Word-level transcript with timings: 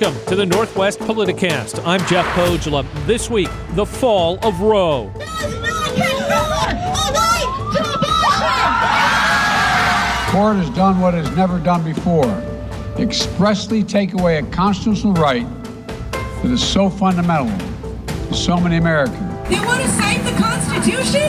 Welcome 0.00 0.24
to 0.28 0.36
the 0.36 0.46
Northwest 0.46 0.98
Politicast. 1.00 1.84
I'm 1.84 2.00
Jeff 2.06 2.24
Pohjola. 2.28 2.86
This 3.06 3.28
week, 3.28 3.50
the 3.72 3.84
fall 3.84 4.38
of 4.42 4.58
Roe. 4.62 5.10
Court 10.30 10.56
has 10.56 10.70
done 10.70 11.00
what 11.00 11.14
it's 11.14 11.30
never 11.36 11.58
done 11.58 11.84
before 11.84 12.30
expressly 12.96 13.82
take 13.82 14.14
away 14.14 14.38
a 14.38 14.42
constitutional 14.44 15.12
right 15.14 15.46
that 16.14 16.50
is 16.50 16.66
so 16.66 16.88
fundamental 16.88 17.54
to 18.28 18.34
so 18.34 18.58
many 18.58 18.78
Americans. 18.78 19.48
They 19.50 19.60
want 19.66 19.82
to 19.82 19.88
cite 19.88 20.24
the 20.24 20.32
Constitution? 20.40 21.28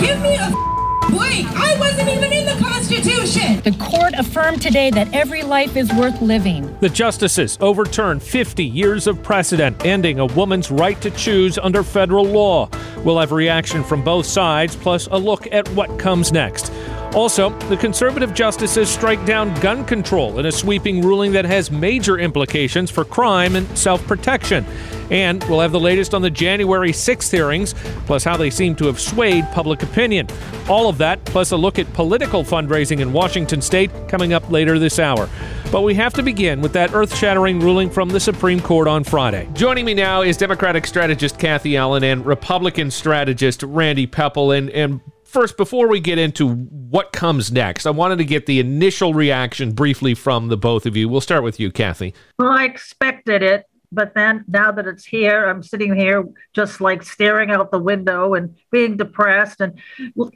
Give 0.00 0.20
me 0.22 0.36
a 0.36 0.65
break. 1.10 1.46
I 1.46 1.76
wasn't 1.78 2.08
even 2.08 2.32
in 2.32 2.46
the 2.46 2.64
Constitution. 2.64 3.60
The 3.60 3.76
court 3.78 4.14
affirmed 4.14 4.62
today 4.62 4.90
that 4.90 5.12
every 5.12 5.42
life 5.42 5.76
is 5.76 5.92
worth 5.94 6.20
living. 6.20 6.76
The 6.80 6.88
justices 6.88 7.58
overturned 7.60 8.22
50 8.22 8.64
years 8.64 9.06
of 9.06 9.22
precedent 9.22 9.84
ending 9.84 10.20
a 10.20 10.26
woman's 10.26 10.70
right 10.70 11.00
to 11.02 11.10
choose 11.10 11.58
under 11.58 11.82
federal 11.82 12.24
law. 12.24 12.68
We'll 13.04 13.18
have 13.18 13.32
reaction 13.32 13.84
from 13.84 14.02
both 14.02 14.26
sides, 14.26 14.74
plus 14.76 15.06
a 15.08 15.16
look 15.16 15.46
at 15.52 15.68
what 15.70 15.98
comes 15.98 16.32
next. 16.32 16.72
Also, 17.16 17.48
the 17.70 17.76
conservative 17.78 18.34
justices 18.34 18.90
strike 18.90 19.24
down 19.24 19.58
gun 19.62 19.86
control 19.86 20.38
in 20.38 20.44
a 20.44 20.52
sweeping 20.52 21.00
ruling 21.00 21.32
that 21.32 21.46
has 21.46 21.70
major 21.70 22.18
implications 22.18 22.90
for 22.90 23.06
crime 23.06 23.56
and 23.56 23.66
self 23.76 24.06
protection. 24.06 24.66
And 25.10 25.42
we'll 25.44 25.60
have 25.60 25.72
the 25.72 25.80
latest 25.80 26.12
on 26.12 26.20
the 26.20 26.28
January 26.28 26.92
6th 26.92 27.30
hearings, 27.30 27.74
plus 28.04 28.22
how 28.22 28.36
they 28.36 28.50
seem 28.50 28.76
to 28.76 28.86
have 28.86 29.00
swayed 29.00 29.46
public 29.52 29.82
opinion. 29.82 30.28
All 30.68 30.90
of 30.90 30.98
that, 30.98 31.24
plus 31.24 31.52
a 31.52 31.56
look 31.56 31.78
at 31.78 31.90
political 31.94 32.44
fundraising 32.44 33.00
in 33.00 33.14
Washington 33.14 33.62
state, 33.62 33.90
coming 34.08 34.34
up 34.34 34.50
later 34.50 34.78
this 34.78 34.98
hour. 34.98 35.26
But 35.72 35.82
we 35.82 35.94
have 35.94 36.12
to 36.14 36.22
begin 36.22 36.60
with 36.60 36.74
that 36.74 36.92
earth 36.92 37.16
shattering 37.16 37.60
ruling 37.60 37.88
from 37.88 38.10
the 38.10 38.20
Supreme 38.20 38.60
Court 38.60 38.88
on 38.88 39.04
Friday. 39.04 39.48
Joining 39.54 39.86
me 39.86 39.94
now 39.94 40.20
is 40.20 40.36
Democratic 40.36 40.86
strategist 40.86 41.38
Kathy 41.38 41.78
Allen 41.78 42.04
and 42.04 42.26
Republican 42.26 42.90
strategist 42.90 43.62
Randy 43.62 44.06
Pepple. 44.06 44.52
And, 44.52 44.68
and 44.70 45.00
first, 45.24 45.56
before 45.56 45.88
we 45.88 46.00
get 46.00 46.18
into 46.18 46.68
what 46.90 47.12
comes 47.12 47.50
next, 47.50 47.86
I 47.86 47.90
wanted 47.90 48.18
to 48.18 48.24
get 48.24 48.46
the 48.46 48.60
initial 48.60 49.14
reaction 49.14 49.72
briefly 49.72 50.14
from 50.14 50.48
the 50.48 50.56
both 50.56 50.86
of 50.86 50.96
you. 50.96 51.08
We'll 51.08 51.20
start 51.20 51.42
with 51.42 51.58
you, 51.58 51.70
Kathy. 51.70 52.14
Well, 52.38 52.50
I 52.50 52.64
expected 52.64 53.42
it 53.42 53.64
but 53.92 54.14
then 54.14 54.44
now 54.48 54.72
that 54.72 54.86
it's 54.86 55.04
here, 55.04 55.46
I'm 55.46 55.62
sitting 55.62 55.94
here 55.94 56.24
just 56.54 56.80
like 56.80 57.02
staring 57.02 57.50
out 57.50 57.70
the 57.70 57.78
window 57.78 58.34
and 58.34 58.56
being 58.70 58.96
depressed 58.96 59.60
and 59.60 59.78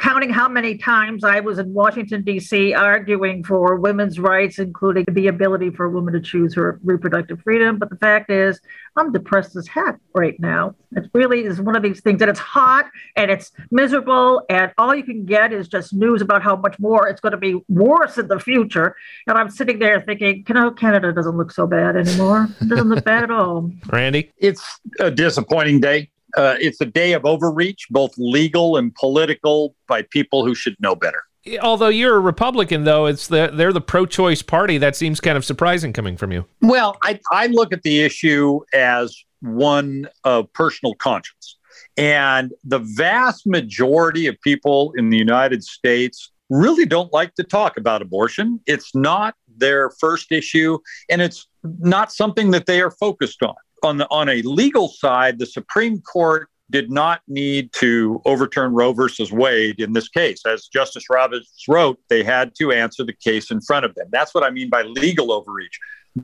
counting 0.01 0.31
how 0.31 0.49
many 0.49 0.79
times 0.79 1.25
I 1.25 1.41
was 1.41 1.59
in 1.59 1.73
Washington, 1.73 2.23
D.C., 2.23 2.75
arguing 2.75 3.45
for 3.45 3.77
women's 3.77 4.19
rights, 4.19 4.59
including 4.59 5.05
the 5.11 5.29
ability 5.29 5.71
for 5.71 5.87
a 5.87 5.91
woman 5.91 6.15
to 6.15 6.21
choose 6.21 6.55
her 6.55 6.81
reproductive 6.85 7.41
freedom. 7.43 7.79
But 7.79 7.91
the 7.91 7.97
fact 7.97 8.31
is, 8.31 8.61
I'm 8.97 9.13
depressed 9.13 9.55
as 9.57 9.69
heck 9.69 9.99
right 10.15 10.39
now. 10.41 10.75
It 10.93 11.09
really 11.15 11.45
is 11.45 11.61
one 11.61 11.77
of 11.77 11.83
these 11.83 12.01
things 12.01 12.19
that 12.19 12.29
it's 12.29 12.41
hot 12.41 12.87
and 13.17 13.31
it's 13.31 13.53
miserable, 13.71 14.43
and 14.51 14.73
all 14.79 14.95
you 14.95 15.05
can 15.05 15.25
get 15.25 15.53
is 15.53 15.69
just 15.69 15.93
news 15.93 16.21
about 16.23 16.43
how 16.43 16.57
much 16.57 16.79
more 16.79 17.09
it's 17.09 17.21
going 17.21 17.33
to 17.33 17.39
be 17.39 17.61
worse 17.69 18.19
in 18.19 18.27
the 18.27 18.41
future. 18.41 18.97
And 19.27 19.39
I'm 19.39 19.51
sitting 19.51 19.79
there 19.79 20.01
thinking, 20.01 20.45
you 20.49 20.55
know, 20.55 20.71
Canada 20.73 21.13
doesn't 21.13 21.37
look 21.37 21.53
so 21.53 21.67
bad 21.67 21.97
anymore. 21.97 22.49
It 22.61 22.69
doesn't 22.69 22.89
look 22.89 23.05
bad 23.05 23.23
at 23.25 23.31
all. 23.31 23.50
Randy? 23.89 24.33
It's 24.39 24.63
a 24.99 25.11
disappointing 25.11 25.81
day. 25.81 26.11
Uh, 26.37 26.57
it's 26.61 26.81
a 26.81 26.87
day 26.87 27.13
of 27.13 27.25
overreach, 27.25 27.87
both 27.91 28.13
legal 28.17 28.77
and 28.77 28.95
political, 28.95 29.75
by 29.89 30.03
people 30.03 30.45
who 30.45 30.55
should 30.55 30.77
know 30.81 30.95
better. 30.95 31.23
Although 31.63 31.89
you're 31.89 32.17
a 32.17 32.21
Republican, 32.21 32.85
though, 32.85 33.07
it's 33.07 33.27
the, 33.27 33.51
they're 33.53 33.73
the 33.73 33.81
pro-choice 33.81 34.43
party. 34.43 34.79
That 34.79 34.95
seems 34.95 35.21
kind 35.21 35.37
of 35.37 35.45
surprising 35.45 35.93
coming 35.93 36.17
from 36.17 36.33
you. 36.33 36.45
Well, 36.61 36.99
I, 37.03 37.19
I 37.33 37.47
look 37.47 37.73
at 37.73 37.83
the 37.83 38.01
issue 38.01 38.61
as 38.75 39.17
one 39.41 40.07
of 40.25 40.53
personal 40.53 40.95
conscience. 40.95 41.57
And 41.97 42.53
the 42.63 42.79
vast 42.79 43.47
majority 43.47 44.27
of 44.27 44.41
people 44.43 44.93
in 44.97 45.11
the 45.11 45.17
United 45.17 45.65
States 45.65 46.31
really 46.51 46.85
don't 46.85 47.13
like 47.13 47.35
to 47.37 47.43
talk 47.43 47.77
about 47.77 48.03
abortion. 48.03 48.61
It's 48.67 48.95
not 48.95 49.35
their 49.57 49.91
first 49.99 50.33
issue, 50.33 50.79
and 51.09 51.23
it's 51.23 51.47
not 51.63 52.13
something 52.13 52.51
that 52.53 52.67
they 52.67 52.81
are 52.81 52.91
focused 52.91 53.43
on. 53.43 53.55
On, 53.83 53.97
the, 53.97 54.07
on 54.11 54.29
a 54.29 54.43
legal 54.43 54.89
side, 54.89 55.39
the 55.39 55.47
Supreme 55.47 56.01
Court 56.03 56.49
did 56.71 56.91
not 56.91 57.21
need 57.27 57.73
to 57.73 58.23
overturn 58.25 58.73
Roe 58.73 58.93
versus 58.93 59.33
Wade 59.33 59.81
in 59.81 59.93
this 59.93 60.09
case. 60.09 60.47
As 60.47 60.69
Justice 60.69 61.05
Roberts 61.11 61.65
wrote, 61.69 61.99
they 62.09 62.23
had 62.23 62.55
to 62.57 62.73
answer 62.73 63.05
the 63.05 63.13
case 63.13 63.51
in 63.51 63.61
front 63.61 63.85
of 63.85 63.95
them. 63.95 64.09
That's 64.11 64.35
what 64.35 64.45
I 64.45 64.51
mean 64.51 64.71
by 64.71 64.83
legal 64.83 65.33
overreach. 65.33 65.79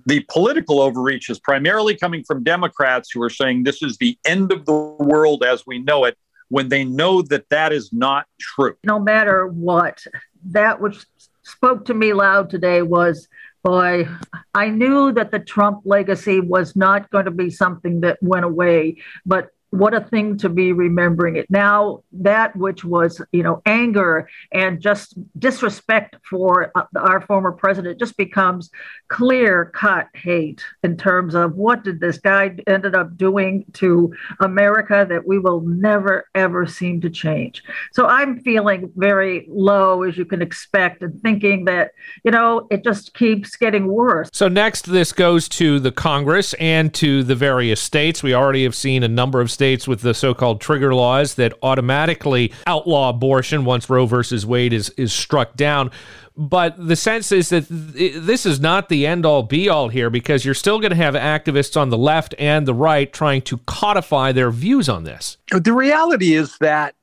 The 0.06 0.24
political 0.30 0.80
overreach 0.80 1.30
is 1.30 1.38
primarily 1.40 1.96
coming 1.96 2.24
from 2.24 2.44
Democrats 2.44 3.10
who 3.12 3.22
are 3.22 3.30
saying 3.30 3.64
this 3.64 3.82
is 3.82 3.96
the 3.98 4.18
end 4.24 4.52
of 4.52 4.66
the 4.66 4.72
world 4.72 5.44
as 5.44 5.64
we 5.66 5.78
know 5.78 6.04
it 6.04 6.16
when 6.48 6.68
they 6.68 6.84
know 6.84 7.22
that 7.22 7.48
that 7.50 7.72
is 7.72 7.92
not 7.92 8.26
true. 8.40 8.76
No 8.84 8.98
matter 8.98 9.46
what, 9.48 10.04
that 10.50 10.80
which 10.80 11.04
spoke 11.42 11.84
to 11.86 11.94
me 11.94 12.12
loud 12.12 12.50
today 12.50 12.82
was 12.82 13.28
boy, 13.66 14.08
I 14.54 14.68
knew 14.68 15.10
that 15.12 15.32
the 15.32 15.40
Trump 15.40 15.80
legacy 15.84 16.38
was 16.38 16.76
not 16.76 17.10
going 17.10 17.24
to 17.24 17.32
be 17.32 17.50
something 17.50 18.00
that 18.02 18.16
went 18.22 18.44
away, 18.44 18.98
but 19.24 19.48
what 19.70 19.94
a 19.94 20.00
thing 20.00 20.38
to 20.38 20.48
be 20.48 20.72
remembering 20.72 21.36
it. 21.36 21.50
Now 21.50 22.02
that 22.12 22.54
which 22.56 22.84
was 22.84 23.20
you 23.32 23.42
know 23.42 23.62
anger 23.66 24.28
and 24.52 24.80
just 24.80 25.14
disrespect 25.38 26.16
for 26.28 26.72
uh, 26.74 26.84
our 26.96 27.20
former 27.20 27.52
president 27.52 27.98
just 27.98 28.16
becomes 28.16 28.70
clear 29.08 29.66
cut 29.74 30.08
hate 30.14 30.62
in 30.82 30.96
terms 30.96 31.34
of 31.34 31.54
what 31.54 31.84
did 31.84 32.00
this 32.00 32.18
guy 32.18 32.56
ended 32.66 32.94
up 32.94 33.16
doing 33.16 33.64
to 33.72 34.12
america 34.40 35.06
that 35.08 35.26
we 35.26 35.38
will 35.38 35.60
never 35.60 36.26
ever 36.34 36.66
seem 36.66 37.00
to 37.00 37.10
change. 37.10 37.62
So 37.92 38.06
i'm 38.06 38.40
feeling 38.40 38.92
very 38.96 39.46
low 39.48 40.02
as 40.02 40.16
you 40.16 40.24
can 40.24 40.42
expect 40.42 41.02
and 41.02 41.20
thinking 41.22 41.64
that 41.66 41.92
you 42.24 42.30
know 42.30 42.66
it 42.70 42.84
just 42.84 43.14
keeps 43.14 43.56
getting 43.56 43.86
worse. 43.86 44.28
So 44.32 44.48
next 44.48 44.86
this 44.86 45.12
goes 45.12 45.48
to 45.50 45.80
the 45.80 45.92
congress 45.92 46.54
and 46.54 46.92
to 46.94 47.22
the 47.22 47.34
various 47.34 47.80
states. 47.80 48.22
We 48.22 48.34
already 48.34 48.64
have 48.64 48.74
seen 48.74 49.02
a 49.02 49.08
number 49.08 49.40
of 49.40 49.50
states 49.56 49.88
with 49.88 50.02
the 50.02 50.12
so-called 50.12 50.60
trigger 50.60 50.94
laws 50.94 51.34
that 51.34 51.54
automatically 51.62 52.52
outlaw 52.66 53.08
abortion 53.08 53.64
once 53.64 53.88
Roe 53.88 54.04
versus 54.04 54.44
Wade 54.44 54.74
is 54.74 54.90
is 54.90 55.12
struck 55.12 55.56
down. 55.56 55.90
But 56.36 56.74
the 56.76 56.96
sense 56.96 57.32
is 57.32 57.48
that 57.48 57.64
this 57.70 58.44
is 58.44 58.60
not 58.60 58.90
the 58.90 59.06
end 59.06 59.24
all 59.24 59.42
be 59.42 59.70
all 59.70 59.88
here 59.88 60.10
because 60.10 60.44
you're 60.44 60.52
still 60.52 60.78
going 60.78 60.90
to 60.90 60.96
have 60.96 61.14
activists 61.14 61.80
on 61.80 61.88
the 61.88 61.96
left 61.96 62.34
and 62.38 62.68
the 62.68 62.74
right 62.74 63.10
trying 63.10 63.40
to 63.42 63.56
codify 63.64 64.32
their 64.32 64.50
views 64.50 64.90
on 64.90 65.04
this. 65.04 65.38
The 65.50 65.72
reality 65.72 66.34
is 66.34 66.58
that 66.58 66.94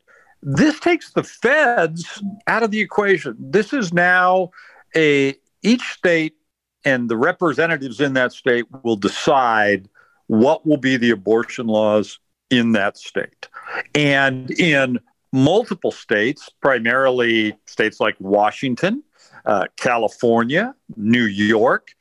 this 0.44 0.80
takes 0.80 1.12
the 1.14 1.24
feds 1.24 2.22
out 2.46 2.62
of 2.62 2.70
the 2.70 2.80
equation. 2.80 3.36
This 3.40 3.74
is 3.74 3.92
now 3.92 4.52
a 4.96 5.36
each 5.64 5.82
state 5.82 6.36
and 6.86 7.10
the 7.10 7.18
representatives 7.18 8.00
in 8.02 8.14
that 8.14 8.34
state 8.34 8.66
will 8.84 8.98
decide 8.98 9.90
what 10.28 10.66
will 10.66 10.78
be 10.78 10.98
the 10.98 11.12
abortion 11.12 11.68
laws 11.68 12.20
in 12.58 12.74
that 12.74 12.98
state. 12.98 13.48
And 13.96 14.52
in 14.52 15.00
multiple 15.32 15.92
states, 15.92 16.50
primarily 16.62 17.58
states 17.66 18.00
like 18.00 18.16
Washington, 18.20 19.04
uh, 19.46 19.66
California, 19.78 20.76
New 20.96 21.26
York, 21.26 21.96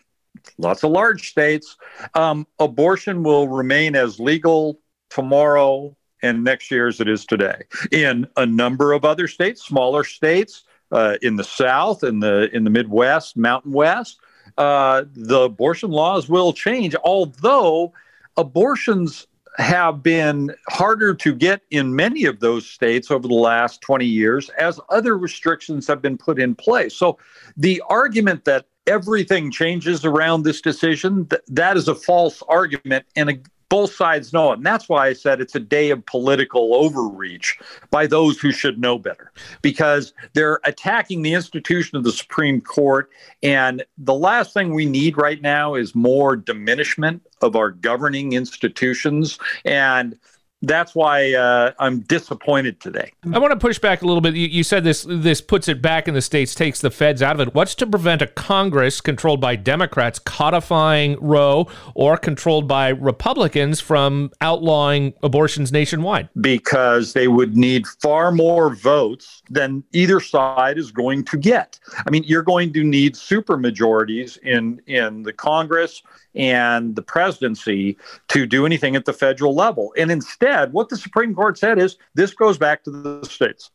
lots 0.59 0.85
of 0.85 0.91
large 0.91 1.31
states, 1.31 1.77
um, 2.15 2.47
abortion 2.59 3.23
will 3.23 3.49
remain 3.49 3.97
as 3.97 4.21
legal 4.21 4.79
tomorrow 5.11 5.97
and 6.23 6.45
next 6.45 6.71
year 6.71 6.87
as 6.89 7.01
it 7.01 7.09
is 7.09 7.25
today. 7.25 7.63
In 7.91 8.27
a 8.37 8.47
number 8.47 8.93
of 8.93 9.05
other 9.05 9.27
states, 9.27 9.65
smaller 9.65 10.05
states, 10.05 10.65
uh, 10.93 11.17
in 11.23 11.37
the 11.37 11.45
South, 11.45 12.05
in 12.05 12.21
the 12.21 12.55
in 12.55 12.65
the 12.65 12.71
Midwest, 12.71 13.37
Mountain 13.37 13.73
West, 13.73 14.21
uh, 14.59 15.05
the 15.15 15.43
abortion 15.43 15.91
laws 15.91 16.29
will 16.29 16.53
change. 16.53 16.95
Although 17.03 17.93
abortions 18.37 19.27
have 19.59 20.03
been 20.03 20.55
harder 20.69 21.15
to 21.15 21.35
get 21.35 21.63
in 21.71 21.95
many 21.95 22.25
of 22.25 22.41
those 22.41 22.67
states 22.67 23.11
over 23.11 23.29
the 23.29 23.35
last 23.35 23.81
20 23.83 24.07
years 24.07 24.49
as 24.51 24.81
other 24.89 25.19
restrictions 25.19 25.87
have 25.87 26.01
been 26.01 26.17
put 26.17 26.41
in 26.41 26.55
place. 26.55 26.95
So 26.95 27.19
the 27.57 27.83
argument 27.89 28.45
that 28.47 28.67
everything 28.87 29.51
changes 29.51 30.05
around 30.05 30.43
this 30.43 30.61
decision, 30.61 31.27
th- 31.27 31.43
that 31.49 31.77
is 31.77 31.89
a 31.89 31.95
false 31.95 32.43
argument. 32.49 33.05
And 33.17 33.31
a, 33.31 33.39
both 33.73 33.95
sides 33.95 34.35
know 34.35 34.53
it. 34.53 34.59
And 34.59 34.67
that's 34.67 34.87
why 34.87 35.07
I 35.07 35.15
said 35.15 35.41
it's 35.41 35.55
a 35.55 35.61
day 35.61 35.89
of 35.89 36.05
political 36.05 36.75
overreach 36.75 37.59
by 37.91 38.07
those 38.07 38.39
who 38.39 38.53
should 38.53 38.79
know 38.79 38.99
better, 38.99 39.33
because 39.63 40.13
they're 40.35 40.61
attacking 40.65 41.23
the 41.23 41.33
institution 41.33 41.97
of 41.97 42.05
the 42.05 42.13
Supreme 42.13 42.61
Court. 42.61 43.09
And 43.43 43.83
the 43.97 44.13
last 44.13 44.53
thing 44.53 44.75
we 44.75 44.85
need 44.85 45.17
right 45.17 45.41
now 45.41 45.75
is 45.75 45.95
more 45.95 46.37
diminishment 46.37 47.23
of 47.41 47.57
our 47.57 47.71
governing 47.71 48.35
institutions. 48.35 49.39
And 49.65 50.19
that's 50.63 50.95
why 50.95 51.33
uh, 51.35 51.73
I'm 51.79 52.01
disappointed 52.01 52.81
today. 52.81 53.13
I 53.33 53.39
want 53.39 53.53
to 53.53 53.59
push 53.59 53.79
back 53.79 54.03
a 54.03 54.07
little 54.07 54.21
bit. 54.21 54.35
You, 54.35 54.47
you, 54.47 54.63
said 54.63 54.85
this 54.85 55.05
this 55.09 55.41
puts 55.41 55.69
it 55.69 55.83
back 55.83 56.09
in 56.09 56.15
the 56.15 56.23
states, 56.23 56.55
takes 56.55 56.81
the 56.81 56.91
feds 56.91 57.21
out 57.21 57.39
of 57.39 57.49
it. 57.49 57.55
What's 57.55 57.75
to 57.77 57.87
prevent 57.87 58.23
a 58.23 58.29
Congress 58.29 59.01
controlled 59.01 59.41
by 59.41 59.57
Democrats 59.57 60.19
codifying 60.19 61.17
Roe 61.21 61.67
or 61.95 62.17
controlled 62.17 62.69
by 62.69 62.89
Republicans 62.89 63.81
from 63.81 64.31
outlawing 64.41 65.15
abortions 65.23 65.73
nationwide? 65.73 66.29
Because 66.41 67.13
they 67.13 67.29
would 67.29 67.57
need 67.57 67.87
far 67.87 68.31
more 68.31 68.75
votes 68.75 69.43
than 69.51 69.83
either 69.93 70.21
side 70.21 70.79
is 70.79 70.93
going 70.93 71.25
to 71.25 71.37
get. 71.37 71.79
I 72.07 72.11
mean, 72.11 72.23
you're 72.25 72.43
going 72.43 72.73
to 72.75 72.85
need 72.85 73.17
super 73.17 73.57
majorities 73.57 74.39
in 74.43 74.81
in 74.87 75.25
the 75.25 75.33
Congress 75.33 76.03
and 76.35 76.97
the 76.97 77.03
presidency 77.03 77.97
to 78.29 78.47
do 78.47 78.67
anything 78.67 78.97
at 78.97 79.05
the 79.05 79.13
federal 79.13 79.55
level. 79.55 79.93
And 79.97 80.11
instead, 80.11 80.73
what 80.73 80.89
the 80.89 80.97
Supreme 80.97 81.35
Court 81.35 81.59
said 81.59 81.79
is 81.79 81.97
this 82.15 82.35
goes 82.35 82.59
back 82.59 82.85
to 82.85 82.91
the 82.91 83.25
states. 83.25 83.71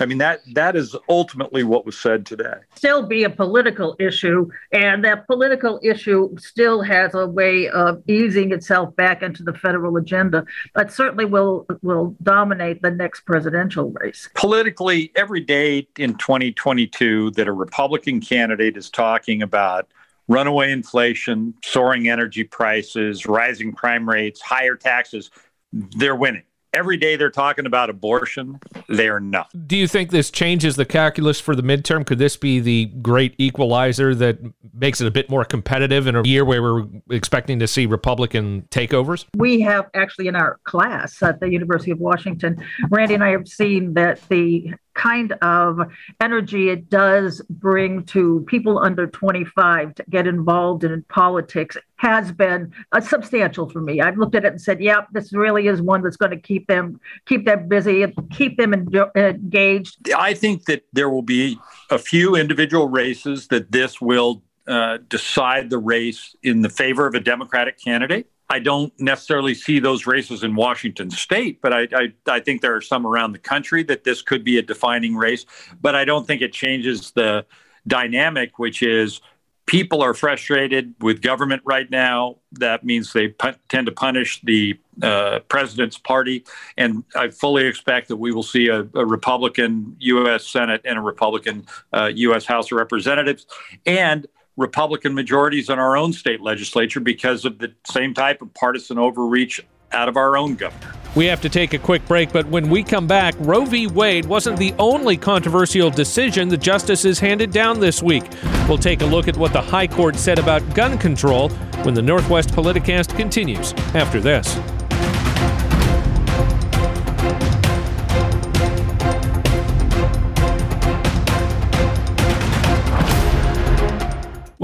I 0.00 0.06
mean 0.06 0.18
that 0.18 0.40
that 0.54 0.76
is 0.76 0.94
ultimately 1.08 1.64
what 1.64 1.84
was 1.84 1.98
said 1.98 2.26
today. 2.26 2.58
Still 2.76 3.06
be 3.06 3.24
a 3.24 3.30
political 3.30 3.96
issue, 3.98 4.48
and 4.72 5.04
that 5.04 5.26
political 5.26 5.80
issue 5.82 6.34
still 6.38 6.82
has 6.82 7.14
a 7.14 7.26
way 7.26 7.68
of 7.68 8.02
easing 8.08 8.52
itself 8.52 8.94
back 8.96 9.22
into 9.22 9.42
the 9.42 9.52
federal 9.52 9.96
agenda, 9.96 10.44
but 10.74 10.92
certainly 10.92 11.24
will 11.24 11.66
will 11.82 12.14
dominate 12.22 12.82
the 12.82 12.90
next 12.90 13.22
presidential 13.22 13.90
race. 14.00 14.28
Politically, 14.34 15.10
every 15.16 15.40
day 15.40 15.88
in 15.98 16.14
2022 16.18 17.32
that 17.32 17.48
a 17.48 17.52
Republican 17.52 18.20
candidate 18.20 18.76
is 18.76 18.90
talking 18.90 19.42
about 19.42 19.88
runaway 20.28 20.72
inflation, 20.72 21.54
soaring 21.64 22.08
energy 22.08 22.44
prices, 22.44 23.26
rising 23.26 23.72
crime 23.72 24.08
rates, 24.08 24.40
higher 24.40 24.76
taxes, 24.76 25.30
they're 25.72 26.16
winning. 26.16 26.44
Every 26.72 26.96
day 26.96 27.14
they're 27.14 27.30
talking 27.30 27.66
about 27.66 27.88
abortion, 27.88 28.58
they're 28.88 29.20
not. 29.20 29.48
Do 29.68 29.76
you 29.76 29.86
think 29.86 30.10
this 30.10 30.28
changes 30.28 30.74
the 30.74 30.84
calculus 30.84 31.38
for 31.38 31.54
the 31.54 31.62
midterm? 31.62 32.04
Could 32.04 32.18
this 32.18 32.36
be 32.36 32.58
the 32.58 32.86
great 33.00 33.36
equalizer 33.38 34.12
that 34.16 34.40
makes 34.72 35.00
it 35.00 35.06
a 35.06 35.12
bit 35.12 35.30
more 35.30 35.44
competitive 35.44 36.08
in 36.08 36.16
a 36.16 36.22
year 36.24 36.44
where 36.44 36.60
we're 36.60 36.86
expecting 37.10 37.60
to 37.60 37.68
see 37.68 37.86
Republican 37.86 38.62
takeovers? 38.72 39.24
We 39.36 39.60
have 39.60 39.88
actually 39.94 40.26
in 40.26 40.34
our 40.34 40.58
class 40.64 41.22
at 41.22 41.38
the 41.38 41.48
University 41.48 41.92
of 41.92 42.00
Washington, 42.00 42.60
Randy 42.90 43.14
and 43.14 43.22
I 43.22 43.30
have 43.30 43.46
seen 43.46 43.94
that 43.94 44.20
the 44.28 44.74
kind 44.94 45.32
of 45.42 45.80
energy 46.20 46.70
it 46.70 46.88
does 46.88 47.42
bring 47.50 48.04
to 48.04 48.44
people 48.48 48.78
under 48.78 49.06
25 49.06 49.94
to 49.94 50.04
get 50.08 50.26
involved 50.26 50.84
in 50.84 51.02
politics 51.08 51.76
has 51.96 52.32
been 52.32 52.72
uh, 52.92 53.00
substantial 53.00 53.68
for 53.68 53.80
me. 53.80 54.00
I've 54.00 54.18
looked 54.18 54.34
at 54.34 54.44
it 54.44 54.52
and 54.52 54.60
said, 54.60 54.80
"Yeah, 54.80 55.02
this 55.12 55.32
really 55.32 55.68
is 55.68 55.80
one 55.80 56.02
that's 56.02 56.16
going 56.16 56.32
to 56.32 56.40
keep 56.40 56.66
them 56.66 57.00
keep 57.26 57.46
them 57.46 57.68
busy 57.68 58.04
keep 58.30 58.58
them 58.58 58.74
engaged." 59.16 60.12
I 60.12 60.34
think 60.34 60.64
that 60.66 60.84
there 60.92 61.08
will 61.08 61.22
be 61.22 61.58
a 61.90 61.98
few 61.98 62.36
individual 62.36 62.88
races 62.88 63.48
that 63.48 63.72
this 63.72 64.00
will 64.00 64.42
uh, 64.66 64.98
decide 65.08 65.70
the 65.70 65.78
race 65.78 66.34
in 66.42 66.62
the 66.62 66.68
favor 66.68 67.06
of 67.06 67.14
a 67.14 67.20
Democratic 67.20 67.78
candidate. 67.82 68.28
I 68.50 68.58
don't 68.58 68.92
necessarily 69.00 69.54
see 69.54 69.78
those 69.78 70.06
races 70.06 70.44
in 70.44 70.54
Washington 70.54 71.10
state, 71.10 71.60
but 71.62 71.72
I, 71.72 71.88
I, 71.94 72.12
I, 72.26 72.40
think 72.40 72.60
there 72.60 72.76
are 72.76 72.82
some 72.82 73.06
around 73.06 73.32
the 73.32 73.38
country 73.38 73.82
that 73.84 74.04
this 74.04 74.20
could 74.20 74.44
be 74.44 74.58
a 74.58 74.62
defining 74.62 75.16
race. 75.16 75.46
But 75.80 75.94
I 75.94 76.04
don't 76.04 76.26
think 76.26 76.42
it 76.42 76.52
changes 76.52 77.10
the 77.12 77.46
dynamic, 77.86 78.58
which 78.58 78.82
is 78.82 79.20
people 79.66 80.02
are 80.02 80.12
frustrated 80.12 80.94
with 81.00 81.22
government 81.22 81.62
right 81.64 81.90
now. 81.90 82.36
That 82.52 82.84
means 82.84 83.12
they 83.12 83.28
tend 83.68 83.86
to 83.86 83.92
punish 83.92 84.40
the 84.42 84.78
uh, 85.02 85.40
president's 85.48 85.96
party. 85.96 86.44
And 86.76 87.04
I 87.16 87.28
fully 87.28 87.66
expect 87.66 88.08
that 88.08 88.16
we 88.16 88.32
will 88.32 88.42
see 88.42 88.68
a, 88.68 88.80
a 88.94 89.06
Republican 89.06 89.96
U.S. 90.00 90.46
Senate 90.46 90.82
and 90.84 90.98
a 90.98 91.00
Republican 91.00 91.66
uh, 91.92 92.10
U.S. 92.14 92.44
House 92.44 92.70
of 92.70 92.78
Representatives. 92.78 93.46
And 93.86 94.26
Republican 94.56 95.14
majorities 95.14 95.68
in 95.68 95.78
our 95.78 95.96
own 95.96 96.12
state 96.12 96.40
legislature 96.40 97.00
because 97.00 97.44
of 97.44 97.58
the 97.58 97.72
same 97.86 98.14
type 98.14 98.40
of 98.42 98.52
partisan 98.54 98.98
overreach 98.98 99.60
out 99.92 100.08
of 100.08 100.16
our 100.16 100.36
own 100.36 100.54
governor. 100.54 100.94
We 101.14 101.26
have 101.26 101.40
to 101.42 101.48
take 101.48 101.72
a 101.74 101.78
quick 101.78 102.04
break, 102.06 102.32
but 102.32 102.46
when 102.48 102.68
we 102.68 102.82
come 102.82 103.06
back, 103.06 103.34
Roe 103.38 103.64
v. 103.64 103.86
Wade 103.86 104.24
wasn't 104.24 104.58
the 104.58 104.74
only 104.80 105.16
controversial 105.16 105.88
decision 105.90 106.48
the 106.48 106.56
justices 106.56 107.20
handed 107.20 107.52
down 107.52 107.78
this 107.78 108.02
week. 108.02 108.24
We'll 108.68 108.78
take 108.78 109.02
a 109.02 109.06
look 109.06 109.28
at 109.28 109.36
what 109.36 109.52
the 109.52 109.62
High 109.62 109.86
Court 109.86 110.16
said 110.16 110.40
about 110.40 110.74
gun 110.74 110.98
control 110.98 111.50
when 111.84 111.94
the 111.94 112.02
Northwest 112.02 112.50
Politicast 112.50 113.16
continues 113.16 113.72
after 113.94 114.20
this. 114.20 114.58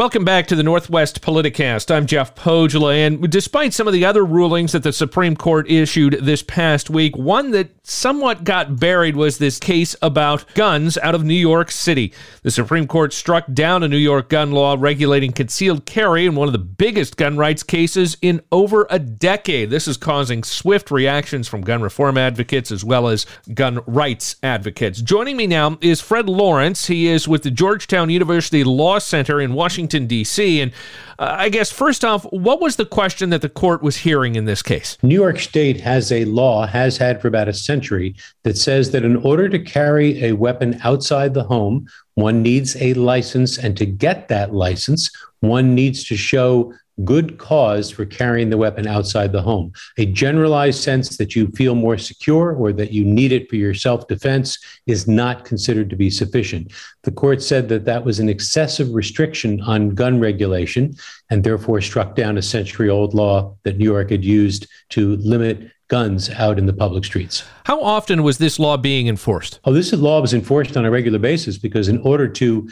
Welcome 0.01 0.25
back 0.25 0.47
to 0.47 0.57
the 0.57 0.63
Northwest 0.63 1.21
Politicast. 1.21 1.95
I'm 1.95 2.07
Jeff 2.07 2.35
Pohjola, 2.35 3.07
and 3.07 3.31
despite 3.31 3.75
some 3.75 3.87
of 3.87 3.93
the 3.93 4.07
other 4.07 4.25
rulings 4.25 4.73
that 4.73 4.83
the 4.83 4.95
Supreme 4.95 5.37
Court 5.37 5.71
issued 5.71 6.21
this 6.23 6.43
past 6.43 6.89
week, 6.89 7.19
one 7.19 7.51
that 7.51 7.69
somewhat 7.83 8.43
got 8.45 8.81
buried 8.81 9.15
was 9.15 9.37
this 9.37 9.59
case 9.59 9.95
about 10.01 10.47
guns 10.55 10.97
out 10.97 11.15
of 11.15 11.23
New 11.23 11.35
York 11.35 11.71
City. 11.71 12.15
The 12.45 12.51
Supreme 12.51 12.87
Court 12.87 13.13
struck 13.13 13.45
down 13.53 13.83
a 13.83 13.89
New 13.89 13.99
York 13.99 14.31
gun 14.31 14.53
law 14.53 14.75
regulating 14.79 15.33
concealed 15.33 15.85
carry 15.85 16.25
in 16.25 16.35
one 16.35 16.49
of 16.49 16.53
the 16.53 16.59
biggest 16.59 17.19
gun 17.19 17.37
rights 17.37 17.63
cases 17.63 18.17
in 18.23 18.41
over 18.51 18.87
a 18.89 18.99
decade. 18.99 19.69
This 19.69 19.87
is 19.87 19.99
causing 19.99 20.45
swift 20.45 20.91
reactions 20.91 21.47
from 21.47 21.61
gun 21.61 21.83
reform 21.83 22.17
advocates 22.17 22.73
as 22.73 22.83
well 22.83 23.07
as 23.07 23.27
gun 23.53 23.81
rights 23.87 24.37
advocates. 24.43 25.03
Joining 25.03 25.37
me 25.37 25.47
now 25.47 25.77
is 25.83 26.01
Fred 26.01 26.27
Lawrence. 26.27 26.87
He 26.87 27.07
is 27.07 27.29
with 27.29 27.43
the 27.43 27.51
Georgetown 27.51 28.09
University 28.09 28.65
Law 28.65 28.99
Center 28.99 29.43
in 29.43 29.53
Washington. 29.53 29.90
Washington, 29.91 30.07
D.C. 30.07 30.61
And 30.61 30.73
uh, 31.21 31.37
I 31.39 31.51
guess, 31.51 31.71
first 31.71 32.03
off, 32.03 32.25
what 32.33 32.63
was 32.63 32.77
the 32.77 32.87
question 32.87 33.29
that 33.29 33.43
the 33.43 33.51
court 33.51 33.83
was 33.83 33.99
hearing 33.99 34.37
in 34.37 34.47
this 34.47 34.63
case? 34.63 34.97
New 35.03 35.15
York 35.15 35.39
State 35.39 35.79
has 35.81 36.11
a 36.11 36.25
law, 36.25 36.67
has 36.67 36.97
had 36.97 37.21
for 37.21 37.29
about 37.29 37.47
a 37.47 37.53
century, 37.53 38.17
that 38.43 38.57
says 38.57 38.91
that 38.93 39.05
in 39.05 39.17
order 39.17 39.47
to 39.51 39.59
carry 39.59 40.25
a 40.25 40.33
weapon 40.33 40.81
outside 40.83 41.35
the 41.35 41.45
home, 41.45 41.87
one 42.15 42.43
needs 42.43 42.75
a 42.81 42.95
license. 42.95 43.59
And 43.59 43.77
to 43.77 43.85
get 43.85 44.29
that 44.29 44.55
license, 44.55 45.11
one 45.41 45.75
needs 45.75 46.05
to 46.05 46.17
show 46.17 46.73
good 47.05 47.39
cause 47.39 47.91
for 47.91 48.05
carrying 48.05 48.51
the 48.51 48.59
weapon 48.59 48.87
outside 48.87 49.33
the 49.33 49.43
home. 49.43 49.73
A 49.99 50.07
generalized 50.07 50.83
sense 50.83 51.17
that 51.17 51.35
you 51.35 51.49
feel 51.49 51.75
more 51.75 51.99
secure 51.99 52.53
or 52.53 52.73
that 52.73 52.93
you 52.93 53.05
need 53.05 53.33
it 53.33 53.49
for 53.49 53.57
your 53.57 53.75
self 53.75 54.07
defense 54.09 54.59
is 54.87 55.07
not 55.07 55.45
considered 55.45 55.91
to 55.91 55.97
be 55.97 56.11
sufficient. 56.11 56.73
The 57.03 57.13
court 57.13 57.43
said 57.43 57.69
that 57.69 57.85
that 57.87 58.05
was 58.05 58.19
an 58.19 58.29
excessive 58.29 58.93
restriction 58.93 59.61
on 59.63 59.91
gun 59.91 60.21
regulation 60.21 60.95
and 61.31 61.45
therefore 61.45 61.81
struck 61.81 62.15
down 62.15 62.39
a 62.39 62.43
century 62.43 62.89
old 62.89 63.15
law 63.15 63.57
that 63.65 63.79
New 63.79 63.85
York 63.85 64.11
had 64.11 64.25
used 64.25 64.67
to 64.91 65.17
limit 65.17 65.71
guns 65.89 66.31
out 66.31 66.59
in 66.59 66.67
the 66.67 66.73
public 66.73 67.05
streets. 67.05 67.45
How 67.65 67.81
often 67.83 68.23
was 68.23 68.39
this 68.39 68.59
law 68.59 68.77
being 68.77 69.09
enforced? 69.09 69.61
Oh, 69.65 69.73
this 69.73 69.93
law 69.93 70.21
was 70.21 70.33
enforced 70.33 70.77
on 70.77 70.85
a 70.85 70.91
regular 70.91 71.19
basis 71.19 71.59
because 71.59 71.89
in 71.89 71.99
order 72.03 72.29
to 72.29 72.69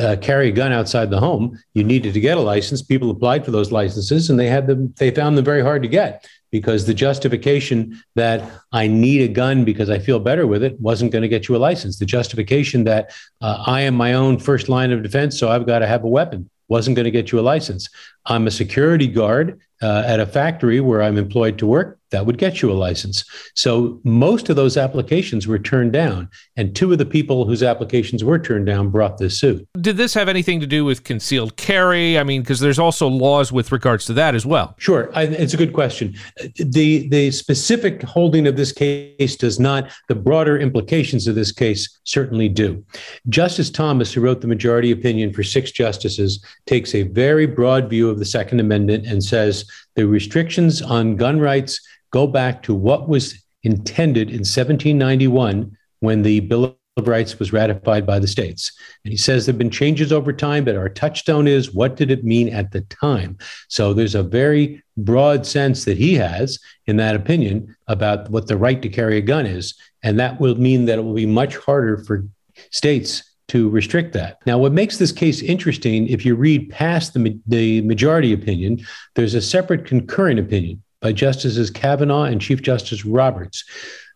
uh, 0.00 0.16
carry 0.20 0.48
a 0.48 0.52
gun 0.52 0.72
outside 0.72 1.10
the 1.10 1.20
home, 1.20 1.58
you 1.74 1.84
needed 1.84 2.14
to 2.14 2.20
get 2.20 2.38
a 2.38 2.40
license. 2.40 2.82
People 2.82 3.10
applied 3.10 3.44
for 3.44 3.50
those 3.50 3.70
licenses, 3.70 4.30
and 4.30 4.40
they 4.40 4.48
had 4.48 4.66
them. 4.66 4.94
They 4.98 5.10
found 5.10 5.36
them 5.36 5.44
very 5.44 5.62
hard 5.62 5.82
to 5.82 5.88
get 5.88 6.26
because 6.50 6.86
the 6.86 6.94
justification 6.94 8.02
that 8.14 8.50
I 8.72 8.86
need 8.86 9.20
a 9.20 9.28
gun 9.28 9.64
because 9.64 9.90
I 9.90 9.98
feel 9.98 10.18
better 10.18 10.46
with 10.46 10.62
it 10.62 10.80
wasn't 10.80 11.12
going 11.12 11.22
to 11.22 11.28
get 11.28 11.48
you 11.48 11.56
a 11.56 11.58
license. 11.58 11.98
The 11.98 12.06
justification 12.06 12.84
that 12.84 13.12
uh, 13.42 13.62
I 13.66 13.82
am 13.82 13.94
my 13.94 14.14
own 14.14 14.38
first 14.38 14.68
line 14.68 14.90
of 14.90 15.02
defense, 15.02 15.38
so 15.38 15.50
I've 15.50 15.66
got 15.66 15.80
to 15.80 15.86
have 15.86 16.04
a 16.04 16.08
weapon, 16.08 16.48
wasn't 16.68 16.96
going 16.96 17.04
to 17.04 17.10
get 17.10 17.32
you 17.32 17.38
a 17.38 17.42
license. 17.42 17.88
I'm 18.26 18.46
a 18.46 18.50
security 18.50 19.06
guard 19.06 19.60
uh, 19.82 20.04
at 20.06 20.20
a 20.20 20.26
factory 20.26 20.80
where 20.80 21.02
I'm 21.02 21.18
employed 21.18 21.58
to 21.58 21.66
work 21.66 21.97
that 22.10 22.26
would 22.26 22.38
get 22.38 22.62
you 22.62 22.70
a 22.70 22.74
license. 22.74 23.24
So 23.54 24.00
most 24.04 24.48
of 24.48 24.56
those 24.56 24.76
applications 24.76 25.46
were 25.46 25.58
turned 25.58 25.92
down, 25.92 26.28
and 26.56 26.74
two 26.74 26.92
of 26.92 26.98
the 26.98 27.06
people 27.06 27.44
whose 27.44 27.62
applications 27.62 28.24
were 28.24 28.38
turned 28.38 28.66
down 28.66 28.90
brought 28.90 29.18
this 29.18 29.38
suit. 29.38 29.66
Did 29.80 29.96
this 29.96 30.14
have 30.14 30.28
anything 30.28 30.60
to 30.60 30.66
do 30.66 30.84
with 30.84 31.04
concealed 31.04 31.56
carry? 31.56 32.18
I 32.18 32.22
mean, 32.22 32.42
because 32.42 32.60
there's 32.60 32.78
also 32.78 33.08
laws 33.08 33.52
with 33.52 33.72
regards 33.72 34.04
to 34.06 34.12
that 34.14 34.34
as 34.34 34.46
well. 34.46 34.74
Sure, 34.78 35.10
I, 35.14 35.24
it's 35.24 35.54
a 35.54 35.58
good 35.58 35.72
question. 35.72 36.14
the 36.56 37.08
The 37.08 37.30
specific 37.30 38.02
holding 38.02 38.46
of 38.46 38.56
this 38.56 38.72
case 38.72 39.36
does 39.36 39.58
not. 39.60 39.90
The 40.08 40.14
broader 40.14 40.58
implications 40.58 41.26
of 41.26 41.34
this 41.34 41.52
case 41.52 41.98
certainly 42.04 42.48
do. 42.48 42.84
Justice 43.28 43.70
Thomas, 43.70 44.12
who 44.12 44.20
wrote 44.20 44.40
the 44.40 44.46
majority 44.46 44.90
opinion 44.90 45.32
for 45.32 45.42
six 45.42 45.70
justices, 45.70 46.44
takes 46.66 46.94
a 46.94 47.02
very 47.02 47.46
broad 47.46 47.88
view 47.90 48.08
of 48.08 48.18
the 48.18 48.24
Second 48.24 48.60
Amendment 48.60 49.06
and 49.06 49.22
says 49.22 49.64
the 49.96 50.06
restrictions 50.06 50.80
on 50.80 51.16
gun 51.16 51.40
rights 51.40 51.80
go 52.10 52.26
back 52.26 52.62
to 52.64 52.74
what 52.74 53.08
was 53.08 53.42
intended 53.62 54.28
in 54.28 54.38
1791 54.38 55.76
when 56.00 56.22
the 56.22 56.40
Bill 56.40 56.76
of 56.96 57.08
Rights 57.08 57.38
was 57.38 57.52
ratified 57.52 58.04
by 58.04 58.18
the 58.18 58.26
states. 58.26 58.72
And 59.04 59.12
he 59.12 59.16
says 59.16 59.46
there 59.46 59.52
have 59.52 59.58
been 59.58 59.70
changes 59.70 60.12
over 60.12 60.32
time, 60.32 60.64
but 60.64 60.76
our 60.76 60.88
touchstone 60.88 61.46
is 61.46 61.72
what 61.72 61.96
did 61.96 62.10
it 62.10 62.24
mean 62.24 62.48
at 62.48 62.72
the 62.72 62.80
time? 62.82 63.38
So 63.68 63.94
there's 63.94 64.14
a 64.14 64.22
very 64.22 64.82
broad 64.96 65.46
sense 65.46 65.84
that 65.84 65.96
he 65.96 66.14
has 66.14 66.58
in 66.86 66.96
that 66.96 67.14
opinion 67.14 67.76
about 67.86 68.30
what 68.30 68.48
the 68.48 68.56
right 68.56 68.82
to 68.82 68.88
carry 68.88 69.16
a 69.16 69.22
gun 69.22 69.46
is. 69.46 69.74
And 70.02 70.18
that 70.18 70.40
will 70.40 70.56
mean 70.56 70.86
that 70.86 70.98
it 70.98 71.02
will 71.02 71.14
be 71.14 71.26
much 71.26 71.56
harder 71.56 71.98
for 71.98 72.26
states 72.70 73.22
to 73.48 73.70
restrict 73.70 74.12
that. 74.12 74.38
Now, 74.44 74.58
what 74.58 74.72
makes 74.72 74.98
this 74.98 75.12
case 75.12 75.40
interesting, 75.40 76.06
if 76.08 76.26
you 76.26 76.34
read 76.34 76.70
past 76.70 77.14
the, 77.14 77.38
the 77.46 77.80
majority 77.82 78.32
opinion, 78.32 78.80
there's 79.14 79.34
a 79.34 79.40
separate 79.40 79.86
concurrent 79.86 80.38
opinion 80.38 80.82
by 81.00 81.12
Justices 81.12 81.70
Kavanaugh 81.70 82.24
and 82.24 82.40
Chief 82.40 82.62
Justice 82.62 83.04
Roberts. 83.04 83.64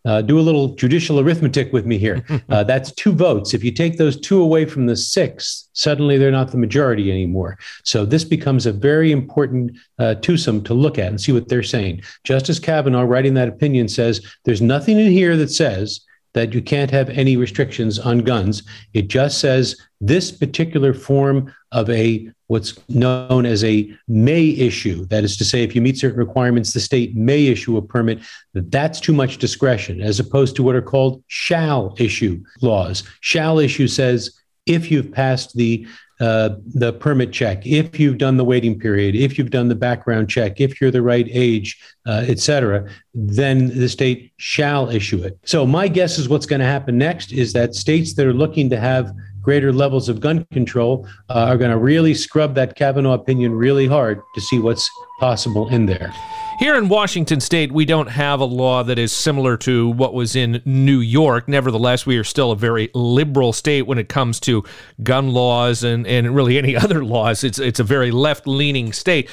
Uh, 0.05 0.21
do 0.21 0.37
a 0.37 0.41
little 0.41 0.75
judicial 0.75 1.17
arithmetic 1.17 1.71
with 1.71 1.85
me 1.85 1.97
here. 1.97 2.25
Uh, 2.49 2.63
that's 2.63 2.91
two 2.91 3.11
votes. 3.13 3.53
If 3.53 3.63
you 3.63 3.71
take 3.71 3.97
those 3.97 4.19
two 4.19 4.39
away 4.39 4.65
from 4.65 4.85
the 4.85 4.95
six, 4.95 5.69
suddenly 5.73 6.17
they're 6.17 6.29
not 6.29 6.51
the 6.51 6.57
majority 6.57 7.09
anymore. 7.09 7.57
So 7.83 8.05
this 8.05 8.23
becomes 8.23 8.65
a 8.65 8.71
very 8.71 9.11
important 9.11 9.71
uh, 9.97 10.15
twosome 10.15 10.63
to 10.65 10.73
look 10.73 10.99
at 10.99 11.07
and 11.07 11.19
see 11.19 11.31
what 11.31 11.47
they're 11.47 11.63
saying. 11.63 12.03
Justice 12.25 12.59
Kavanaugh, 12.59 13.03
writing 13.03 13.33
that 13.35 13.47
opinion, 13.47 13.87
says 13.87 14.23
there's 14.43 14.61
nothing 14.61 14.99
in 14.99 15.11
here 15.11 15.35
that 15.37 15.49
says 15.49 16.01
that 16.33 16.53
you 16.53 16.61
can't 16.61 16.91
have 16.91 17.09
any 17.09 17.37
restrictions 17.37 17.99
on 17.99 18.19
guns. 18.19 18.63
It 18.93 19.07
just 19.07 19.39
says 19.39 19.79
this 20.01 20.31
particular 20.31 20.93
form 20.93 21.53
of 21.71 21.89
a 21.89 22.29
what's 22.47 22.77
known 22.89 23.45
as 23.45 23.63
a 23.63 23.91
may 24.07 24.49
issue. 24.49 25.05
That 25.05 25.23
is 25.23 25.37
to 25.37 25.45
say, 25.45 25.63
if 25.63 25.75
you 25.75 25.81
meet 25.81 25.97
certain 25.97 26.19
requirements, 26.19 26.73
the 26.73 26.79
state 26.79 27.15
may 27.15 27.47
issue 27.47 27.77
a 27.77 27.81
permit. 27.81 28.19
That's 28.53 28.99
too 28.99 29.13
much 29.13 29.37
discretion, 29.37 30.01
as 30.01 30.19
opposed 30.19 30.55
to 30.57 30.63
what 30.63 30.75
are 30.75 30.81
called 30.81 31.23
shall 31.27 31.95
issue 31.97 32.43
laws. 32.61 33.03
Shall 33.21 33.59
issue 33.59 33.87
says 33.87 34.39
if 34.65 34.91
you've 34.91 35.11
passed 35.11 35.55
the 35.55 35.87
uh, 36.23 36.49
the 36.83 36.91
permit 37.05 37.31
check, 37.39 37.57
if 37.81 37.99
you've 37.99 38.19
done 38.25 38.35
the 38.37 38.47
waiting 38.53 38.75
period, 38.85 39.11
if 39.27 39.31
you've 39.35 39.53
done 39.59 39.67
the 39.73 39.81
background 39.87 40.25
check, 40.35 40.51
if 40.65 40.71
you're 40.79 40.95
the 40.99 41.07
right 41.13 41.27
age, 41.47 41.69
uh, 42.09 42.31
et 42.33 42.39
cetera, 42.47 42.79
then 43.13 43.57
the 43.83 43.89
state 43.97 44.19
shall 44.37 44.83
issue 44.99 45.21
it. 45.27 45.33
So 45.53 45.59
my 45.79 45.87
guess 45.97 46.17
is 46.19 46.25
what's 46.31 46.47
going 46.51 46.63
to 46.67 46.71
happen 46.75 46.97
next 46.97 47.27
is 47.43 47.53
that 47.53 47.75
states 47.75 48.09
that 48.15 48.25
are 48.31 48.39
looking 48.43 48.69
to 48.69 48.79
have 48.79 49.05
greater 49.41 49.71
levels 49.73 50.07
of 50.07 50.15
gun 50.27 50.45
control 50.57 50.93
uh, 51.29 51.49
are 51.49 51.57
going 51.57 51.71
to 51.77 51.81
really 51.91 52.13
scrub 52.13 52.55
that 52.55 52.69
Kavanaugh 52.75 53.13
opinion 53.13 53.51
really 53.67 53.87
hard 53.87 54.17
to 54.35 54.41
see 54.41 54.59
what's 54.59 54.89
possible 55.19 55.67
in 55.75 55.85
there. 55.85 56.11
Here 56.59 56.75
in 56.75 56.87
Washington 56.87 57.39
state, 57.39 57.71
we 57.71 57.83
don't 57.83 58.07
have 58.07 58.39
a 58.39 58.45
law 58.45 58.83
that 58.83 58.99
is 58.99 59.11
similar 59.11 59.57
to 59.57 59.89
what 59.89 60.13
was 60.13 60.35
in 60.35 60.61
New 60.65 60.99
York. 60.99 61.47
Nevertheless, 61.47 62.05
we 62.05 62.17
are 62.17 62.23
still 62.23 62.51
a 62.51 62.55
very 62.55 62.91
liberal 62.93 63.53
state 63.53 63.83
when 63.83 63.97
it 63.97 64.07
comes 64.07 64.39
to 64.41 64.63
gun 65.01 65.33
laws 65.33 65.83
and, 65.83 66.05
and 66.05 66.35
really 66.35 66.57
any 66.57 66.75
other 66.83 67.03
laws. 67.03 67.43
It's, 67.43 67.57
it's 67.57 67.79
a 67.79 67.83
very 67.83 68.11
left 68.11 68.45
leaning 68.45 68.93
state. 68.93 69.29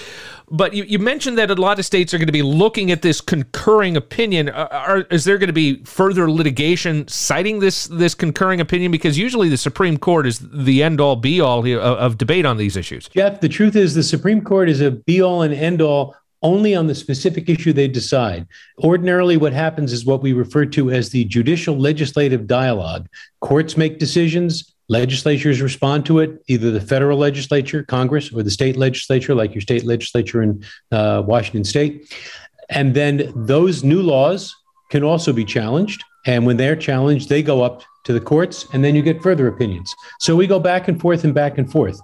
But 0.53 0.75
you, 0.75 0.83
you 0.83 0.99
mentioned 0.99 1.39
that 1.39 1.50
a 1.50 1.55
lot 1.55 1.79
of 1.79 1.85
states 1.85 2.12
are 2.12 2.19
going 2.19 2.27
to 2.27 2.33
be 2.33 2.43
looking 2.43 2.91
at 2.91 3.03
this 3.03 3.21
concurring 3.21 3.97
opinion. 3.97 4.49
Uh, 4.49 4.69
are, 4.71 4.99
is 5.03 5.25
there 5.25 5.39
going 5.39 5.47
to 5.47 5.53
be 5.53 5.85
further 5.85 6.29
litigation 6.29 7.07
citing 7.07 7.61
this 7.61 7.87
this 7.87 8.17
concurring 8.17 8.61
opinion? 8.61 8.91
Because 8.91 9.17
usually 9.17 9.49
the 9.49 9.57
Supreme 9.57 9.97
Court 9.97 10.27
is 10.27 10.41
the 10.41 10.83
end 10.83 11.00
all 11.00 11.15
be 11.15 11.41
all 11.41 11.61
of, 11.61 11.67
uh, 11.67 11.97
of 11.99 12.19
debate 12.19 12.45
on 12.45 12.57
these 12.57 12.77
issues. 12.77 13.09
Jeff, 13.11 13.41
the 13.41 13.49
truth 13.49 13.77
is 13.77 13.95
the 13.95 14.03
Supreme 14.03 14.41
Court 14.41 14.69
is 14.69 14.81
a 14.81 14.91
be 14.91 15.23
all 15.23 15.43
and 15.43 15.55
end 15.55 15.81
all 15.81 16.17
only 16.43 16.75
on 16.75 16.87
the 16.87 16.95
specific 16.95 17.49
issue 17.49 17.73
they 17.73 17.89
decide. 17.89 18.47
Ordinarily, 18.79 19.37
what 19.37 19.53
happens 19.53 19.93
is 19.93 20.07
what 20.07 20.23
we 20.23 20.33
refer 20.33 20.65
to 20.67 20.91
as 20.91 21.11
the 21.11 21.25
judicial 21.25 21.77
legislative 21.77 22.47
dialogue. 22.47 23.09
Courts 23.41 23.77
make 23.77 23.99
decisions, 23.99 24.75
legislatures 24.89 25.61
respond 25.61 26.07
to 26.07 26.19
it, 26.19 26.43
either 26.49 26.71
the 26.71 26.81
federal 26.81 27.19
legislature, 27.19 27.83
Congress, 27.83 28.33
or 28.33 28.43
the 28.43 28.51
state 28.51 28.77
legislature, 28.77 29.35
like 29.35 29.55
your 29.55 29.61
state 29.61 29.85
legislature 29.85 30.43
in 30.43 30.65
uh, 30.93 31.23
Washington 31.27 31.65
state. 31.65 32.15
And 32.71 32.95
then 32.95 33.33
those 33.35 33.85
new 33.85 34.03
laws 34.03 34.55
can 34.91 35.05
also 35.05 35.33
be 35.33 35.45
challenged. 35.45 36.03
And 36.27 36.47
when 36.47 36.57
they're 36.57 36.77
challenged, 36.77 37.29
they 37.29 37.43
go 37.43 37.63
up 37.63 37.83
to 38.05 38.13
the 38.13 38.21
courts, 38.21 38.67
and 38.73 38.83
then 38.83 38.95
you 38.95 39.03
get 39.03 39.23
further 39.23 39.47
opinions. 39.47 39.95
So 40.21 40.35
we 40.35 40.47
go 40.47 40.59
back 40.59 40.89
and 40.89 41.01
forth 41.01 41.25
and 41.25 41.35
back 41.35 41.59
and 41.59 41.71
forth. 41.71 42.01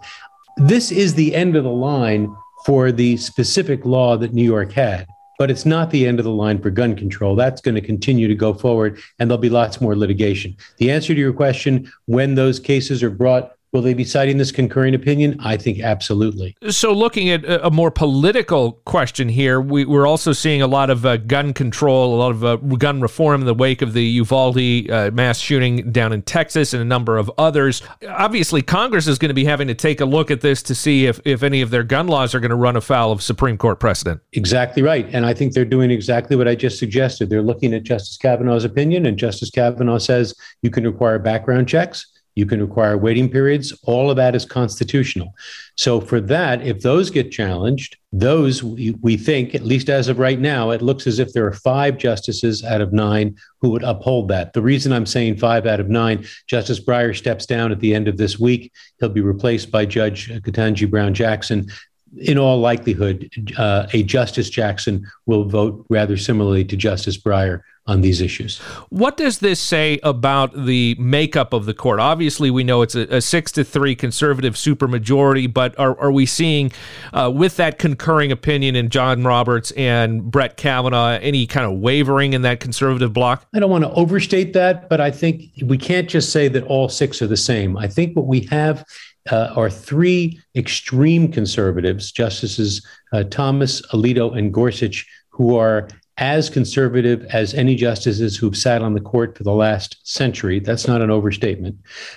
This 0.59 0.91
is 0.91 1.15
the 1.15 1.35
end 1.35 1.57
of 1.57 1.65
the 1.65 1.71
line 1.71 2.35
for 2.67 2.91
the 2.91 3.17
specific 3.17 3.85
law 3.85 4.17
that 4.17 4.35
New 4.35 4.43
York 4.43 4.73
had. 4.73 5.07
But 5.39 5.53
it's 5.53 5.65
not 5.65 5.91
the 5.91 6.05
end 6.05 6.19
of 6.19 6.25
the 6.25 6.33
line 6.33 6.61
for 6.61 6.69
gun 6.69 6.97
control. 6.97 7.37
That's 7.37 7.61
going 7.61 7.77
to 7.77 7.81
continue 7.81 8.27
to 8.27 8.35
go 8.35 8.53
forward, 8.53 8.99
and 9.21 9.31
there'll 9.31 9.41
be 9.41 9.49
lots 9.49 9.81
more 9.81 9.95
litigation. 9.95 10.57
The 10.79 10.91
answer 10.91 11.15
to 11.15 11.21
your 11.21 11.33
question 11.33 11.93
when 12.07 12.35
those 12.35 12.59
cases 12.59 13.05
are 13.05 13.11
brought 13.11 13.53
Will 13.77 13.83
they 13.83 13.93
be 13.93 14.05
citing 14.05 14.39
this 14.39 14.53
concurring 14.53 14.95
opinion? 14.95 15.37
I 15.39 15.59
think 15.59 15.81
absolutely. 15.81 16.57
So, 16.71 16.95
looking 16.95 17.29
at 17.29 17.45
a 17.47 17.71
more 17.71 17.91
political 17.91 18.73
question 18.87 19.29
here, 19.29 19.61
we, 19.61 19.85
are 19.85 20.07
also 20.07 20.33
seeing 20.33 20.63
a 20.63 20.67
lot 20.67 20.89
of 20.89 21.05
uh, 21.05 21.19
gun 21.19 21.53
control, 21.53 22.15
a 22.15 22.17
lot 22.17 22.31
of 22.31 22.43
uh, 22.43 22.57
gun 22.57 23.03
reform 23.03 23.43
in 23.43 23.47
the 23.47 23.53
wake 23.53 23.83
of 23.83 23.93
the 23.93 24.03
Uvalde 24.03 24.91
uh, 24.91 25.11
mass 25.13 25.39
shooting 25.39 25.93
down 25.93 26.15
in 26.15 26.23
Texas 26.23 26.73
and 26.73 26.81
a 26.81 26.87
number 26.87 27.19
of 27.19 27.31
others. 27.37 27.83
Obviously, 28.09 28.63
Congress 28.63 29.07
is 29.07 29.19
going 29.19 29.29
to 29.29 29.35
be 29.35 29.45
having 29.45 29.69
to 29.69 29.75
take 29.75 30.01
a 30.01 30.07
look 30.07 30.31
at 30.31 30.41
this 30.41 30.63
to 30.63 30.75
see 30.75 31.05
if, 31.05 31.21
if 31.27 31.43
any 31.43 31.61
of 31.61 31.69
their 31.69 31.85
gun 31.85 32.07
laws 32.07 32.35
are 32.35 32.41
going 32.41 32.49
to 32.49 32.57
run 32.57 32.77
afoul 32.77 33.13
of 33.13 33.23
Supreme 33.23 33.59
Court 33.59 33.79
precedent. 33.79 34.23
Exactly 34.33 34.83
right. 34.83 35.07
And 35.13 35.27
I 35.27 35.35
think 35.35 35.53
they're 35.53 35.67
doing 35.67 35.91
exactly 35.91 36.35
what 36.35 36.49
I 36.49 36.55
just 36.55 36.79
suggested. 36.79 37.29
They're 37.29 37.43
looking 37.43 37.75
at 37.75 37.83
Justice 37.83 38.17
Kavanaugh's 38.17 38.65
opinion, 38.65 39.05
and 39.05 39.19
Justice 39.19 39.51
Kavanaugh 39.51 39.99
says 39.99 40.35
you 40.63 40.71
can 40.71 40.85
require 40.85 41.19
background 41.19 41.69
checks 41.69 42.07
you 42.37 42.47
can 42.47 42.61
require 42.61 42.97
waiting 42.97 43.29
periods. 43.29 43.73
All 43.85 44.11
of 44.11 44.17
that 44.17 44.37
is 44.37 44.45
constitutional. 44.45 45.35
So, 45.75 46.01
for 46.01 46.21
that, 46.21 46.65
if 46.65 46.83
those 46.83 47.11
get 47.11 47.33
challenged, 47.33 47.97
those 48.13 48.63
we, 48.63 48.95
we, 49.01 49.17
think, 49.17 49.55
at 49.55 49.65
least 49.65 49.89
as 49.89 50.09
of 50.09 50.19
right 50.19 50.39
now, 50.39 50.71
it 50.71 50.83
looks 50.83 51.07
as 51.07 51.19
if 51.19 51.33
there 51.33 51.47
are 51.47 51.53
five 51.53 51.97
justices 51.97 52.63
out 52.63 52.81
of 52.81 52.93
nine 52.93 53.37
who 53.61 53.71
would 53.71 53.83
uphold 53.83 54.29
that. 54.29 54.53
The 54.53 54.63
reason 54.63 54.93
I'm 54.93 55.07
saying 55.07 55.39
five 55.39 55.67
out 55.67 55.81
of 55.81 55.89
nine, 55.89 56.27
Justice 56.47 56.79
Breyer 56.79 57.17
steps 57.17 57.47
down 57.47 57.73
at 57.73 57.81
the 57.81 57.95
end 57.95 58.07
of 58.07 58.19
this 58.19 58.39
week. 58.39 58.71
He'll 59.01 59.09
be 59.09 59.23
replaced 59.23 59.71
by 59.71 59.87
Judge 59.87 60.29
Ketanji 60.29 60.89
Brown 60.89 61.15
Jackson 61.15 61.69
in 62.17 62.39
all 62.39 62.61
likelihood, 62.61 63.31
uh, 63.59 63.87
a 63.93 64.03
Justice 64.03 64.51
Jackson 64.51 65.07
will 65.27 65.45
vote 65.45 65.85
rather 65.89 66.17
similarly 66.17 66.65
to 66.65 66.77
Justice 66.77 67.19
Breyer 67.19 67.63
on 67.89 68.01
these 68.01 68.21
issues. 68.21 68.59
What 68.89 69.17
does 69.17 69.39
this 69.39 69.61
say 69.61 70.01
about 70.03 70.67
the 70.67 70.97
makeup 70.99 71.53
of 71.53 71.67
the 71.67 71.75
court? 71.75 72.01
Obviously, 72.01 72.51
we 72.51 72.65
know 72.65 72.83
it's 72.83 72.97
a, 72.97 73.03
a 73.15 73.21
six 73.21 73.53
to 73.53 73.65
three 73.65 73.95
conservative 73.95 74.55
supermajority, 74.55 75.53
but 75.53 75.79
are, 75.79 75.99
are 76.01 76.11
we 76.11 76.27
seeing, 76.27 76.73
uh, 77.13 77.31
with 77.33 77.57
that 77.57 77.79
concurring 77.79 78.33
opinion 78.33 78.75
in 78.75 78.89
John 78.89 79.23
Roberts 79.23 79.71
and 79.73 80.25
Brett 80.31 80.57
Kavanaugh, 80.57 81.19
any 81.23 81.47
kind 81.47 81.65
of 81.65 81.79
wavering 81.79 82.33
in 82.33 82.43
that 82.43 82.59
conservative 82.59 83.13
bloc? 83.13 83.47
I 83.55 83.61
don't 83.61 83.71
want 83.71 83.85
to 83.85 83.91
overstate 83.93 84.53
that, 84.55 84.89
but 84.89 85.01
I 85.01 85.13
think 85.13 85.45
we 85.63 85.79
can't 85.79 86.09
just 86.09 86.33
say 86.33 86.49
that 86.49 86.65
all 86.65 86.89
six 86.89 87.23
are 87.23 87.29
the 87.29 87.37
same. 87.37 87.77
I 87.77 87.87
think 87.87 88.17
what 88.17 88.27
we 88.27 88.41
have 88.51 88.85
uh, 89.31 89.53
are 89.57 89.71
three 89.71 90.41
extreme 90.55 91.31
conservatives, 91.31 92.13
Justices 92.13 92.87
uh, 93.13 93.25
Thomas, 93.25 93.83
Alito, 93.93 94.37
and 94.37 94.53
Gorsuch, 94.53 95.07
who 95.31 95.57
are 95.57 95.89
as 96.19 96.49
conservative 96.49 97.27
as 97.27 97.53
any 97.53 97.75
justices 97.75 98.37
who've 98.37 98.57
sat 98.57 98.81
on 98.81 98.95
the 98.95 99.01
court 99.01 99.37
for 99.37 99.45
the 99.45 99.53
last 99.53 99.99
century. 100.03 100.59
That's 100.61 100.87
not 100.87 101.03
an 101.03 101.11
overstatement. 101.11 101.77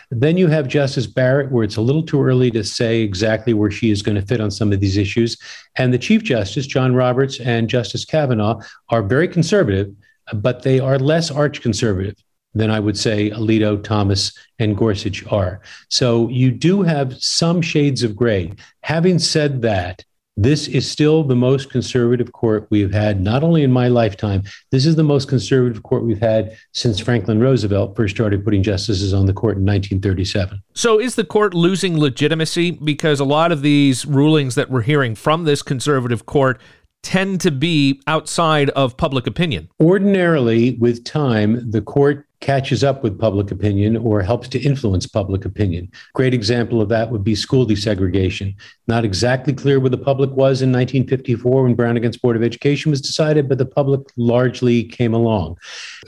Then 0.09 0.37
you 0.37 0.47
have 0.47 0.69
Justice 0.69 1.05
Barrett, 1.05 1.51
where 1.51 1.65
it's 1.65 1.75
a 1.75 1.81
little 1.81 2.03
too 2.03 2.21
early 2.23 2.49
to 2.51 2.63
say 2.63 3.01
exactly 3.01 3.53
where 3.53 3.71
she 3.71 3.91
is 3.91 4.01
going 4.01 4.15
to 4.15 4.25
fit 4.25 4.39
on 4.39 4.51
some 4.51 4.71
of 4.71 4.79
these 4.79 4.95
issues. 4.95 5.37
And 5.75 5.93
the 5.93 5.97
Chief 5.97 6.23
Justice, 6.23 6.65
John 6.65 6.95
Roberts, 6.95 7.41
and 7.41 7.69
Justice 7.69 8.05
Kavanaugh 8.05 8.61
are 8.87 9.03
very 9.03 9.27
conservative, 9.27 9.93
but 10.33 10.63
they 10.63 10.79
are 10.79 10.97
less 10.97 11.29
arch 11.29 11.61
conservative 11.61 12.15
than 12.53 12.71
I 12.71 12.79
would 12.79 12.97
say 12.97 13.29
Alito, 13.29 13.81
Thomas, 13.83 14.31
and 14.57 14.75
Gorsuch 14.75 15.25
are. 15.31 15.61
So 15.89 16.27
you 16.29 16.51
do 16.51 16.81
have 16.81 17.21
some 17.21 17.61
shades 17.61 18.03
of 18.03 18.15
gray. 18.15 18.53
Having 18.81 19.19
said 19.19 19.61
that, 19.61 20.03
this 20.41 20.69
is 20.69 20.89
still 20.89 21.23
the 21.23 21.35
most 21.35 21.69
conservative 21.69 22.31
court 22.31 22.65
we've 22.69 22.93
had, 22.93 23.19
not 23.19 23.43
only 23.43 23.61
in 23.61 23.73
my 23.73 23.89
lifetime, 23.89 24.43
this 24.71 24.85
is 24.85 24.95
the 24.95 25.03
most 25.03 25.27
conservative 25.27 25.83
court 25.83 26.05
we've 26.05 26.21
had 26.21 26.57
since 26.71 26.97
Franklin 26.97 27.41
Roosevelt 27.41 27.93
first 27.97 28.15
started 28.15 28.45
putting 28.45 28.63
justices 28.63 29.13
on 29.13 29.25
the 29.25 29.33
court 29.33 29.57
in 29.57 29.65
1937. 29.65 30.63
So, 30.73 30.97
is 30.97 31.15
the 31.15 31.25
court 31.25 31.53
losing 31.53 31.99
legitimacy? 31.99 32.71
Because 32.71 33.19
a 33.19 33.25
lot 33.25 33.51
of 33.51 33.63
these 33.63 34.05
rulings 34.05 34.55
that 34.55 34.69
we're 34.69 34.83
hearing 34.83 35.13
from 35.13 35.43
this 35.43 35.61
conservative 35.61 36.25
court 36.25 36.61
tend 37.03 37.41
to 37.41 37.51
be 37.51 38.01
outside 38.07 38.69
of 38.71 38.95
public 38.95 39.27
opinion. 39.27 39.69
Ordinarily, 39.81 40.77
with 40.79 41.03
time, 41.03 41.69
the 41.69 41.81
court 41.81 42.28
catches 42.41 42.83
up 42.83 43.03
with 43.03 43.19
public 43.19 43.51
opinion 43.51 43.97
or 43.97 44.21
helps 44.21 44.47
to 44.47 44.59
influence 44.59 45.05
public 45.05 45.43
opinion. 45.43 45.91
Great 46.13 46.33
example 46.33 46.81
of 46.81 46.89
that 46.89 47.11
would 47.11 47.23
be 47.23 47.35
school 47.35 47.65
desegregation. 47.65 48.55
Not 48.87 49.03
exactly 49.03 49.53
clear 49.53 49.79
where 49.79 49.89
the 49.89 49.97
public 49.97 50.29
was 50.31 50.61
in 50.61 50.71
1954 50.71 51.63
when 51.63 51.75
Brown 51.75 51.97
against 51.97 52.21
Board 52.21 52.35
of 52.35 52.43
Education 52.43 52.91
was 52.91 53.01
decided, 53.01 53.49
but 53.49 53.57
the 53.57 53.65
public 53.65 54.01
largely 54.15 54.83
came 54.83 55.13
along. 55.13 55.57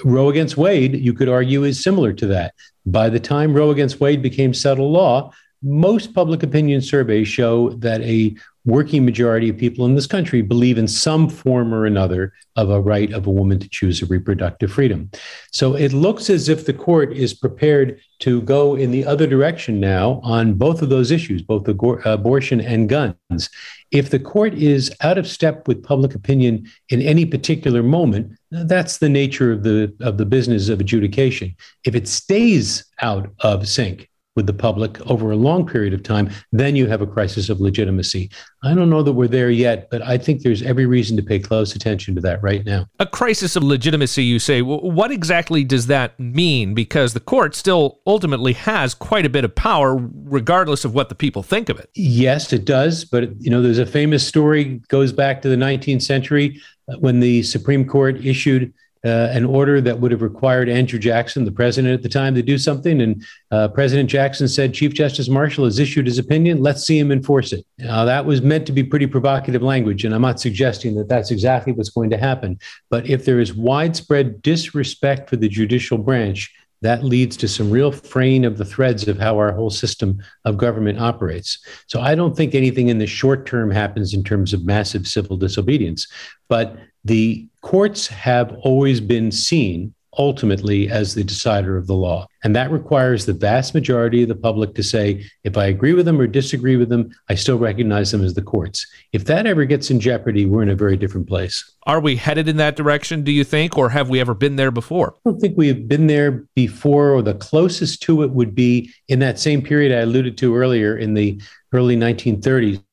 Roe 0.05 0.29
against 0.29 0.57
Wade, 0.57 0.95
you 0.95 1.13
could 1.13 1.29
argue, 1.29 1.63
is 1.63 1.83
similar 1.83 2.13
to 2.13 2.27
that. 2.27 2.53
By 2.85 3.09
the 3.09 3.19
time 3.19 3.53
Roe 3.53 3.69
against 3.69 3.99
Wade 3.99 4.21
became 4.21 4.53
settled 4.53 4.91
law, 4.91 5.31
most 5.63 6.13
public 6.13 6.43
opinion 6.43 6.81
surveys 6.81 7.27
show 7.27 7.69
that 7.71 8.01
a 8.01 8.35
working 8.65 9.03
majority 9.03 9.49
of 9.49 9.57
people 9.57 9.85
in 9.85 9.95
this 9.95 10.05
country 10.05 10.41
believe 10.41 10.77
in 10.77 10.87
some 10.87 11.27
form 11.27 11.73
or 11.73 11.85
another 11.85 12.31
of 12.55 12.69
a 12.69 12.79
right 12.79 13.11
of 13.11 13.25
a 13.25 13.31
woman 13.31 13.57
to 13.57 13.67
choose 13.67 14.01
a 14.01 14.05
reproductive 14.05 14.71
freedom. 14.71 15.09
So 15.51 15.73
it 15.75 15.93
looks 15.93 16.29
as 16.29 16.47
if 16.47 16.65
the 16.65 16.73
court 16.73 17.13
is 17.13 17.33
prepared 17.33 17.99
to 18.19 18.41
go 18.43 18.75
in 18.75 18.91
the 18.91 19.05
other 19.05 19.25
direction 19.25 19.79
now 19.79 20.19
on 20.23 20.53
both 20.53 20.83
of 20.83 20.89
those 20.89 21.09
issues, 21.09 21.41
both 21.41 21.67
abortion 21.67 22.61
and 22.61 22.87
guns. 22.87 23.49
If 23.89 24.11
the 24.11 24.19
court 24.19 24.53
is 24.53 24.93
out 25.01 25.17
of 25.17 25.27
step 25.27 25.67
with 25.67 25.83
public 25.83 26.13
opinion 26.13 26.69
in 26.89 27.01
any 27.01 27.25
particular 27.25 27.81
moment, 27.81 28.37
that's 28.51 28.97
the 28.97 29.09
nature 29.09 29.51
of 29.51 29.63
the 29.63 29.93
of 30.01 30.17
the 30.17 30.25
business 30.25 30.69
of 30.69 30.79
adjudication. 30.79 31.55
If 31.83 31.95
it 31.95 32.07
stays 32.07 32.85
out 33.01 33.31
of 33.39 33.67
sync, 33.67 34.10
with 34.35 34.47
the 34.47 34.53
public 34.53 34.99
over 35.09 35.31
a 35.31 35.35
long 35.35 35.67
period 35.67 35.93
of 35.93 36.03
time, 36.03 36.29
then 36.51 36.75
you 36.75 36.87
have 36.87 37.01
a 37.01 37.07
crisis 37.07 37.49
of 37.49 37.59
legitimacy. 37.59 38.29
I 38.63 38.73
don't 38.73 38.89
know 38.89 39.03
that 39.03 39.11
we're 39.13 39.27
there 39.27 39.49
yet, 39.49 39.89
but 39.89 40.01
I 40.01 40.17
think 40.17 40.41
there's 40.41 40.61
every 40.61 40.85
reason 40.85 41.17
to 41.17 41.23
pay 41.23 41.39
close 41.39 41.75
attention 41.75 42.15
to 42.15 42.21
that 42.21 42.41
right 42.41 42.65
now. 42.65 42.87
A 42.99 43.05
crisis 43.05 43.55
of 43.55 43.63
legitimacy, 43.63 44.23
you 44.23 44.39
say. 44.39 44.61
What 44.61 45.11
exactly 45.11 45.63
does 45.63 45.87
that 45.87 46.17
mean? 46.19 46.73
Because 46.73 47.13
the 47.13 47.19
court 47.19 47.55
still 47.55 47.99
ultimately 48.07 48.53
has 48.53 48.93
quite 48.93 49.25
a 49.25 49.29
bit 49.29 49.43
of 49.43 49.53
power, 49.53 49.95
regardless 49.95 50.85
of 50.85 50.93
what 50.93 51.09
the 51.09 51.15
people 51.15 51.43
think 51.43 51.67
of 51.67 51.77
it. 51.79 51.89
Yes, 51.95 52.53
it 52.53 52.63
does. 52.63 53.03
But, 53.03 53.41
you 53.41 53.49
know, 53.49 53.61
there's 53.61 53.79
a 53.79 53.85
famous 53.85 54.25
story 54.25 54.81
goes 54.87 55.11
back 55.11 55.41
to 55.41 55.49
the 55.49 55.55
19th 55.55 56.03
century 56.03 56.61
uh, 56.87 56.97
when 56.99 57.19
the 57.19 57.43
Supreme 57.43 57.85
Court 57.85 58.23
issued 58.23 58.73
uh, 59.03 59.29
an 59.31 59.45
order 59.45 59.81
that 59.81 59.99
would 59.99 60.11
have 60.11 60.21
required 60.21 60.69
Andrew 60.69 60.99
Jackson, 60.99 61.43
the 61.43 61.51
president 61.51 61.93
at 61.93 62.03
the 62.03 62.09
time, 62.09 62.35
to 62.35 62.41
do 62.41 62.57
something. 62.57 63.01
And 63.01 63.25
uh, 63.49 63.67
President 63.69 64.09
Jackson 64.09 64.47
said, 64.47 64.73
Chief 64.73 64.93
Justice 64.93 65.27
Marshall 65.27 65.65
has 65.65 65.79
issued 65.79 66.05
his 66.05 66.19
opinion. 66.19 66.61
Let's 66.61 66.85
see 66.85 66.99
him 66.99 67.11
enforce 67.11 67.51
it. 67.51 67.65
Now, 67.79 68.05
that 68.05 68.25
was 68.25 68.41
meant 68.41 68.65
to 68.67 68.71
be 68.71 68.83
pretty 68.83 69.07
provocative 69.07 69.63
language. 69.63 70.05
And 70.05 70.13
I'm 70.13 70.21
not 70.21 70.39
suggesting 70.39 70.95
that 70.95 71.07
that's 71.07 71.31
exactly 71.31 71.73
what's 71.73 71.89
going 71.89 72.11
to 72.11 72.17
happen. 72.17 72.59
But 72.89 73.09
if 73.09 73.25
there 73.25 73.39
is 73.39 73.53
widespread 73.53 74.41
disrespect 74.41 75.29
for 75.29 75.35
the 75.35 75.49
judicial 75.49 75.97
branch, 75.97 76.53
that 76.81 77.03
leads 77.03 77.37
to 77.37 77.47
some 77.47 77.69
real 77.69 77.91
fraying 77.91 78.43
of 78.43 78.57
the 78.57 78.65
threads 78.65 79.07
of 79.07 79.19
how 79.19 79.37
our 79.37 79.51
whole 79.51 79.69
system 79.69 80.19
of 80.45 80.57
government 80.57 80.99
operates. 80.99 81.59
So 81.87 82.01
I 82.01 82.15
don't 82.15 82.35
think 82.35 82.55
anything 82.55 82.89
in 82.89 82.97
the 82.97 83.05
short 83.05 83.45
term 83.45 83.69
happens 83.69 84.13
in 84.13 84.23
terms 84.23 84.51
of 84.51 84.65
massive 84.65 85.07
civil 85.07 85.37
disobedience. 85.37 86.07
But 86.49 86.75
the 87.03 87.47
courts 87.61 88.07
have 88.07 88.53
always 88.63 88.99
been 88.99 89.31
seen 89.31 89.93
ultimately 90.17 90.89
as 90.89 91.15
the 91.15 91.23
decider 91.23 91.77
of 91.77 91.87
the 91.87 91.95
law. 91.95 92.27
And 92.43 92.55
that 92.55 92.71
requires 92.71 93.25
the 93.25 93.33
vast 93.33 93.73
majority 93.73 94.23
of 94.23 94.29
the 94.29 94.35
public 94.35 94.75
to 94.75 94.83
say, 94.83 95.25
if 95.43 95.57
I 95.57 95.65
agree 95.65 95.93
with 95.93 96.05
them 96.05 96.19
or 96.19 96.27
disagree 96.27 96.75
with 96.75 96.89
them, 96.89 97.11
I 97.29 97.35
still 97.35 97.57
recognize 97.57 98.11
them 98.11 98.23
as 98.23 98.33
the 98.33 98.41
courts. 98.41 98.85
If 99.13 99.25
that 99.25 99.45
ever 99.45 99.65
gets 99.65 99.89
in 99.89 99.99
jeopardy, 99.99 100.45
we're 100.45 100.63
in 100.63 100.69
a 100.69 100.75
very 100.75 100.97
different 100.97 101.27
place. 101.27 101.63
Are 101.83 101.99
we 101.99 102.15
headed 102.15 102.47
in 102.47 102.57
that 102.57 102.75
direction, 102.75 103.23
do 103.23 103.31
you 103.31 103.43
think, 103.43 103.77
or 103.77 103.89
have 103.89 104.09
we 104.09 104.19
ever 104.19 104.33
been 104.33 104.57
there 104.57 104.71
before? 104.71 105.15
I 105.25 105.29
don't 105.29 105.39
think 105.39 105.57
we've 105.57 105.87
been 105.87 106.07
there 106.07 106.45
before, 106.55 107.11
or 107.11 107.21
the 107.21 107.35
closest 107.35 108.01
to 108.03 108.23
it 108.23 108.31
would 108.31 108.53
be 108.53 108.91
in 109.07 109.19
that 109.19 109.39
same 109.39 109.61
period 109.61 109.97
I 109.97 110.01
alluded 110.01 110.37
to 110.39 110.55
earlier 110.55 110.97
in 110.97 111.13
the 111.13 111.41
early 111.73 111.95
1930s 111.95 112.83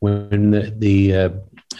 when 0.00 0.50
the, 0.50 0.72
the 0.78 1.16
uh, 1.16 1.28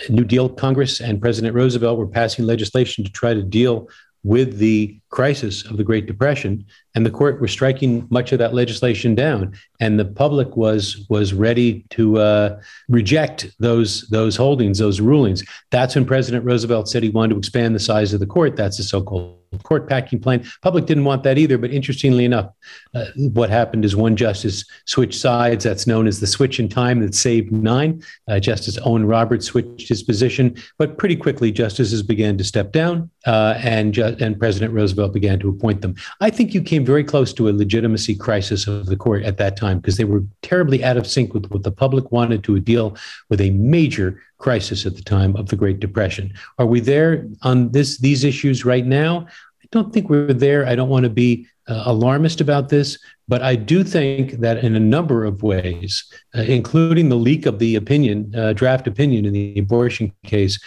New 0.08 0.24
Deal 0.24 0.48
Congress 0.48 1.00
and 1.00 1.20
President 1.20 1.54
Roosevelt 1.54 1.98
were 1.98 2.06
passing 2.06 2.46
legislation 2.46 3.04
to 3.04 3.10
try 3.10 3.34
to 3.34 3.42
deal 3.42 3.88
with 4.24 4.58
the 4.58 5.00
crisis 5.10 5.64
of 5.64 5.76
the 5.76 5.84
Great 5.84 6.06
Depression, 6.06 6.64
and 6.94 7.06
the 7.06 7.10
court 7.10 7.40
was 7.40 7.50
striking 7.50 8.06
much 8.10 8.32
of 8.32 8.38
that 8.38 8.54
legislation 8.54 9.14
down, 9.14 9.54
and 9.80 9.98
the 9.98 10.04
public 10.04 10.56
was 10.56 11.06
was 11.08 11.32
ready 11.32 11.84
to 11.90 12.18
uh, 12.18 12.60
reject 12.88 13.50
those 13.58 14.06
those 14.08 14.36
holdings, 14.36 14.78
those 14.78 15.00
rulings. 15.00 15.44
That's 15.70 15.94
when 15.94 16.04
President 16.04 16.44
Roosevelt 16.44 16.88
said 16.88 17.02
he 17.02 17.10
wanted 17.10 17.34
to 17.34 17.38
expand 17.38 17.74
the 17.74 17.80
size 17.80 18.12
of 18.12 18.20
the 18.20 18.26
court. 18.26 18.56
That's 18.56 18.76
the 18.76 18.82
so-called 18.82 19.36
court 19.62 19.88
packing 19.88 20.20
plan. 20.20 20.44
Public 20.60 20.84
didn't 20.84 21.04
want 21.04 21.22
that 21.22 21.38
either, 21.38 21.56
but 21.56 21.70
interestingly 21.70 22.26
enough, 22.26 22.50
uh, 22.94 23.06
what 23.16 23.48
happened 23.48 23.84
is 23.84 23.96
one 23.96 24.14
justice 24.14 24.62
switched 24.84 25.18
sides. 25.18 25.64
That's 25.64 25.86
known 25.86 26.06
as 26.06 26.20
the 26.20 26.26
switch 26.26 26.60
in 26.60 26.68
time 26.68 27.00
that 27.00 27.14
saved 27.14 27.50
nine. 27.50 28.02
Uh, 28.28 28.40
justice 28.40 28.78
Owen 28.84 29.06
Roberts 29.06 29.46
switched 29.46 29.88
his 29.88 30.02
position, 30.02 30.54
but 30.78 30.98
pretty 30.98 31.16
quickly 31.16 31.50
justices 31.50 32.02
began 32.02 32.36
to 32.36 32.44
step 32.44 32.72
down, 32.72 33.10
uh, 33.26 33.54
and 33.62 33.94
ju- 33.94 34.16
and 34.20 34.38
President 34.38 34.74
Roosevelt 34.74 34.97
began 35.06 35.38
to 35.38 35.48
appoint 35.48 35.82
them. 35.82 35.94
I 36.20 36.30
think 36.30 36.54
you 36.54 36.62
came 36.62 36.84
very 36.84 37.04
close 37.04 37.32
to 37.34 37.48
a 37.48 37.52
legitimacy 37.52 38.16
crisis 38.16 38.66
of 38.66 38.86
the 38.86 38.96
court 38.96 39.22
at 39.22 39.36
that 39.36 39.56
time 39.56 39.78
because 39.78 39.96
they 39.96 40.04
were 40.04 40.24
terribly 40.42 40.82
out 40.82 40.96
of 40.96 41.06
sync 41.06 41.34
with 41.34 41.46
what 41.50 41.62
the 41.62 41.70
public 41.70 42.10
wanted 42.10 42.42
to 42.44 42.58
deal 42.58 42.96
with 43.30 43.40
a 43.40 43.50
major 43.50 44.20
crisis 44.38 44.86
at 44.86 44.96
the 44.96 45.02
time 45.02 45.36
of 45.36 45.48
the 45.48 45.56
Great 45.56 45.78
Depression. 45.78 46.32
Are 46.58 46.66
we 46.66 46.80
there 46.80 47.28
on 47.42 47.70
this 47.70 47.98
these 47.98 48.24
issues 48.24 48.64
right 48.64 48.86
now? 48.86 49.26
I 49.62 49.66
don't 49.70 49.92
think 49.92 50.08
we're 50.08 50.32
there. 50.32 50.66
I 50.66 50.74
don't 50.74 50.88
want 50.88 51.04
to 51.04 51.10
be 51.10 51.46
uh, 51.68 51.82
alarmist 51.84 52.40
about 52.40 52.70
this, 52.70 52.98
but 53.28 53.42
I 53.42 53.54
do 53.54 53.84
think 53.84 54.32
that 54.40 54.58
in 54.64 54.74
a 54.74 54.80
number 54.80 55.24
of 55.24 55.42
ways, 55.42 56.10
uh, 56.34 56.40
including 56.42 57.10
the 57.10 57.16
leak 57.16 57.44
of 57.44 57.58
the 57.58 57.76
opinion, 57.76 58.32
uh, 58.34 58.54
draft 58.54 58.86
opinion 58.86 59.26
in 59.26 59.34
the 59.34 59.58
abortion 59.58 60.12
case, 60.24 60.58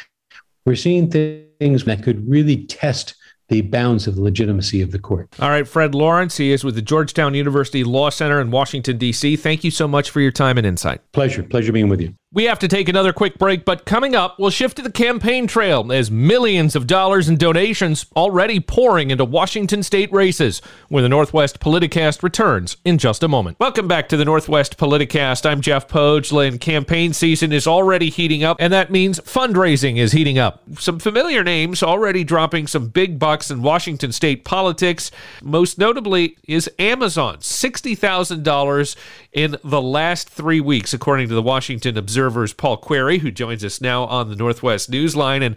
we're 0.66 0.76
seeing 0.76 1.10
things 1.10 1.86
that 1.86 2.04
could 2.04 2.28
really 2.30 2.66
test 2.66 3.16
the 3.52 3.62
bounds 3.62 4.08
of 4.08 4.16
the 4.16 4.22
legitimacy 4.22 4.82
of 4.82 4.92
the 4.92 4.98
court. 4.98 5.28
All 5.40 5.50
right, 5.50 5.68
Fred 5.68 5.94
Lawrence, 5.94 6.38
he 6.38 6.54
is 6.54 6.64
with 6.64 6.74
the 6.74 6.82
Georgetown 6.82 7.34
University 7.34 7.84
Law 7.84 8.10
Center 8.10 8.40
in 8.40 8.50
Washington, 8.50 8.98
D.C. 8.98 9.36
Thank 9.36 9.66
you 9.66 9.72
so 9.72 9.90
much 9.90 10.10
for 10.10 10.22
your 10.22 10.32
time 10.32 10.58
and 10.58 10.66
insight. 10.66 11.02
Pleasure. 11.12 11.44
Pleasure 11.44 11.74
being 11.74 11.90
with 11.90 12.00
you. 12.00 12.16
We 12.34 12.46
have 12.46 12.60
to 12.60 12.70
take 12.70 12.88
another 12.88 13.12
quick 13.12 13.38
break, 13.38 13.66
but 13.66 13.86
coming 13.86 14.16
up, 14.16 14.40
we'll 14.40 14.52
shift 14.52 14.78
to 14.78 14.82
the 14.82 14.90
campaign 14.90 15.48
trail 15.48 15.92
as 15.92 16.10
millions 16.10 16.78
of 16.78 16.88
dollars 16.88 17.28
in 17.28 17.36
donations 17.36 18.06
already 18.16 18.62
pouring 18.62 19.12
into 19.12 19.26
Washington 19.26 19.84
state 19.84 20.10
races, 20.14 20.62
where 20.88 21.04
the 21.04 21.10
Northwest 21.10 21.60
Politicast 21.60 22.24
returns 22.24 22.78
in 22.86 22.98
just 22.98 23.22
a 23.22 23.28
moment. 23.28 23.60
Welcome 23.60 23.90
back 23.90 24.08
to 24.08 24.16
the 24.16 24.24
Northwest 24.24 24.78
Politicast. 24.78 25.46
I'm 25.46 25.60
Jeff 25.60 25.90
Pohjola, 25.90 26.48
and 26.48 26.62
campaign 26.62 27.12
season 27.12 27.52
is 27.52 27.68
already 27.68 28.10
heating 28.10 28.46
up, 28.46 28.56
and 28.62 28.72
that 28.72 28.92
means 28.92 29.20
fundraising 29.20 29.98
is 29.98 30.14
heating 30.14 30.40
up. 30.40 30.64
Some 30.80 31.00
familiar 31.00 31.44
names 31.44 31.84
already 31.84 32.24
dropping 32.24 32.68
some 32.68 32.88
big 32.88 33.20
bucks 33.20 33.52
in 33.52 33.62
Washington 33.62 34.14
state 34.14 34.46
politics. 34.46 35.12
Most 35.44 35.78
notably 35.78 36.38
is 36.48 36.70
Amazon, 36.80 37.40
$60,000 37.40 38.96
in 39.34 39.58
the 39.66 39.82
last 39.82 40.30
three 40.30 40.62
weeks, 40.62 40.94
according 40.94 41.28
to 41.28 41.36
the 41.36 41.42
Washington 41.42 41.98
Observer. 41.98 42.21
Observer's 42.22 42.54
Paul 42.54 42.78
Queary, 42.78 43.18
who 43.18 43.32
joins 43.32 43.66
us 43.66 43.82
now 43.82 44.04
on 44.04 44.30
the 44.30 44.36
Northwest 44.36 44.92
Newsline. 44.92 45.44
And 45.44 45.56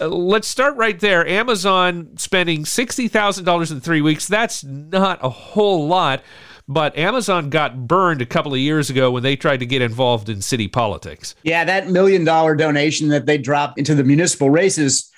uh, 0.00 0.08
let's 0.08 0.48
start 0.48 0.76
right 0.76 0.98
there. 0.98 1.24
Amazon 1.24 2.16
spending 2.16 2.64
$60,000 2.64 3.70
in 3.70 3.80
three 3.80 4.00
weeks. 4.00 4.26
That's 4.26 4.64
not 4.64 5.20
a 5.22 5.28
whole 5.28 5.86
lot. 5.86 6.22
But 6.66 6.96
Amazon 6.98 7.48
got 7.48 7.86
burned 7.86 8.22
a 8.22 8.26
couple 8.26 8.52
of 8.52 8.58
years 8.58 8.90
ago 8.90 9.12
when 9.12 9.22
they 9.22 9.36
tried 9.36 9.60
to 9.60 9.66
get 9.66 9.82
involved 9.82 10.28
in 10.28 10.42
city 10.42 10.66
politics. 10.66 11.36
Yeah, 11.44 11.64
that 11.64 11.88
million 11.88 12.24
dollar 12.24 12.56
donation 12.56 13.08
that 13.08 13.26
they 13.26 13.38
dropped 13.38 13.78
into 13.78 13.94
the 13.94 14.04
municipal 14.04 14.50
races 14.50 15.10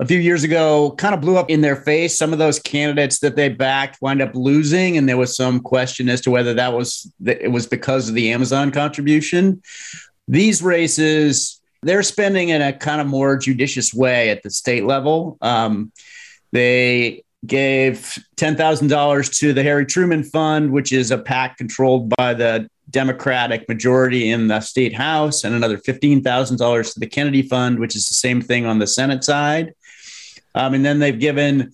a 0.00 0.06
few 0.06 0.18
years 0.18 0.44
ago 0.44 0.94
kind 0.96 1.14
of 1.14 1.20
blew 1.20 1.36
up 1.36 1.50
in 1.50 1.60
their 1.60 1.76
face. 1.76 2.16
Some 2.16 2.32
of 2.32 2.38
those 2.38 2.58
candidates 2.58 3.20
that 3.20 3.36
they 3.36 3.50
backed 3.50 4.00
wind 4.00 4.22
up 4.22 4.34
losing, 4.34 4.96
and 4.96 5.06
there 5.06 5.18
was 5.18 5.36
some 5.36 5.60
question 5.60 6.08
as 6.08 6.22
to 6.22 6.30
whether 6.30 6.54
that 6.54 6.72
was 6.72 7.10
it 7.24 7.52
was 7.52 7.66
because 7.66 8.08
of 8.08 8.14
the 8.14 8.32
Amazon 8.32 8.70
contribution. 8.70 9.62
These 10.30 10.62
races, 10.62 11.60
they're 11.82 12.04
spending 12.04 12.50
in 12.50 12.62
a 12.62 12.72
kind 12.72 13.00
of 13.00 13.08
more 13.08 13.36
judicious 13.36 13.92
way 13.92 14.30
at 14.30 14.44
the 14.44 14.50
state 14.50 14.84
level. 14.84 15.36
Um, 15.42 15.90
they 16.52 17.24
gave 17.44 18.16
$10,000 18.36 19.38
to 19.38 19.52
the 19.52 19.62
Harry 19.64 19.84
Truman 19.84 20.22
Fund, 20.22 20.70
which 20.70 20.92
is 20.92 21.10
a 21.10 21.18
PAC 21.18 21.56
controlled 21.56 22.12
by 22.16 22.34
the 22.34 22.70
Democratic 22.90 23.68
majority 23.68 24.30
in 24.30 24.46
the 24.46 24.60
state 24.60 24.94
house, 24.94 25.42
and 25.42 25.52
another 25.52 25.78
$15,000 25.78 26.92
to 26.94 27.00
the 27.00 27.06
Kennedy 27.06 27.42
Fund, 27.42 27.80
which 27.80 27.96
is 27.96 28.08
the 28.08 28.14
same 28.14 28.40
thing 28.40 28.66
on 28.66 28.78
the 28.78 28.86
Senate 28.86 29.24
side. 29.24 29.74
Um, 30.54 30.74
and 30.74 30.84
then 30.84 31.00
they've 31.00 31.18
given 31.18 31.72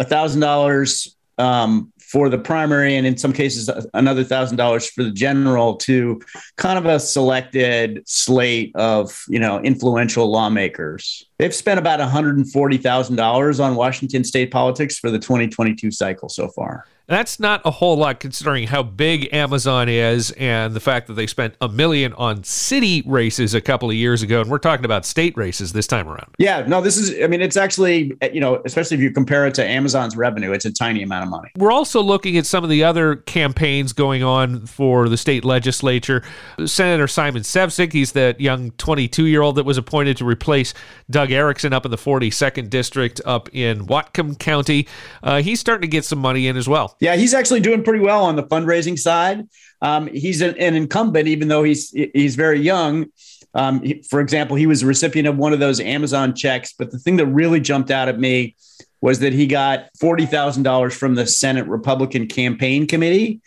$1,000 0.00 1.14
um, 1.38 1.92
for 2.14 2.28
the 2.28 2.38
primary 2.38 2.94
and 2.94 3.08
in 3.08 3.16
some 3.16 3.32
cases 3.32 3.68
uh, 3.68 3.82
another 3.92 4.22
thousand 4.22 4.56
dollars 4.56 4.88
for 4.88 5.02
the 5.02 5.10
general 5.10 5.74
to 5.74 6.20
kind 6.56 6.78
of 6.78 6.86
a 6.86 7.00
selected 7.00 8.00
slate 8.06 8.70
of 8.76 9.24
you 9.28 9.40
know 9.40 9.58
influential 9.62 10.30
lawmakers. 10.30 11.26
They've 11.40 11.52
spent 11.52 11.80
about 11.80 11.98
$140000 11.98 13.64
on 13.64 13.74
washington 13.74 14.22
state 14.22 14.52
politics 14.52 14.96
for 14.96 15.10
the 15.10 15.18
2022 15.18 15.90
cycle 15.90 16.28
so 16.28 16.46
far 16.46 16.86
That's 17.06 17.38
not 17.38 17.60
a 17.66 17.70
whole 17.70 17.96
lot 17.98 18.18
considering 18.18 18.66
how 18.66 18.82
big 18.82 19.28
Amazon 19.32 19.90
is 19.90 20.30
and 20.32 20.72
the 20.72 20.80
fact 20.80 21.06
that 21.08 21.14
they 21.14 21.26
spent 21.26 21.54
a 21.60 21.68
million 21.68 22.14
on 22.14 22.44
city 22.44 23.02
races 23.04 23.52
a 23.52 23.60
couple 23.60 23.90
of 23.90 23.94
years 23.94 24.22
ago. 24.22 24.40
And 24.40 24.50
we're 24.50 24.58
talking 24.58 24.86
about 24.86 25.04
state 25.04 25.36
races 25.36 25.74
this 25.74 25.86
time 25.86 26.08
around. 26.08 26.34
Yeah, 26.38 26.64
no, 26.66 26.80
this 26.80 26.96
is, 26.96 27.22
I 27.22 27.26
mean, 27.26 27.42
it's 27.42 27.58
actually, 27.58 28.16
you 28.32 28.40
know, 28.40 28.62
especially 28.64 28.96
if 28.96 29.02
you 29.02 29.10
compare 29.10 29.46
it 29.46 29.54
to 29.54 29.66
Amazon's 29.66 30.16
revenue, 30.16 30.52
it's 30.52 30.64
a 30.64 30.72
tiny 30.72 31.02
amount 31.02 31.24
of 31.24 31.30
money. 31.30 31.50
We're 31.58 31.72
also 31.72 32.02
looking 32.02 32.38
at 32.38 32.46
some 32.46 32.64
of 32.64 32.70
the 32.70 32.84
other 32.84 33.16
campaigns 33.16 33.92
going 33.92 34.22
on 34.22 34.64
for 34.66 35.10
the 35.10 35.18
state 35.18 35.44
legislature. 35.44 36.22
Senator 36.64 37.06
Simon 37.06 37.42
Sefzik, 37.42 37.92
he's 37.92 38.12
that 38.12 38.40
young 38.40 38.70
22 38.72 39.26
year 39.26 39.42
old 39.42 39.56
that 39.56 39.64
was 39.64 39.76
appointed 39.76 40.16
to 40.16 40.24
replace 40.24 40.72
Doug 41.10 41.28
Ericksen 41.28 41.72
up 41.74 41.84
in 41.84 41.90
the 41.90 41.98
42nd 41.98 42.70
district 42.70 43.20
up 43.26 43.50
in 43.52 43.86
Whatcom 43.86 44.38
County. 44.38 44.88
Uh, 45.22 45.42
he's 45.42 45.60
starting 45.60 45.82
to 45.82 45.88
get 45.88 46.06
some 46.06 46.18
money 46.18 46.46
in 46.46 46.56
as 46.56 46.66
well. 46.66 46.93
Yeah, 47.00 47.16
he's 47.16 47.34
actually 47.34 47.60
doing 47.60 47.82
pretty 47.82 48.02
well 48.02 48.24
on 48.24 48.36
the 48.36 48.44
fundraising 48.44 48.98
side. 48.98 49.48
Um, 49.82 50.06
he's 50.06 50.40
an, 50.40 50.56
an, 50.58 50.74
incumbent, 50.74 51.28
even 51.28 51.48
though 51.48 51.62
he's 51.62 51.90
he's 51.90 52.36
very 52.36 52.60
young. 52.60 53.06
Um, 53.52 53.82
he, 53.82 54.02
for 54.08 54.20
example, 54.20 54.56
he 54.56 54.66
was 54.66 54.82
a 54.82 54.86
recipient 54.86 55.28
of 55.28 55.36
one 55.36 55.52
of 55.52 55.60
those 55.60 55.80
Amazon 55.80 56.34
checks. 56.34 56.72
But 56.72 56.90
the 56.90 56.98
thing 56.98 57.16
that 57.16 57.26
really 57.26 57.60
jumped 57.60 57.90
out 57.90 58.08
at 58.08 58.18
me 58.18 58.56
was 59.00 59.18
that 59.18 59.32
he 59.32 59.46
got 59.46 59.88
forty 60.00 60.26
thousand 60.26 60.62
dollars 60.62 60.96
from 60.96 61.14
the 61.14 61.26
Senate 61.26 61.66
Republican 61.66 62.26
Campaign 62.26 62.86
Committee, 62.86 63.40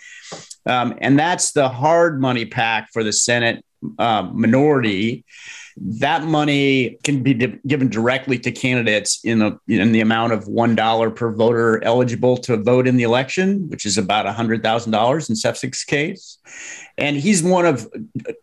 um, 0.66 0.96
and 1.00 1.18
that's 1.18 1.52
the 1.54 1.70
hard 1.70 2.22
money 2.22 2.46
PAC 2.46 2.90
for 2.94 3.04
the 3.04 3.14
Senate 3.14 3.64
uh, 3.98 4.30
minority 4.34 5.26
that 5.80 6.24
money 6.24 6.98
can 7.04 7.22
be 7.22 7.34
di- 7.34 7.60
given 7.68 7.90
directly 7.90 8.40
to 8.40 8.52
candidates 8.52 9.20
in 9.24 9.40
the 9.40 9.60
in 9.68 9.92
the 9.92 10.02
amount 10.02 10.34
of 10.34 10.48
one 10.48 10.76
dollar 10.76 11.12
per 11.12 11.32
voter 11.32 11.84
eligible 11.84 12.38
to 12.38 12.58
vote 12.58 12.88
in 12.88 12.98
the 12.98 13.04
election, 13.04 13.70
which 13.70 13.86
is 13.86 13.98
about 13.98 14.26
hundred 14.28 14.64
thousand 14.64 14.92
dollars 14.92 15.30
in 15.30 15.36
Sefzik's 15.36 15.84
case, 15.84 16.40
and 16.98 17.16
he's 17.16 17.44
one 17.44 17.66
of 17.66 17.88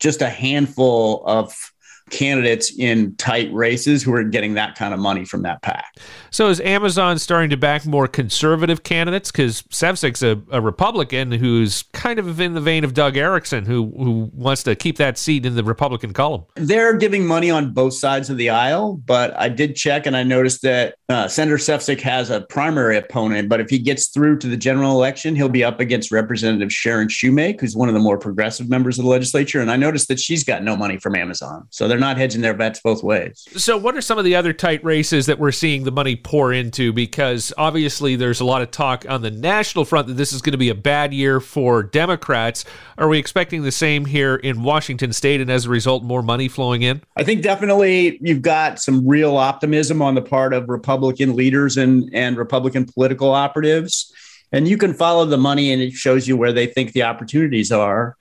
just 0.01 0.23
a 0.23 0.29
handful 0.29 1.25
of 1.27 1.73
candidates 2.15 2.73
in 2.79 3.15
tight 3.17 3.53
races 3.53 4.03
who 4.03 4.15
are 4.15 4.23
getting 4.23 4.55
that 4.55 4.77
kind 4.77 4.95
of 4.95 5.01
money 5.01 5.25
from 5.25 5.43
that 5.43 5.61
PAC. 5.63 5.85
So 6.31 6.49
is 6.49 6.61
Amazon 6.61 7.19
starting 7.19 7.51
to 7.51 7.57
back 7.57 7.85
more 7.85 8.07
conservative 8.07 8.85
candidates? 8.85 9.31
Because 9.31 9.63
Sefzik's 9.63 10.23
a, 10.23 10.41
a 10.51 10.61
Republican 10.61 11.33
who's 11.33 11.83
kind 11.93 12.19
of 12.19 12.41
in 12.41 12.55
the 12.55 12.61
vein 12.61 12.85
of 12.85 12.95
Doug 12.95 13.15
Ericksen, 13.15 13.67
who 13.67 13.93
who 13.99 14.31
wants 14.33 14.63
to 14.63 14.75
keep 14.77 14.97
that 14.99 15.19
seat 15.19 15.45
in 15.45 15.57
the 15.57 15.65
Republican 15.65 16.13
column. 16.13 16.45
They're 16.55 16.97
giving 16.97 17.27
money 17.27 17.51
on 17.51 17.73
both 17.73 17.95
sides 17.95 18.31
of 18.31 18.37
the 18.37 18.51
aisle, 18.51 18.95
but 19.05 19.37
I 19.39 19.49
did 19.49 19.77
check 19.77 20.07
and 20.07 20.17
I 20.17 20.23
noticed 20.23 20.63
that 20.63 20.95
uh, 21.09 21.29
Senator 21.29 21.57
Sefzik 21.57 22.01
has 22.01 22.31
a 22.31 22.43
primary 22.43 22.97
opponent, 22.97 23.49
but 23.49 23.61
if 23.61 23.69
he 23.69 23.79
gets 23.79 24.09
through 24.09 24.39
to 24.39 24.47
the 24.47 24.57
general 24.57 24.93
election, 24.93 25.35
he'll 25.35 25.49
be 25.49 25.65
up 25.65 25.81
against 25.81 26.13
Representative 26.13 26.73
Sharon 26.73 27.09
Shewmake, 27.09 27.61
who's 27.61 27.77
one 27.77 27.89
of 27.89 27.95
the 27.95 28.01
more 28.01 28.19
progressive 28.19 28.69
members 28.69 28.99
of 28.99 29.05
the 29.05 29.11
legislature. 29.11 29.61
And 29.61 29.71
I 29.71 29.77
noticed 29.77 30.09
that 30.09 30.21
she's 30.21 30.45
got 30.45 30.63
no 30.63 30.77
money 30.77 30.99
from 30.99 31.15
Amazon. 31.17 31.67
So 31.71 31.89
they're 31.89 31.99
not 32.05 32.19
hedging 32.19 32.43
their 32.43 32.55
bets 32.55 32.81
both 32.81 33.03
ways. 33.03 33.47
So, 33.57 33.77
what 33.79 33.97
are 33.97 34.01
some 34.01 34.19
of 34.19 34.25
the 34.25 34.37
other 34.37 34.53
tight 34.53 34.85
races 34.85 35.27
that 35.27 35.39
we're 35.39 35.53
seeing 35.53 35.85
the 35.85 35.91
money 35.91 36.17
pour 36.17 36.53
into? 36.53 36.93
Because 36.93 37.53
obviously, 37.57 38.15
there's 38.15 38.41
a 38.41 38.45
lot 38.45 38.63
of 38.63 38.71
talk 38.71 39.07
on 39.09 39.23
the 39.23 39.31
national 39.31 39.85
front 39.85 40.09
that 40.09 40.15
this 40.15 40.33
is 40.33 40.43
going 40.43 40.53
to 40.53 40.59
be 40.59 40.69
a 40.69 40.75
bad 40.75 41.15
year 41.15 41.41
for 41.41 41.83
Democrats. 41.83 42.65
Are 42.99 43.09
we 43.09 43.19
expecting 43.19 43.63
the 43.63 43.73
same 43.73 44.05
here 44.05 44.37
in 44.37 44.63
Washington 44.63 45.13
state 45.13 45.41
and 45.41 45.51
as 45.51 45.65
a 45.65 45.71
result, 45.71 46.05
more 46.05 46.23
money 46.23 46.49
flowing 46.49 46.83
in? 46.83 47.03
I 47.17 47.25
think 47.25 47.43
definitely 47.43 48.19
you've 48.21 48.43
got 48.43 48.79
some 48.79 49.07
real 49.07 49.37
optimism 49.37 50.03
on 50.03 50.15
the 50.15 50.23
part 50.23 50.53
of 50.53 50.69
Republican 50.69 51.35
leaders 51.35 51.77
and, 51.77 52.11
and 52.13 52.37
Republican 52.37 52.85
political 52.85 53.31
operatives. 53.31 54.13
And 54.53 54.69
you 54.69 54.77
can 54.77 54.95
follow 54.95 55.25
the 55.25 55.39
money 55.39 55.73
and 55.73 55.83
it 55.83 55.93
shows 55.93 56.29
you 56.29 56.37
where 56.37 56.53
they 56.53 56.67
think 56.67 56.93
the 56.93 57.03
opportunities 57.03 57.73
are 57.73 58.17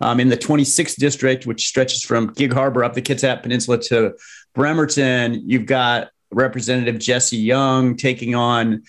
um, 0.00 0.20
in 0.20 0.28
the 0.28 0.36
26th 0.36 0.96
district, 0.96 1.46
which 1.46 1.66
stretches 1.66 2.02
from 2.02 2.32
Gig 2.32 2.52
Harbor 2.52 2.84
up 2.84 2.94
the 2.94 3.02
Kitsap 3.02 3.42
Peninsula 3.42 3.78
to 3.82 4.14
Bremerton. 4.54 5.42
You've 5.46 5.66
got 5.66 6.08
Representative 6.32 6.98
Jesse 6.98 7.36
Young 7.36 7.96
taking 7.96 8.34
on 8.34 8.82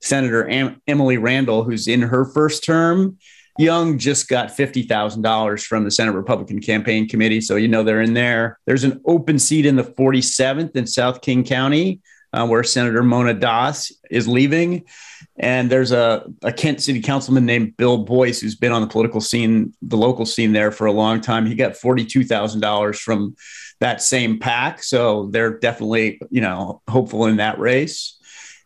Senator 0.00 0.48
Am- 0.48 0.80
Emily 0.86 1.18
Randall, 1.18 1.64
who's 1.64 1.88
in 1.88 2.02
her 2.02 2.24
first 2.24 2.64
term. 2.64 3.18
Young 3.58 3.98
just 3.98 4.28
got 4.28 4.48
$50,000 4.48 5.64
from 5.64 5.84
the 5.84 5.90
Senate 5.90 6.12
Republican 6.12 6.60
Campaign 6.60 7.06
Committee. 7.06 7.40
So, 7.40 7.56
you 7.56 7.68
know, 7.68 7.82
they're 7.82 8.00
in 8.00 8.14
there. 8.14 8.58
There's 8.64 8.84
an 8.84 9.00
open 9.04 9.38
seat 9.38 9.66
in 9.66 9.76
the 9.76 9.84
47th 9.84 10.74
in 10.74 10.86
South 10.86 11.20
King 11.20 11.44
County 11.44 12.00
uh, 12.32 12.46
where 12.46 12.64
Senator 12.64 13.02
Mona 13.02 13.34
Das 13.34 13.92
is 14.10 14.26
leaving. 14.26 14.84
And 15.36 15.70
there's 15.70 15.92
a, 15.92 16.26
a 16.42 16.52
Kent 16.52 16.80
City 16.80 17.00
Councilman 17.00 17.46
named 17.46 17.76
Bill 17.76 17.98
Boyce 17.98 18.40
who's 18.40 18.54
been 18.54 18.72
on 18.72 18.82
the 18.82 18.88
political 18.88 19.20
scene, 19.20 19.72
the 19.82 19.96
local 19.96 20.26
scene 20.26 20.52
there 20.52 20.70
for 20.70 20.86
a 20.86 20.92
long 20.92 21.20
time. 21.20 21.46
He 21.46 21.54
got 21.54 21.72
$42,000 21.72 22.98
from 22.98 23.36
that 23.80 24.02
same 24.02 24.38
PAC. 24.38 24.82
So 24.82 25.28
they're 25.32 25.58
definitely, 25.58 26.20
you 26.30 26.40
know, 26.40 26.82
hopeful 26.88 27.26
in 27.26 27.36
that 27.36 27.58
race. 27.58 28.18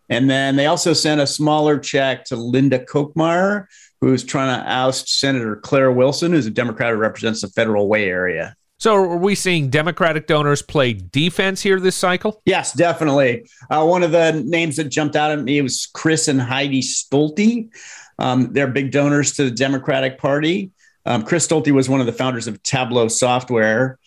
And 0.09 0.31
then 0.31 0.57
they 0.57 0.67
also 0.67 0.93
sent 0.93 1.21
a 1.21 1.27
smaller 1.27 1.79
check 1.79 2.25
to 2.27 2.37
Linda 2.37 2.79
Kochmar, 2.79 3.67
who's 4.01 4.23
trying 4.23 4.61
to 4.61 4.71
oust 4.71 5.09
Senator 5.09 5.57
Claire 5.57 5.91
Wilson, 5.91 6.33
who's 6.33 6.47
a 6.47 6.51
Democrat 6.51 6.93
who 6.93 6.99
represents 6.99 7.41
the 7.41 7.49
Federal 7.49 7.89
Way 7.89 8.09
area. 8.09 8.55
So, 8.79 8.95
are 8.95 9.17
we 9.17 9.35
seeing 9.35 9.71
Democratic 9.71 10.27
donors 10.27 10.61
play 10.61 10.93
defense 10.93 11.63
here 11.63 11.81
this 11.81 11.97
cycle? 11.97 12.43
Yes, 12.45 12.73
definitely. 12.75 13.49
Uh, 13.71 13.87
one 13.87 14.03
of 14.03 14.13
the 14.13 14.33
names 14.33 14.77
that 14.77 14.85
jumped 14.85 15.17
out 15.17 15.31
at 15.31 15.43
me 15.43 15.63
was 15.63 15.89
Chris 15.95 16.29
and 16.29 16.41
Heidi 16.41 16.83
Stolte. 16.83 17.71
Um, 18.19 18.53
they're 18.53 18.67
big 18.67 18.93
donors 18.93 19.33
to 19.35 19.45
the 19.45 19.51
Democratic 19.51 20.19
Party. 20.19 20.73
Um, 21.07 21.23
Chris 21.23 21.47
Stolte 21.47 21.73
was 21.73 21.89
one 21.89 22.01
of 22.01 22.07
the 22.07 22.13
founders 22.13 22.49
of 22.49 22.63
Tableau 22.63 23.09
Software. 23.09 23.99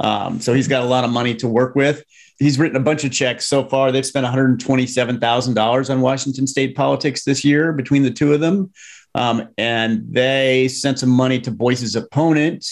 Um, 0.00 0.40
so 0.40 0.54
he's 0.54 0.68
got 0.68 0.82
a 0.82 0.86
lot 0.86 1.04
of 1.04 1.10
money 1.10 1.34
to 1.36 1.48
work 1.48 1.74
with. 1.74 2.02
He's 2.38 2.58
written 2.58 2.76
a 2.76 2.80
bunch 2.80 3.04
of 3.04 3.12
checks 3.12 3.46
so 3.46 3.64
far. 3.64 3.90
They've 3.90 4.06
spent 4.06 4.26
$127,000 4.26 5.90
on 5.90 6.00
Washington 6.00 6.46
state 6.46 6.76
politics 6.76 7.24
this 7.24 7.44
year 7.44 7.72
between 7.72 8.04
the 8.04 8.10
two 8.10 8.32
of 8.32 8.40
them. 8.40 8.72
Um, 9.14 9.48
and 9.58 10.04
they 10.08 10.68
sent 10.68 11.00
some 11.00 11.08
money 11.08 11.40
to 11.40 11.50
Boyce's 11.50 11.96
opponent, 11.96 12.64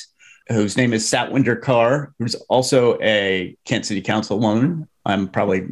whose 0.48 0.76
name 0.76 0.92
is 0.92 1.04
Satwinder 1.11 1.61
Kaur, 1.61 2.12
who's 2.18 2.35
also 2.48 2.98
a 3.00 3.56
Kent 3.64 3.87
City 3.87 4.02
Councilwoman. 4.02 4.87
I'm 5.04 5.28
probably 5.28 5.66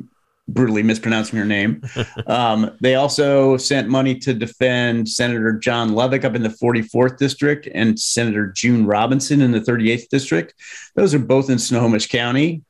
brutally 0.49 0.83
mispronouncing 0.83 1.39
her 1.39 1.45
name. 1.45 1.83
um, 2.27 2.77
they 2.81 2.97
also 2.97 3.57
sent 3.57 3.89
money 3.89 4.19
to 4.19 4.35
defend 4.35 5.09
Senator 5.09 5.53
John 5.53 5.91
Lovick 5.91 6.25
up 6.25 6.35
in 6.35 6.43
the 6.43 6.49
44th 6.49 7.17
district 7.19 7.69
and 7.73 7.99
Senator 7.99 8.49
June 8.49 8.87
Robinson 8.87 9.41
in 9.41 9.53
the 9.53 9.61
38th 9.61 10.09
district. 10.09 10.55
Those 10.97 11.15
are 11.15 11.19
both 11.19 11.51
in 11.51 11.59
Snohomish 11.59 12.09
County. 12.09 12.63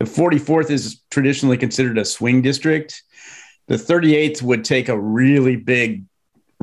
The 0.00 0.06
44th 0.06 0.70
is 0.70 1.02
traditionally 1.10 1.56
considered 1.56 1.98
a 1.98 2.04
swing 2.04 2.42
district. 2.42 3.02
The 3.68 3.76
38th 3.76 4.42
would 4.42 4.64
take 4.64 4.88
a 4.88 5.00
really 5.00 5.56
big 5.56 6.04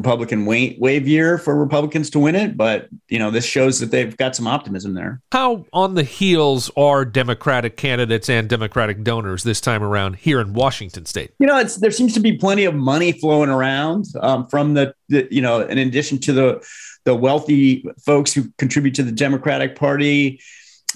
Republican 0.01 0.45
wave 0.45 1.07
year 1.07 1.37
for 1.37 1.55
Republicans 1.55 2.09
to 2.09 2.19
win 2.19 2.35
it, 2.35 2.57
but 2.57 2.89
you 3.07 3.19
know 3.19 3.29
this 3.29 3.45
shows 3.45 3.79
that 3.79 3.91
they've 3.91 4.17
got 4.17 4.35
some 4.35 4.47
optimism 4.47 4.95
there. 4.95 5.21
How 5.31 5.65
on 5.71 5.93
the 5.93 6.03
heels 6.03 6.71
are 6.75 7.05
Democratic 7.05 7.77
candidates 7.77 8.29
and 8.29 8.49
Democratic 8.49 9.03
donors 9.03 9.43
this 9.43 9.61
time 9.61 9.83
around 9.83 10.15
here 10.15 10.41
in 10.41 10.53
Washington 10.53 11.05
State? 11.05 11.31
You 11.37 11.45
know, 11.45 11.59
it's 11.59 11.77
there 11.77 11.91
seems 11.91 12.13
to 12.15 12.19
be 12.19 12.35
plenty 12.35 12.65
of 12.65 12.73
money 12.73 13.11
flowing 13.11 13.49
around 13.49 14.05
um, 14.21 14.47
from 14.47 14.73
the, 14.73 14.95
the 15.09 15.27
you 15.29 15.41
know, 15.41 15.61
in 15.61 15.77
addition 15.77 16.17
to 16.19 16.33
the 16.33 16.67
the 17.05 17.15
wealthy 17.15 17.85
folks 18.03 18.33
who 18.33 18.51
contribute 18.57 18.95
to 18.95 19.03
the 19.03 19.11
Democratic 19.11 19.75
Party. 19.75 20.41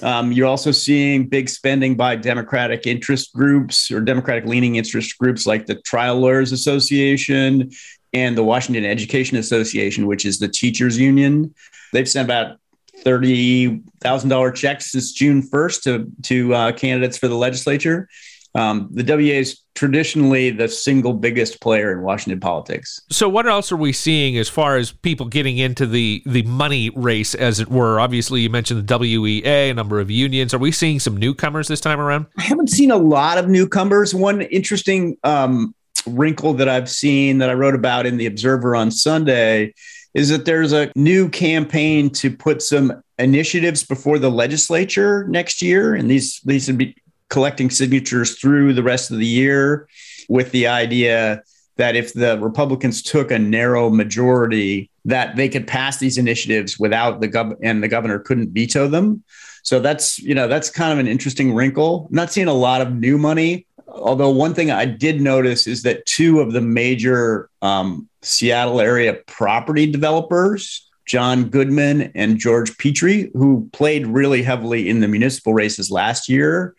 Um, 0.03 0.33
you're 0.33 0.47
also 0.47 0.71
seeing 0.71 1.27
big 1.27 1.47
spending 1.47 1.95
by 1.95 2.17
Democratic 2.17 2.85
interest 2.85 3.33
groups 3.33 3.89
or 3.91 4.01
Democratic 4.01 4.45
leaning 4.45 4.75
interest 4.75 5.17
groups 5.17 5.45
like 5.45 5.67
the 5.67 5.75
Trial 5.75 6.19
Lawyers 6.19 6.51
Association 6.51 7.71
and 8.15 8.37
the 8.37 8.43
Washington 8.43 8.85
Education 8.85 9.37
Association, 9.37 10.07
which 10.07 10.25
is 10.25 10.39
the 10.39 10.47
teachers 10.47 10.97
union. 10.97 11.53
They've 11.93 12.09
sent 12.09 12.25
about 12.25 12.57
thirty 13.03 13.81
thousand 14.01 14.29
dollar 14.29 14.51
checks 14.51 14.91
since 14.91 15.11
June 15.11 15.41
first 15.41 15.83
to 15.83 16.09
to 16.23 16.53
uh, 16.55 16.71
candidates 16.71 17.17
for 17.17 17.27
the 17.27 17.35
legislature. 17.35 18.07
Um, 18.55 18.87
the 18.93 19.03
WA 19.03 19.37
is 19.37 19.59
traditionally 19.75 20.49
the 20.49 20.69
single 20.69 21.11
biggest 21.11 21.59
player 21.59 21.91
in 21.91 22.03
Washington 22.03 22.39
politics. 22.39 23.01
So, 23.11 23.27
what 23.27 23.45
else 23.45 23.69
are 23.73 23.77
we 23.77 23.91
seeing 23.91 24.37
as 24.37 24.47
far 24.47 24.77
as 24.77 24.93
people 24.93 25.25
getting 25.25 25.57
into 25.57 25.85
the 25.85 26.23
the 26.25 26.43
money 26.43 26.89
race, 26.91 27.35
as 27.35 27.59
it 27.59 27.67
were? 27.67 27.99
Obviously, 27.99 28.39
you 28.41 28.49
mentioned 28.49 28.87
the 28.87 28.97
WEA, 28.97 29.69
a 29.69 29.73
number 29.73 29.99
of 29.99 30.09
unions. 30.09 30.53
Are 30.53 30.57
we 30.57 30.71
seeing 30.71 31.01
some 31.01 31.17
newcomers 31.17 31.67
this 31.67 31.81
time 31.81 31.99
around? 31.99 32.27
I 32.37 32.43
haven't 32.43 32.69
seen 32.69 32.91
a 32.91 32.97
lot 32.97 33.37
of 33.37 33.49
newcomers. 33.49 34.15
One 34.15 34.41
interesting 34.41 35.17
um, 35.25 35.75
wrinkle 36.07 36.53
that 36.55 36.69
I've 36.69 36.89
seen 36.89 37.37
that 37.39 37.49
I 37.49 37.53
wrote 37.53 37.75
about 37.75 38.05
in 38.05 38.17
the 38.17 38.25
Observer 38.25 38.75
on 38.75 38.91
Sunday 38.91 39.73
is 40.13 40.29
that 40.29 40.45
there's 40.45 40.71
a 40.71 40.91
new 40.95 41.29
campaign 41.29 42.09
to 42.09 42.35
put 42.35 42.61
some 42.61 43.03
initiatives 43.19 43.83
before 43.83 44.17
the 44.17 44.31
legislature 44.31 45.27
next 45.27 45.61
year, 45.61 45.93
and 45.93 46.09
these 46.09 46.39
these 46.45 46.67
would 46.67 46.77
be 46.77 46.95
collecting 47.29 47.69
signatures 47.69 48.39
through 48.39 48.73
the 48.73 48.83
rest 48.83 49.11
of 49.11 49.17
the 49.17 49.25
year, 49.25 49.87
with 50.29 50.51
the 50.51 50.67
idea 50.67 51.41
that 51.77 51.95
if 51.95 52.13
the 52.13 52.39
Republicans 52.39 53.01
took 53.01 53.31
a 53.31 53.37
narrow 53.37 53.89
majority, 53.89 54.89
that 55.03 55.35
they 55.35 55.49
could 55.49 55.67
pass 55.67 55.97
these 55.97 56.17
initiatives 56.17 56.79
without 56.79 57.19
the 57.19 57.27
gov 57.27 57.55
and 57.61 57.83
the 57.83 57.87
governor 57.87 58.19
couldn't 58.19 58.51
veto 58.51 58.87
them. 58.87 59.23
So 59.63 59.79
that's 59.79 60.19
you 60.19 60.35
know 60.35 60.47
that's 60.47 60.69
kind 60.69 60.93
of 60.93 60.99
an 60.99 61.07
interesting 61.07 61.53
wrinkle. 61.53 62.07
I'm 62.09 62.15
not 62.15 62.31
seeing 62.31 62.47
a 62.47 62.53
lot 62.53 62.81
of 62.81 62.93
new 62.93 63.17
money. 63.17 63.65
Although 64.05 64.29
one 64.29 64.53
thing 64.53 64.69
I 64.69 64.85
did 64.85 65.19
notice 65.19 65.65
is 65.65 65.81
that 65.81 66.05
two 66.05 66.39
of 66.39 66.53
the 66.53 66.61
major 66.61 67.49
um, 67.63 68.07
Seattle 68.21 68.79
area 68.79 69.15
property 69.25 69.91
developers, 69.91 70.87
John 71.07 71.45
Goodman 71.49 72.11
and 72.13 72.37
George 72.37 72.77
Petrie, 72.77 73.31
who 73.33 73.67
played 73.73 74.05
really 74.05 74.43
heavily 74.43 74.89
in 74.89 74.99
the 74.99 75.07
municipal 75.07 75.55
races 75.55 75.89
last 75.89 76.29
year, 76.29 76.75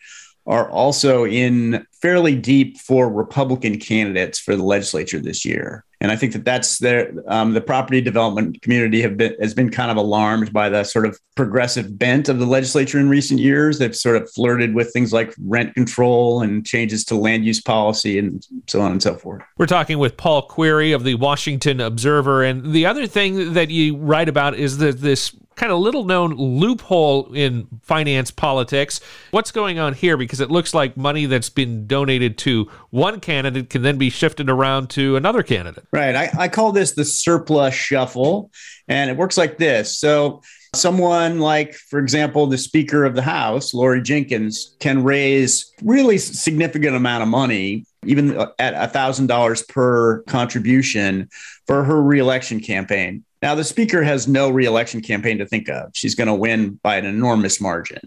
are 0.47 0.71
also 0.71 1.27
in 1.27 1.85
fairly 2.01 2.37
deep 2.37 2.79
for 2.79 3.11
Republican 3.11 3.81
candidates 3.81 4.39
for 4.39 4.55
the 4.55 4.63
legislature 4.63 5.19
this 5.19 5.45
year. 5.45 5.85
And 6.01 6.13
I 6.13 6.17
think 6.17 6.35
that 6.35 6.45
that's 6.45 6.79
their 6.79 7.13
um, 7.27 7.55
the 7.55 7.61
property 7.61 8.01
development 8.01 8.61
community 8.61 9.01
have 9.03 9.17
been 9.17 9.35
has 9.41 9.55
been 9.55 9.71
kind 9.71 9.91
of 9.91 9.97
alarmed 9.97 10.53
by 10.53 10.69
the 10.69 10.85
sort 10.85 11.07
of 11.07 11.19
progressive 11.37 11.99
bent 11.99 12.29
of 12.29 12.39
the 12.39 12.47
legislature 12.47 12.99
in 12.99 13.09
recent 13.09 13.41
years. 13.41 13.79
They've 13.79 13.97
sort 13.97 14.17
of 14.17 14.31
flirted 14.31 14.75
with 14.75 14.93
things 14.93 15.13
like 15.13 15.35
rent 15.43 15.75
control 15.75 16.43
and 16.43 16.67
changes 16.67 17.05
to 17.07 17.17
land 17.17 17.47
use 17.47 17.61
policy 17.61 18.19
and 18.19 18.47
so 18.67 18.81
on 18.83 18.93
and 18.93 19.03
so 19.03 19.15
forth. 19.15 19.43
We're 19.57 19.67
talking 19.67 19.99
with 19.99 20.17
Paul 20.17 20.43
Queary 20.43 20.93
of 20.93 21.05
the 21.05 21.15
Washington 21.15 21.81
Observer, 21.81 22.45
and 22.45 22.73
the 22.73 22.85
other 22.85 23.07
thing 23.07 23.55
that 23.55 23.71
you 23.71 23.97
write 23.97 24.29
about 24.29 24.55
is 24.55 24.79
that 24.79 25.01
this 25.01 25.35
kind 25.57 25.73
of 25.73 25.81
little 25.81 26.05
known 26.05 26.35
loophole 26.35 27.33
in 27.33 27.67
finance 27.83 28.31
politics. 28.31 29.01
What's 29.31 29.51
going 29.51 29.79
on 29.79 29.95
here? 29.95 30.17
Because 30.17 30.41
it 30.41 30.51
looks 30.51 30.75
like 30.75 30.97
money 30.97 31.27
that's 31.27 31.51
been 31.51 31.87
donated 31.87 32.39
to 32.39 32.71
one 32.91 33.21
candidate 33.21 33.71
can 33.71 33.83
then 33.83 33.99
be 33.99 34.11
shifted 34.11 34.49
around 34.49 34.91
to 34.91 35.17
another 35.17 35.43
candidate. 35.43 35.85
Right. 35.93 36.15
I, 36.15 36.31
I 36.39 36.49
call 36.49 36.73
this 36.73 36.93
the 36.93 37.05
surplus 37.05 37.75
shuffle, 37.75 38.51
and 38.87 39.11
it 39.11 39.17
works 39.17 39.37
like 39.37 39.59
this. 39.59 39.99
So, 39.99 40.43
someone 40.77 41.41
like, 41.41 41.75
for 41.75 41.99
example, 41.99 42.47
the 42.47 42.59
Speaker 42.59 43.05
of 43.05 43.15
the 43.15 43.23
House, 43.23 43.75
Laurie 43.75 44.03
Jinkins, 44.03 44.77
can 44.81 45.03
raise 45.03 45.73
really 45.83 46.19
significant 46.19 46.95
amount 46.95 47.23
of 47.23 47.29
money, 47.29 47.85
even 48.05 48.39
at 48.59 48.93
$1,000 48.93 49.69
per 49.69 50.23
contribution 50.23 51.29
for 51.67 51.85
her 51.85 52.03
reelection 52.03 52.61
campaign. 52.61 53.25
Now, 53.43 53.55
the 53.55 53.65
speaker 53.65 54.03
has 54.03 54.27
no 54.27 54.51
reelection 54.51 55.03
campaign 55.03 55.39
to 55.39 55.47
think 55.47 55.69
of. 55.69 55.91
She's 55.95 56.15
going 56.15 56.29
to 56.29 56.35
win 56.35 56.81
by 56.83 56.97
an 56.97 57.05
enormous 57.05 57.61
margin. 57.61 58.01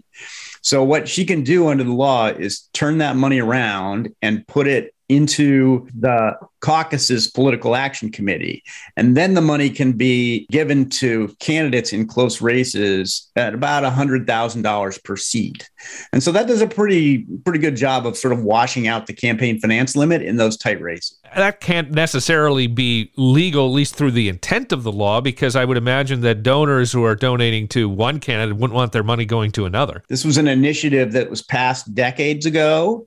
So, 0.62 0.84
what 0.84 1.08
she 1.08 1.24
can 1.24 1.44
do 1.44 1.68
under 1.68 1.84
the 1.84 1.92
law 1.92 2.26
is 2.26 2.68
turn 2.72 2.98
that 2.98 3.16
money 3.16 3.40
around 3.40 4.14
and 4.20 4.46
put 4.46 4.66
it 4.66 4.94
into 5.10 5.88
the 5.98 6.36
caucus's 6.60 7.28
political 7.28 7.74
action 7.74 8.12
committee. 8.12 8.62
And 8.96 9.16
then 9.16 9.34
the 9.34 9.40
money 9.40 9.68
can 9.70 9.92
be 9.92 10.46
given 10.50 10.88
to 10.90 11.34
candidates 11.40 11.92
in 11.92 12.06
close 12.06 12.40
races 12.40 13.30
at 13.34 13.52
about 13.54 13.82
$100,000 13.82 15.04
per 15.04 15.16
seat. 15.16 15.68
And 16.12 16.22
so 16.22 16.30
that 16.32 16.46
does 16.46 16.62
a 16.62 16.66
pretty 16.66 17.26
pretty 17.44 17.58
good 17.58 17.76
job 17.76 18.06
of 18.06 18.16
sort 18.16 18.32
of 18.32 18.44
washing 18.44 18.86
out 18.86 19.06
the 19.06 19.12
campaign 19.12 19.58
finance 19.58 19.96
limit 19.96 20.22
in 20.22 20.36
those 20.36 20.56
tight 20.56 20.80
races. 20.80 21.18
That 21.34 21.60
can't 21.60 21.90
necessarily 21.90 22.66
be 22.66 23.12
legal, 23.16 23.66
at 23.66 23.72
least 23.72 23.96
through 23.96 24.12
the 24.12 24.28
intent 24.28 24.72
of 24.72 24.82
the 24.82 24.92
law, 24.92 25.20
because 25.20 25.56
I 25.56 25.64
would 25.64 25.76
imagine 25.76 26.20
that 26.20 26.42
donors 26.42 26.92
who 26.92 27.04
are 27.04 27.16
donating 27.16 27.68
to 27.68 27.88
one 27.88 28.20
candidate 28.20 28.56
wouldn't 28.56 28.74
want 28.74 28.92
their 28.92 29.02
money 29.02 29.24
going 29.24 29.50
to 29.52 29.64
another. 29.64 30.02
This 30.08 30.24
was 30.24 30.36
an 30.36 30.48
initiative 30.48 31.12
that 31.12 31.30
was 31.30 31.42
passed 31.42 31.94
decades 31.94 32.46
ago 32.46 33.06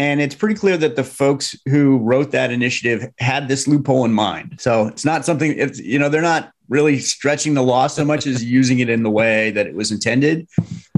and 0.00 0.22
it's 0.22 0.34
pretty 0.34 0.54
clear 0.54 0.78
that 0.78 0.96
the 0.96 1.04
folks 1.04 1.54
who 1.68 1.98
wrote 1.98 2.30
that 2.30 2.50
initiative 2.50 3.12
had 3.18 3.48
this 3.48 3.68
loophole 3.68 4.06
in 4.06 4.14
mind. 4.14 4.56
So 4.58 4.86
it's 4.86 5.04
not 5.04 5.26
something, 5.26 5.54
it's, 5.58 5.78
you 5.78 5.98
know, 5.98 6.08
they're 6.08 6.22
not 6.22 6.52
really 6.70 6.98
stretching 7.00 7.52
the 7.52 7.62
law 7.62 7.86
so 7.86 8.02
much 8.02 8.26
as 8.26 8.42
using 8.58 8.78
it 8.78 8.88
in 8.88 9.02
the 9.02 9.10
way 9.10 9.50
that 9.50 9.66
it 9.66 9.74
was 9.74 9.92
intended. 9.92 10.48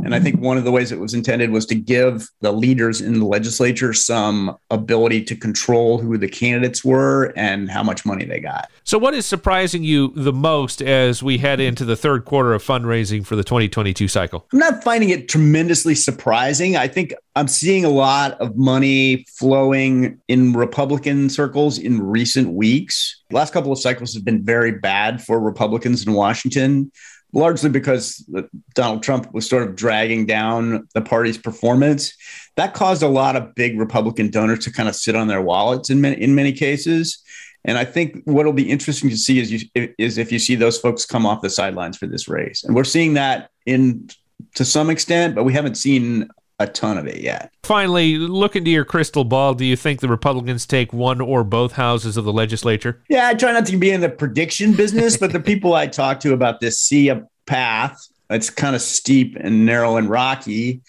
And 0.05 0.15
I 0.15 0.21
think 0.21 0.41
one 0.41 0.59
of 0.59 0.65
the 0.65 0.73
ways 0.73 0.91
it 0.91 0.99
was 0.99 1.15
intended 1.15 1.51
was 1.51 1.65
to 1.67 1.75
give 1.75 2.29
the 2.41 2.53
leaders 2.53 3.01
in 3.01 3.21
the 3.21 3.25
legislature 3.25 3.93
some 3.93 4.57
ability 4.71 5.23
to 5.25 5.37
control 5.37 5.99
who 5.99 6.19
the 6.19 6.29
candidates 6.29 6.85
were 6.85 7.33
and 7.37 7.71
how 7.71 7.83
much 7.83 8.05
money 8.05 8.25
they 8.25 8.41
got. 8.41 8.71
So, 8.85 8.99
what 8.99 9.15
is 9.15 9.27
surprising 9.27 9.85
you 9.85 10.13
the 10.17 10.33
most 10.33 10.83
as 10.83 11.23
we 11.23 11.39
head 11.39 11.61
into 11.61 11.85
the 11.85 11.97
third 11.97 12.25
quarter 12.25 12.53
of 12.53 12.65
fundraising 12.65 13.25
for 13.25 13.37
the 13.37 13.45
2022 13.45 14.09
cycle? 14.09 14.47
I'm 14.53 14.59
not 14.59 14.83
finding 14.83 15.11
it 15.11 15.29
tremendously 15.29 15.95
surprising. 15.95 16.77
I 16.77 16.89
think 16.89 17.15
I'm 17.37 17.49
seeing 17.49 17.85
a 17.85 17.91
lot 17.91 18.33
of 18.41 18.57
money 18.57 19.25
flowing 19.29 20.21
in 20.29 20.53
Republican 20.53 21.31
circles 21.31 21.79
in 21.79 22.03
recent 22.03 22.53
weeks. 22.53 23.23
The 23.31 23.37
last 23.37 23.53
couple 23.53 23.73
of 23.73 23.79
cycles 23.79 24.15
have 24.15 24.25
been 24.25 24.45
very 24.45 24.73
bad 24.73 25.23
for 25.23 25.41
Republicans 25.41 26.07
in 26.07 26.13
Washington 26.13 26.91
largely 27.33 27.71
because 27.71 28.29
Donald 28.75 29.03
Trump 29.03 29.33
was 29.33 29.49
sort 29.49 29.63
of 29.63 29.75
dragging 29.75 30.27
down 30.27 30.89
the 30.95 31.01
party's 31.01 31.39
performance. 31.39 32.15
That 32.57 32.75
caused 32.75 33.03
a 33.03 33.09
lot 33.09 33.37
of 33.37 33.55
big 33.55 33.79
Republican 33.79 34.31
donors 34.31 34.65
to 34.65 34.73
kind 34.73 34.89
of 34.89 34.95
sit 34.95 35.17
on 35.17 35.29
their 35.29 35.41
wallets 35.41 35.91
in 35.91 36.01
many, 36.01 36.21
in 36.21 36.35
many 36.35 36.53
cases. 36.53 37.23
And 37.65 37.79
I 37.79 37.85
think 37.85 38.23
what'll 38.25 38.53
be 38.53 38.69
interesting 38.69 39.09
to 39.11 39.17
see 39.17 39.39
is 39.39 39.53
you, 39.53 39.89
is 39.99 40.19
if 40.19 40.33
you 40.33 40.39
see 40.39 40.57
those 40.57 40.79
folks 40.79 41.07
come 41.07 41.25
off 41.25 41.43
the 41.43 41.51
sidelines 41.51 41.97
for 41.97 42.07
this 42.07 42.29
race, 42.29 42.65
and 42.65 42.75
we're 42.75 42.85
seeing 42.85 43.15
that 43.15 43.51
in 43.67 44.09
to 44.57 44.65
some 44.65 44.91
extent, 44.91 45.35
but 45.35 45.45
we 45.45 45.53
haven't 45.53 45.77
seen 45.77 46.29
a 46.63 46.67
ton 46.67 46.97
of 46.99 47.07
it 47.07 47.21
yet. 47.21 47.53
Finally, 47.63 48.17
look 48.17 48.57
into 48.57 48.71
your 48.71 48.85
crystal 48.85 49.25
ball. 49.25 49.55
Do 49.55 49.65
you 49.65 49.77
think 49.77 50.01
the 50.01 50.09
Republicans 50.09 50.67
take 50.67 50.93
one 50.93 51.21
or 51.21 51.45
both 51.45 51.73
houses 51.73 52.17
of 52.17 52.25
the 52.25 52.33
legislature? 52.33 53.03
Yeah, 53.09 53.29
I 53.29 53.35
try 53.35 53.53
not 53.53 53.67
to 53.67 53.77
be 53.77 53.91
in 53.91 54.01
the 54.01 54.09
prediction 54.09 54.73
business, 54.75 55.17
but 55.17 55.33
the 55.33 55.41
people 55.53 55.75
I 55.75 55.87
talk 55.87 56.21
to 56.21 56.33
about 56.33 56.61
this 56.61 56.79
see 56.79 57.09
a 57.09 57.27
path. 57.47 58.07
It's 58.31 58.49
kind 58.49 58.75
of 58.75 58.81
steep 58.81 59.37
and 59.39 59.67
narrow 59.67 59.97
and 59.97 60.09
rocky 60.09 60.81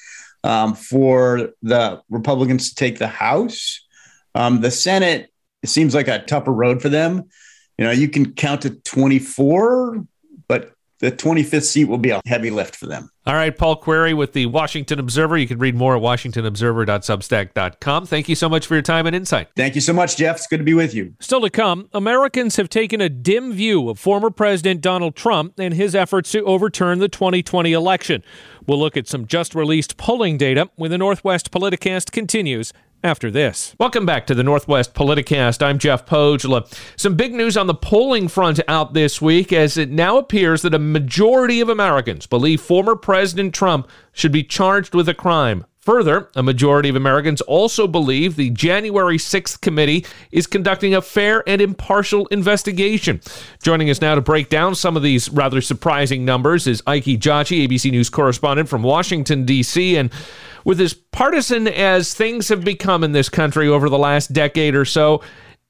um, 0.44 0.76
for 0.76 1.50
the 1.62 2.02
Republicans 2.10 2.70
to 2.70 2.76
take 2.76 3.00
the 3.00 3.08
House. 3.08 3.86
Um, 4.36 4.62
the 4.62 4.72
Senate, 4.72 5.32
it 5.62 5.70
seems 5.70 5.94
like 5.94 6.08
a 6.08 6.20
tougher 6.20 6.52
road 6.52 6.82
for 6.82 6.90
them. 6.90 7.30
You 7.78 7.86
know, 7.86 7.92
you 7.92 8.08
can 8.08 8.34
count 8.34 8.62
to 8.62 8.70
24, 8.70 10.06
but 10.48 10.72
the 11.00 11.12
25th 11.12 11.64
seat 11.64 11.86
will 11.86 11.98
be 11.98 12.12
a 12.12 12.22
heavy 12.26 12.50
lift 12.50 12.76
for 12.76 12.88
them. 12.88 13.10
All 13.26 13.34
right, 13.34 13.58
Paul 13.58 13.78
Queary 13.78 14.14
with 14.14 14.34
the 14.34 14.46
Washington 14.48 15.00
Observer. 15.00 15.38
You 15.38 15.48
can 15.48 15.58
read 15.58 15.76
more 15.76 15.96
at 15.96 16.02
washingtonobserver.substack.com. 16.02 18.06
Thank 18.06 18.30
you 18.30 18.36
so 18.36 18.50
much 18.50 18.68
for 18.68 18.76
your 18.76 18.82
time 18.82 19.08
and 19.08 19.16
insight. 19.16 19.48
Thank 19.56 19.76
you 19.76 19.82
so 19.82 19.94
much, 19.94 20.18
Jeff. 20.18 20.38
It's 20.38 20.48
good 20.48 20.58
to 20.58 20.64
be 20.64 20.74
with 20.74 20.94
you. 20.94 21.14
Still 21.20 21.42
to 21.42 21.50
come, 21.50 21.90
Americans 21.94 22.58
have 22.58 22.70
taken 22.70 23.00
a 23.00 23.10
dim 23.10 23.54
view 23.54 23.90
of 23.90 23.98
former 23.98 24.30
President 24.30 24.82
Donald 24.82 25.16
Trump 25.16 25.58
and 25.58 25.74
his 25.74 25.96
efforts 25.96 26.32
to 26.32 26.44
overturn 26.44 27.00
the 27.00 27.10
2020 27.10 27.72
election. 27.72 28.24
We'll 28.68 28.80
look 28.80 28.98
at 28.98 29.08
some 29.08 29.26
just 29.26 29.56
released 29.56 29.98
polling 29.98 30.38
data 30.38 30.70
when 30.76 30.92
the 30.92 30.98
Northwest 30.98 31.52
Politicast 31.52 32.12
continues 32.12 32.74
after 33.04 33.30
this. 33.30 33.76
Welcome 33.80 34.06
back 34.06 34.26
to 34.28 34.36
the 34.36 34.44
Northwest 34.44 34.94
Politicast. 34.94 35.62
I'm 35.62 35.78
Jeff 35.78 36.06
Pohjola. 36.06 36.72
Some 36.96 37.16
big 37.16 37.34
news 37.34 37.58
on 37.58 37.68
the 37.68 37.76
polling 37.76 38.28
front 38.28 38.60
out 38.68 38.94
this 38.94 39.22
week 39.22 39.52
as 39.52 39.78
it 39.78 39.90
now 39.90 40.18
appears 40.18 40.62
that 40.62 40.74
a 40.74 40.80
majority 40.80 41.60
of 41.60 41.70
Americans 41.70 42.26
believe 42.26 42.62
former 42.62 42.96
President 42.96 43.54
Trump 43.54 43.90
should 44.14 44.32
be 44.32 44.44
charged 44.44 44.96
with 44.96 45.10
a 45.10 45.14
crime. 45.14 45.66
Further, 45.84 46.30
a 46.34 46.42
majority 46.42 46.88
of 46.88 46.96
Americans 46.96 47.42
also 47.42 47.88
believe 47.88 48.38
the 48.38 48.52
January 48.52 49.18
6th 49.18 49.60
committee 49.60 50.06
is 50.32 50.48
conducting 50.48 50.96
a 50.96 51.02
fair 51.02 51.44
and 51.46 51.62
impartial 51.62 52.26
investigation. 52.28 53.20
Joining 53.62 53.90
us 53.90 54.00
now 54.00 54.16
to 54.16 54.22
break 54.22 54.48
down 54.48 54.76
some 54.76 54.96
of 54.96 55.04
these 55.04 55.30
rather 55.30 55.60
surprising 55.60 56.24
numbers 56.24 56.68
is 56.68 56.82
Ike 56.88 57.04
Ejiochi, 57.04 57.68
ABC 57.68 57.92
News 57.92 58.10
correspondent 58.10 58.70
from 58.70 58.82
Washington, 58.82 59.44
D.C. 59.44 59.98
And 59.98 60.10
with 60.64 60.80
as 60.80 60.94
partisan 60.94 61.68
as 61.68 62.14
things 62.14 62.48
have 62.48 62.64
become 62.64 63.04
in 63.04 63.12
this 63.12 63.28
country 63.28 63.68
over 63.68 63.90
the 63.90 63.98
last 63.98 64.32
decade 64.32 64.76
or 64.76 64.86
so, 64.86 65.22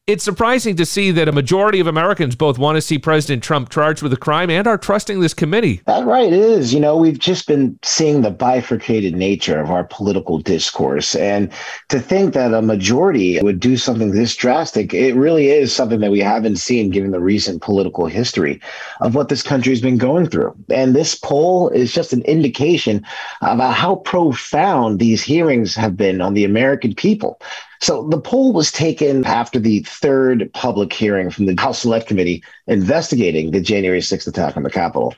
it's 0.06 0.24
surprising 0.26 0.76
to 0.76 0.86
see 0.86 1.12
that 1.12 1.30
a 1.30 1.32
majority 1.32 1.80
of 1.80 1.88
Americans 1.88 2.36
both 2.36 2.58
want 2.58 2.76
to 2.76 2.82
see 2.82 3.00
President 3.00 3.42
Trump 3.42 3.70
charged 3.70 4.02
with 4.02 4.12
a 4.12 4.18
crime 4.18 4.50
and 4.50 4.68
are 4.68 4.78
trusting 4.78 5.22
this 5.22 5.34
committee. 5.34 5.82
That 5.86 6.06
right, 6.06 6.34
is. 6.34 6.74
You 6.74 6.82
know, 6.82 6.98
we've 6.98 7.20
just 7.20 7.48
been 7.48 7.80
seeing 7.84 8.22
the 8.22 8.30
bifurcated 8.30 9.16
nature 9.16 9.62
of 9.62 9.72
our 9.72 9.86
political 9.86 10.40
discourse. 10.40 11.16
And 11.16 11.50
to 11.88 12.02
think 12.02 12.34
that 12.34 12.54
a 12.54 12.62
majority 12.62 13.42
would 13.42 13.62
do 13.62 13.78
something 13.78 14.12
this 14.12 14.36
drastic, 14.36 14.94
it 14.94 15.16
really 15.16 15.48
is 15.48 15.74
something 15.74 16.02
that 16.02 16.12
we 16.12 16.20
haven't 16.20 16.58
seen 16.58 16.90
given 16.90 17.12
the 17.12 17.22
recent 17.22 17.62
political 17.62 18.06
history 18.06 18.60
of 19.00 19.16
what 19.16 19.30
this 19.30 19.42
country's 19.42 19.82
been 19.82 19.98
going 19.98 20.28
through. 20.28 20.54
And 20.70 20.94
this 20.94 21.16
poll 21.16 21.70
is 21.70 21.94
just 21.94 22.12
an 22.12 22.24
indication 22.24 23.06
about 23.42 23.74
how 23.74 23.96
profound 23.96 25.00
these 25.00 25.24
hearings 25.24 25.76
have 25.76 25.96
been 25.96 26.20
on 26.20 26.34
the 26.34 26.44
American 26.44 26.94
people. 26.94 27.40
So 27.84 28.08
the 28.08 28.22
poll 28.22 28.54
was 28.54 28.72
taken 28.72 29.26
after 29.26 29.60
the 29.60 29.82
third 29.82 30.50
public 30.54 30.94
hearing 30.94 31.30
from 31.30 31.48
the 31.48 31.62
House 31.62 31.80
Select 31.80 32.08
Committee 32.08 32.42
investigating 32.66 33.52
the 33.52 33.60
January 33.60 34.00
6th 34.00 34.26
attack 34.26 34.56
on 34.56 34.64
the 34.64 34.70
Capitol. 34.70 35.14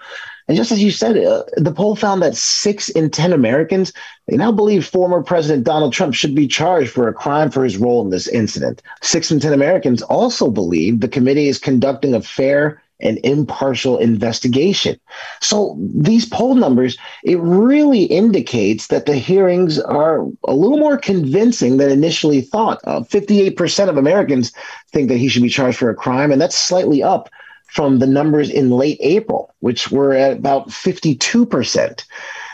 And 0.47 0.57
just 0.57 0.71
as 0.71 0.81
you 0.81 0.89
said, 0.89 1.15
uh, 1.15 1.43
the 1.57 1.71
poll 1.71 1.95
found 1.95 2.23
that 2.23 2.35
six 2.35 2.89
in 2.89 3.11
10 3.11 3.33
Americans, 3.33 3.93
they 4.27 4.35
now 4.35 4.51
believe 4.51 4.83
former 4.83 5.21
President 5.21 5.63
Donald 5.63 5.93
Trump 5.93 6.15
should 6.15 6.33
be 6.33 6.47
charged 6.47 6.89
for 6.89 7.07
a 7.07 7.13
crime 7.13 7.51
for 7.51 7.63
his 7.63 7.77
role 7.77 8.01
in 8.01 8.09
this 8.09 8.27
incident. 8.27 8.81
Six 9.03 9.29
in 9.29 9.39
10 9.39 9.53
Americans 9.53 10.01
also 10.01 10.49
believe 10.49 11.01
the 11.01 11.07
committee 11.07 11.47
is 11.47 11.59
conducting 11.59 12.15
a 12.15 12.21
fair 12.21 12.81
and 12.99 13.19
impartial 13.23 13.97
investigation. 13.97 14.99
So 15.41 15.77
these 15.79 16.27
poll 16.27 16.55
numbers, 16.55 16.97
it 17.23 17.39
really 17.39 18.03
indicates 18.03 18.87
that 18.87 19.05
the 19.05 19.15
hearings 19.15 19.79
are 19.79 20.25
a 20.47 20.53
little 20.53 20.77
more 20.77 20.97
convincing 20.97 21.77
than 21.77 21.89
initially 21.89 22.41
thought. 22.41 22.79
Uh, 22.85 23.01
58% 23.01 23.89
of 23.89 23.97
Americans 23.97 24.51
think 24.91 25.09
that 25.09 25.17
he 25.17 25.27
should 25.27 25.43
be 25.43 25.49
charged 25.49 25.77
for 25.77 25.89
a 25.89 25.95
crime, 25.95 26.31
and 26.31 26.41
that's 26.41 26.55
slightly 26.55 27.03
up 27.03 27.29
from 27.67 27.99
the 27.99 28.07
numbers 28.07 28.49
in 28.49 28.69
late 28.71 28.97
April, 29.01 29.53
which 29.59 29.91
were 29.91 30.13
at 30.13 30.37
about 30.37 30.69
52%. 30.69 32.05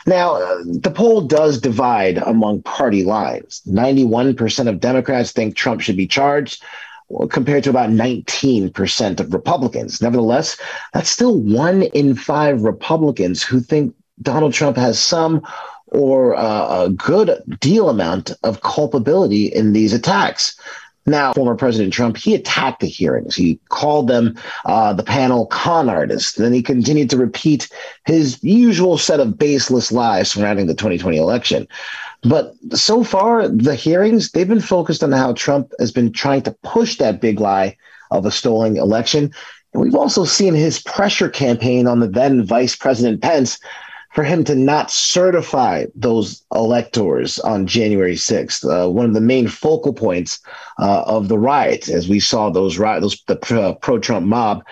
Now, 0.08 0.36
uh, 0.36 0.64
the 0.66 0.90
poll 0.90 1.22
does 1.22 1.60
divide 1.60 2.18
among 2.18 2.64
party 2.64 3.04
lines. 3.04 3.62
91% 3.68 4.68
of 4.68 4.80
Democrats 4.80 5.32
think 5.32 5.56
Trump 5.56 5.82
should 5.82 5.98
be 5.98 6.08
charged, 6.08 6.64
compared 7.30 7.64
to 7.64 7.70
about 7.70 7.90
19% 7.90 9.20
of 9.20 9.34
Republicans. 9.34 10.02
Nevertheless, 10.02 10.58
that's 10.94 11.10
still 11.10 11.40
one 11.40 11.84
in 11.84 12.16
five 12.16 12.62
Republicans 12.62 13.44
who 13.44 13.60
think 13.60 13.96
Donald 14.22 14.54
Trump 14.54 14.78
has 14.78 15.00
some 15.00 15.42
or 15.88 16.36
uh, 16.36 16.86
a 16.86 16.90
good 16.90 17.42
deal 17.60 17.90
amount 17.90 18.32
of 18.44 18.62
culpability 18.62 19.48
in 19.48 19.74
these 19.74 19.94
attacks. 19.94 20.56
Now, 21.08 21.34
former 21.34 21.56
President 21.56 21.94
Trump, 21.94 22.16
he 22.16 22.36
attacked 22.36 22.82
the 22.82 22.88
hearings. 22.88 23.36
He 23.36 23.60
called 23.70 24.08
them 24.08 24.38
uh, 24.66 24.94
the 24.94 25.04
panel 25.04 25.48
con 25.48 25.90
artists. 25.90 26.34
Then 26.34 26.54
he 26.54 26.62
continued 26.62 27.10
to 27.10 27.18
repeat 27.18 27.70
his 28.06 28.42
usual 28.44 29.00
set 29.00 29.20
of 29.20 29.38
baseless 29.38 29.92
lies 29.92 30.30
surrounding 30.30 30.68
the 30.68 30.76
2020 30.76 31.18
election. 31.18 31.68
But 32.24 32.54
so 32.74 33.04
far, 33.04 33.48
the 33.48 33.76
hearings, 33.76 34.32
they've 34.32 34.48
been 34.48 34.62
focused 34.62 35.04
on 35.04 35.12
how 35.12 35.34
Trump 35.34 35.72
has 35.80 35.92
been 35.92 36.12
trying 36.12 36.44
to 36.44 36.56
push 36.64 36.98
that 36.98 37.22
big 37.22 37.40
lie 37.40 37.76
of 38.12 38.26
a 38.26 38.32
stolen 38.32 38.78
election. 38.78 39.32
And 39.74 39.82
we've 39.82 39.96
also 39.96 40.26
seen 40.26 40.54
his 40.54 40.82
pressure 40.82 41.30
campaign 41.30 41.88
on 41.88 42.00
the 42.00 42.08
then 42.08 42.44
Vice 42.44 42.76
President 42.76 43.22
Pence 43.22 43.58
for 44.14 44.24
him 44.24 44.44
to 44.44 44.56
not 44.56 44.92
certify 44.92 45.86
those 45.96 46.44
electors 46.54 47.40
on 47.40 47.66
January 47.66 48.16
6th. 48.16 48.66
Uh, 48.66 48.90
one 48.90 49.06
of 49.06 49.14
the 49.14 49.22
main 49.22 49.48
focal 49.48 49.94
points 49.94 50.42
uh, 50.80 51.04
of 51.08 51.30
the 51.30 51.40
riots, 51.40 51.90
as 51.90 52.10
we 52.10 52.20
saw 52.20 52.50
those 52.50 52.78
riots, 52.78 53.24
the 53.28 53.78
pro 53.82 54.00
Trump 54.00 54.28
mob 54.28 54.64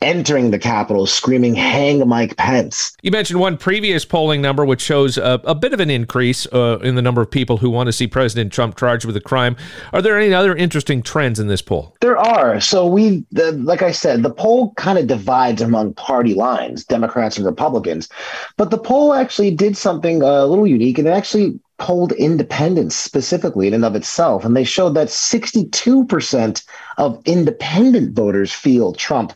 entering 0.00 0.50
the 0.50 0.58
Capitol 0.58 1.06
screaming, 1.06 1.54
Hang 1.54 2.06
Mike 2.08 2.36
Pence. 2.36 2.96
You 3.02 3.10
mentioned 3.10 3.40
one 3.40 3.56
previous 3.56 4.04
polling 4.04 4.40
number, 4.40 4.64
which 4.64 4.80
shows 4.80 5.18
a, 5.18 5.40
a 5.44 5.54
bit 5.54 5.72
of 5.72 5.80
an 5.80 5.90
increase 5.90 6.46
uh, 6.52 6.78
in 6.82 6.94
the 6.94 7.02
number 7.02 7.20
of 7.20 7.30
people 7.30 7.56
who 7.56 7.70
want 7.70 7.88
to 7.88 7.92
see 7.92 8.06
President 8.06 8.52
Trump 8.52 8.76
charged 8.76 9.04
with 9.04 9.16
a 9.16 9.20
crime. 9.20 9.56
Are 9.92 10.02
there 10.02 10.18
any 10.18 10.32
other 10.32 10.54
interesting 10.54 11.02
trends 11.02 11.40
in 11.40 11.48
this 11.48 11.62
poll? 11.62 11.96
There 12.00 12.18
are. 12.18 12.60
So, 12.60 12.86
we, 12.86 13.24
the, 13.32 13.52
like 13.52 13.82
I 13.82 13.92
said, 13.92 14.22
the 14.22 14.30
poll 14.30 14.72
kind 14.74 14.98
of 14.98 15.06
divides 15.06 15.62
among 15.62 15.94
party 15.94 16.34
lines, 16.34 16.84
Democrats 16.84 17.36
and 17.36 17.46
Republicans. 17.46 18.08
But 18.56 18.70
the 18.70 18.78
poll 18.78 19.14
actually 19.14 19.50
did 19.50 19.76
something 19.76 20.22
uh, 20.22 20.44
a 20.44 20.46
little 20.46 20.66
unique, 20.66 20.98
and 20.98 21.08
it 21.08 21.12
actually 21.12 21.58
polled 21.78 22.12
independents 22.12 22.96
specifically 22.96 23.68
in 23.68 23.74
and 23.74 23.84
of 23.84 23.94
itself, 23.94 24.44
and 24.44 24.56
they 24.56 24.64
showed 24.64 24.94
that 24.94 25.08
62% 25.08 26.64
of 26.98 27.22
independent 27.24 28.14
voters 28.14 28.52
feel 28.52 28.92
Trump 28.92 29.32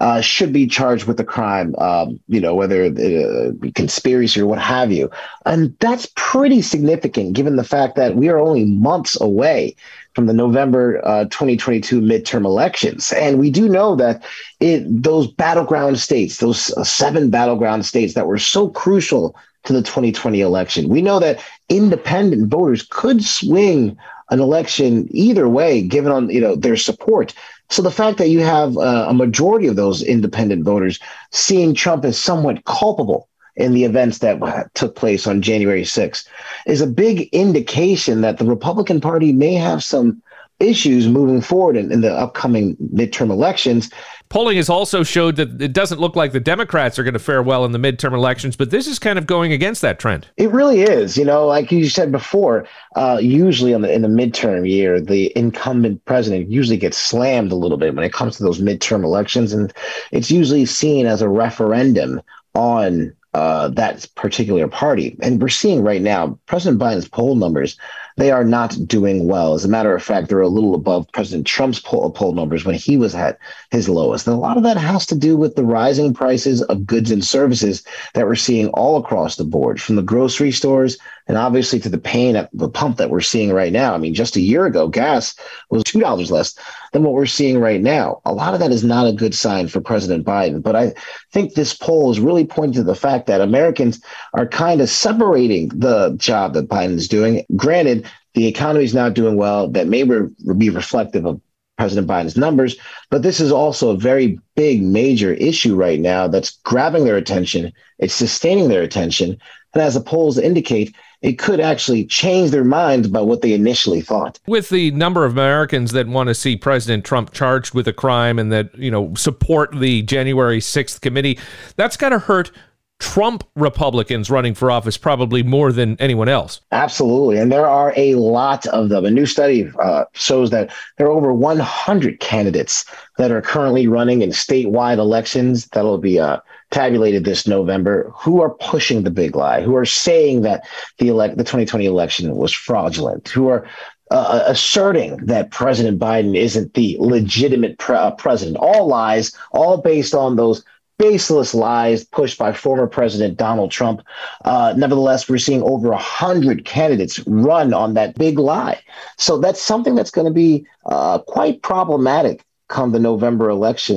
uh, 0.00 0.20
should 0.20 0.52
be 0.52 0.66
charged 0.66 1.06
with 1.06 1.18
a 1.18 1.24
crime, 1.24 1.74
um, 1.76 2.20
you 2.28 2.40
know, 2.40 2.54
whether 2.54 2.84
uh, 2.84 3.50
conspiracy 3.74 4.40
or 4.40 4.46
what 4.46 4.58
have 4.58 4.92
you. 4.92 5.10
And 5.46 5.74
that's 5.80 6.06
pretty 6.16 6.60
significant 6.60 7.32
given 7.32 7.56
the 7.56 7.64
fact 7.64 7.96
that 7.96 8.14
we 8.14 8.28
are 8.28 8.38
only 8.38 8.66
months 8.66 9.18
away 9.18 9.74
from 10.14 10.26
the 10.26 10.34
November 10.34 11.00
uh, 11.06 11.24
2022 11.24 12.00
midterm 12.00 12.44
elections. 12.44 13.12
And 13.12 13.38
we 13.38 13.50
do 13.50 13.68
know 13.68 13.96
that 13.96 14.22
it, 14.60 14.84
those 14.86 15.30
battleground 15.30 15.98
states, 15.98 16.38
those 16.38 16.72
uh, 16.72 16.84
seven 16.84 17.30
battleground 17.30 17.86
states 17.86 18.12
that 18.14 18.26
were 18.26 18.38
so 18.38 18.68
crucial 18.68 19.34
to 19.66 19.72
the 19.72 19.82
2020 19.82 20.40
election. 20.40 20.88
We 20.88 21.02
know 21.02 21.18
that 21.20 21.42
independent 21.68 22.48
voters 22.48 22.86
could 22.88 23.24
swing 23.24 23.96
an 24.30 24.40
election 24.40 25.08
either 25.10 25.48
way, 25.48 25.82
given 25.82 26.10
on 26.10 26.30
you 26.30 26.40
know 26.40 26.56
their 26.56 26.76
support. 26.76 27.34
So 27.68 27.82
the 27.82 27.90
fact 27.90 28.18
that 28.18 28.28
you 28.28 28.40
have 28.40 28.76
uh, 28.76 29.06
a 29.08 29.14
majority 29.14 29.66
of 29.66 29.76
those 29.76 30.02
independent 30.02 30.64
voters 30.64 31.00
seeing 31.32 31.74
Trump 31.74 32.04
as 32.04 32.18
somewhat 32.18 32.64
culpable 32.64 33.28
in 33.56 33.72
the 33.72 33.84
events 33.84 34.18
that 34.18 34.70
took 34.74 34.94
place 34.94 35.26
on 35.26 35.42
January 35.42 35.82
6th 35.82 36.28
is 36.66 36.80
a 36.80 36.86
big 36.86 37.28
indication 37.32 38.20
that 38.20 38.38
the 38.38 38.44
Republican 38.44 39.00
Party 39.00 39.32
may 39.32 39.54
have 39.54 39.82
some 39.82 40.22
issues 40.60 41.08
moving 41.08 41.40
forward 41.40 41.76
in, 41.76 41.92
in 41.92 42.00
the 42.00 42.12
upcoming 42.12 42.76
midterm 42.76 43.30
elections 43.30 43.90
Polling 44.28 44.56
has 44.56 44.68
also 44.68 45.02
showed 45.02 45.36
that 45.36 45.60
it 45.62 45.72
doesn't 45.72 46.00
look 46.00 46.16
like 46.16 46.32
the 46.32 46.40
Democrats 46.40 46.98
are 46.98 47.04
going 47.04 47.14
to 47.14 47.20
fare 47.20 47.42
well 47.42 47.64
in 47.64 47.72
the 47.72 47.78
midterm 47.78 48.12
elections, 48.12 48.56
but 48.56 48.70
this 48.70 48.86
is 48.86 48.98
kind 48.98 49.18
of 49.18 49.26
going 49.26 49.52
against 49.52 49.82
that 49.82 49.98
trend. 49.98 50.28
It 50.36 50.50
really 50.50 50.82
is. 50.82 51.16
You 51.16 51.24
know, 51.24 51.46
like 51.46 51.70
you 51.70 51.88
said 51.88 52.10
before, 52.10 52.66
uh, 52.96 53.18
usually 53.20 53.72
the, 53.72 53.92
in 53.92 54.02
the 54.02 54.08
midterm 54.08 54.68
year, 54.68 55.00
the 55.00 55.32
incumbent 55.36 56.04
president 56.04 56.50
usually 56.50 56.76
gets 56.76 56.96
slammed 56.96 57.52
a 57.52 57.56
little 57.56 57.78
bit 57.78 57.94
when 57.94 58.04
it 58.04 58.12
comes 58.12 58.36
to 58.36 58.42
those 58.42 58.60
midterm 58.60 59.04
elections, 59.04 59.52
and 59.52 59.72
it's 60.10 60.30
usually 60.30 60.66
seen 60.66 61.06
as 61.06 61.22
a 61.22 61.28
referendum 61.28 62.20
on 62.54 63.14
uh, 63.34 63.68
that 63.68 64.08
particular 64.14 64.66
party. 64.66 65.16
And 65.20 65.42
we're 65.42 65.48
seeing 65.48 65.82
right 65.82 66.00
now, 66.00 66.38
President 66.46 66.80
Biden's 66.80 67.06
poll 67.06 67.34
numbers 67.34 67.76
they 68.16 68.30
are 68.30 68.44
not 68.44 68.76
doing 68.86 69.28
well. 69.28 69.54
As 69.54 69.64
a 69.64 69.68
matter 69.68 69.94
of 69.94 70.02
fact, 70.02 70.28
they're 70.28 70.40
a 70.40 70.48
little 70.48 70.74
above 70.74 71.10
President 71.12 71.46
Trump's 71.46 71.80
poll, 71.80 72.10
poll 72.10 72.32
numbers 72.32 72.64
when 72.64 72.74
he 72.74 72.96
was 72.96 73.14
at 73.14 73.38
his 73.70 73.88
lowest. 73.88 74.26
And 74.26 74.36
a 74.36 74.40
lot 74.40 74.56
of 74.56 74.62
that 74.62 74.76
has 74.76 75.06
to 75.06 75.14
do 75.14 75.36
with 75.36 75.54
the 75.54 75.64
rising 75.64 76.14
prices 76.14 76.62
of 76.62 76.86
goods 76.86 77.10
and 77.10 77.24
services 77.24 77.84
that 78.14 78.26
we're 78.26 78.34
seeing 78.34 78.68
all 78.68 78.96
across 78.96 79.36
the 79.36 79.44
board, 79.44 79.80
from 79.80 79.96
the 79.96 80.02
grocery 80.02 80.52
stores 80.52 80.98
and 81.28 81.36
obviously 81.36 81.80
to 81.80 81.88
the 81.88 81.98
pain 81.98 82.36
at 82.36 82.48
the 82.52 82.68
pump 82.68 82.98
that 82.98 83.10
we're 83.10 83.20
seeing 83.20 83.52
right 83.52 83.72
now. 83.72 83.94
I 83.94 83.98
mean, 83.98 84.14
just 84.14 84.36
a 84.36 84.40
year 84.40 84.66
ago, 84.66 84.88
gas 84.88 85.34
was 85.70 85.82
$2 85.84 86.30
less 86.30 86.56
than 86.92 87.02
what 87.02 87.14
we're 87.14 87.26
seeing 87.26 87.58
right 87.58 87.80
now. 87.80 88.20
A 88.24 88.32
lot 88.32 88.54
of 88.54 88.60
that 88.60 88.70
is 88.70 88.84
not 88.84 89.08
a 89.08 89.12
good 89.12 89.34
sign 89.34 89.68
for 89.68 89.80
President 89.80 90.24
Biden. 90.24 90.62
But 90.62 90.76
I 90.76 90.94
think 91.32 91.54
this 91.54 91.74
poll 91.74 92.10
is 92.10 92.20
really 92.20 92.44
pointing 92.44 92.74
to 92.74 92.84
the 92.84 92.94
fact 92.94 93.26
that 93.26 93.40
Americans 93.40 94.00
are 94.34 94.46
kind 94.46 94.80
of 94.80 94.88
separating 94.88 95.68
the 95.68 96.14
job 96.16 96.54
that 96.54 96.68
Biden 96.68 96.96
is 96.96 97.08
doing. 97.08 97.44
Granted, 97.56 98.06
the 98.34 98.46
economy 98.46 98.84
is 98.84 98.94
not 98.94 99.14
doing 99.14 99.36
well. 99.36 99.68
That 99.68 99.88
may 99.88 100.04
re- 100.04 100.28
be 100.56 100.70
reflective 100.70 101.26
of 101.26 101.40
President 101.78 102.08
Biden's 102.08 102.36
numbers, 102.36 102.76
but 103.10 103.22
this 103.22 103.38
is 103.38 103.52
also 103.52 103.90
a 103.90 103.98
very 103.98 104.38
big, 104.54 104.82
major 104.82 105.34
issue 105.34 105.74
right 105.74 106.00
now 106.00 106.26
that's 106.26 106.52
grabbing 106.64 107.04
their 107.04 107.18
attention. 107.18 107.72
It's 107.98 108.14
sustaining 108.14 108.68
their 108.68 108.82
attention. 108.82 109.36
And 109.74 109.82
as 109.82 109.92
the 109.94 110.00
polls 110.00 110.38
indicate, 110.38 110.94
it 111.22 111.38
could 111.38 111.60
actually 111.60 112.04
change 112.04 112.50
their 112.50 112.64
minds 112.64 113.06
about 113.06 113.26
what 113.26 113.42
they 113.42 113.52
initially 113.52 114.00
thought. 114.00 114.38
With 114.46 114.68
the 114.68 114.90
number 114.92 115.24
of 115.24 115.32
Americans 115.32 115.92
that 115.92 116.06
want 116.06 116.28
to 116.28 116.34
see 116.34 116.56
President 116.56 117.04
Trump 117.04 117.32
charged 117.32 117.74
with 117.74 117.88
a 117.88 117.92
crime 117.92 118.38
and 118.38 118.52
that, 118.52 118.76
you 118.76 118.90
know, 118.90 119.14
support 119.14 119.78
the 119.78 120.02
January 120.02 120.60
6th 120.60 121.00
committee, 121.00 121.38
that's 121.76 121.96
got 121.96 122.10
to 122.10 122.18
hurt 122.18 122.50
Trump 122.98 123.44
Republicans 123.56 124.30
running 124.30 124.54
for 124.54 124.70
office 124.70 124.96
probably 124.96 125.42
more 125.42 125.70
than 125.70 125.96
anyone 126.00 126.28
else. 126.28 126.60
Absolutely. 126.72 127.38
And 127.38 127.52
there 127.52 127.66
are 127.66 127.92
a 127.96 128.14
lot 128.14 128.66
of 128.68 128.88
them. 128.88 129.04
A 129.04 129.10
new 129.10 129.26
study 129.26 129.70
uh, 129.80 130.04
shows 130.12 130.50
that 130.50 130.72
there 130.96 131.06
are 131.06 131.10
over 131.10 131.32
100 131.32 132.20
candidates 132.20 132.86
that 133.18 133.30
are 133.30 133.42
currently 133.42 133.86
running 133.86 134.22
in 134.22 134.30
statewide 134.30 134.96
elections 134.96 135.66
that'll 135.66 135.98
be 135.98 136.18
uh, 136.18 136.38
tabulated 136.70 137.24
this 137.24 137.46
November 137.46 138.12
who 138.16 138.42
are 138.42 138.50
pushing 138.50 139.02
the 139.02 139.10
big 139.10 139.36
lie, 139.36 139.62
who 139.62 139.76
are 139.76 139.84
saying 139.84 140.42
that 140.42 140.66
the 140.98 141.08
elect 141.08 141.36
the 141.36 141.44
2020 141.44 141.86
election 141.86 142.36
was 142.36 142.52
fraudulent, 142.52 143.28
who 143.28 143.48
are 143.48 143.68
uh, 144.10 144.44
asserting 144.46 145.16
that 145.18 145.50
President 145.50 145.98
Biden 145.98 146.36
isn't 146.36 146.74
the 146.74 146.96
legitimate 147.00 147.78
pre- 147.78 147.96
uh, 147.96 148.12
president. 148.12 148.56
All 148.56 148.86
lies, 148.86 149.36
all 149.52 149.78
based 149.78 150.14
on 150.14 150.36
those 150.36 150.64
baseless 150.98 151.54
lies 151.54 152.04
pushed 152.04 152.38
by 152.38 152.52
former 152.52 152.86
President 152.86 153.36
Donald 153.36 153.70
Trump. 153.70 154.02
Uh, 154.44 154.74
nevertheless, 154.76 155.28
we're 155.28 155.38
seeing 155.38 155.62
over 155.62 155.92
a 155.92 155.98
hundred 155.98 156.64
candidates 156.64 157.18
run 157.26 157.74
on 157.74 157.94
that 157.94 158.16
big 158.16 158.38
lie. 158.38 158.80
So 159.18 159.38
that's 159.38 159.60
something 159.60 159.94
that's 159.94 160.10
going 160.10 160.26
to 160.26 160.32
be 160.32 160.66
uh, 160.86 161.18
quite 161.18 161.62
problematic 161.62 162.44
come 162.68 162.92
the 162.92 162.98
November 162.98 163.48
election 163.48 163.96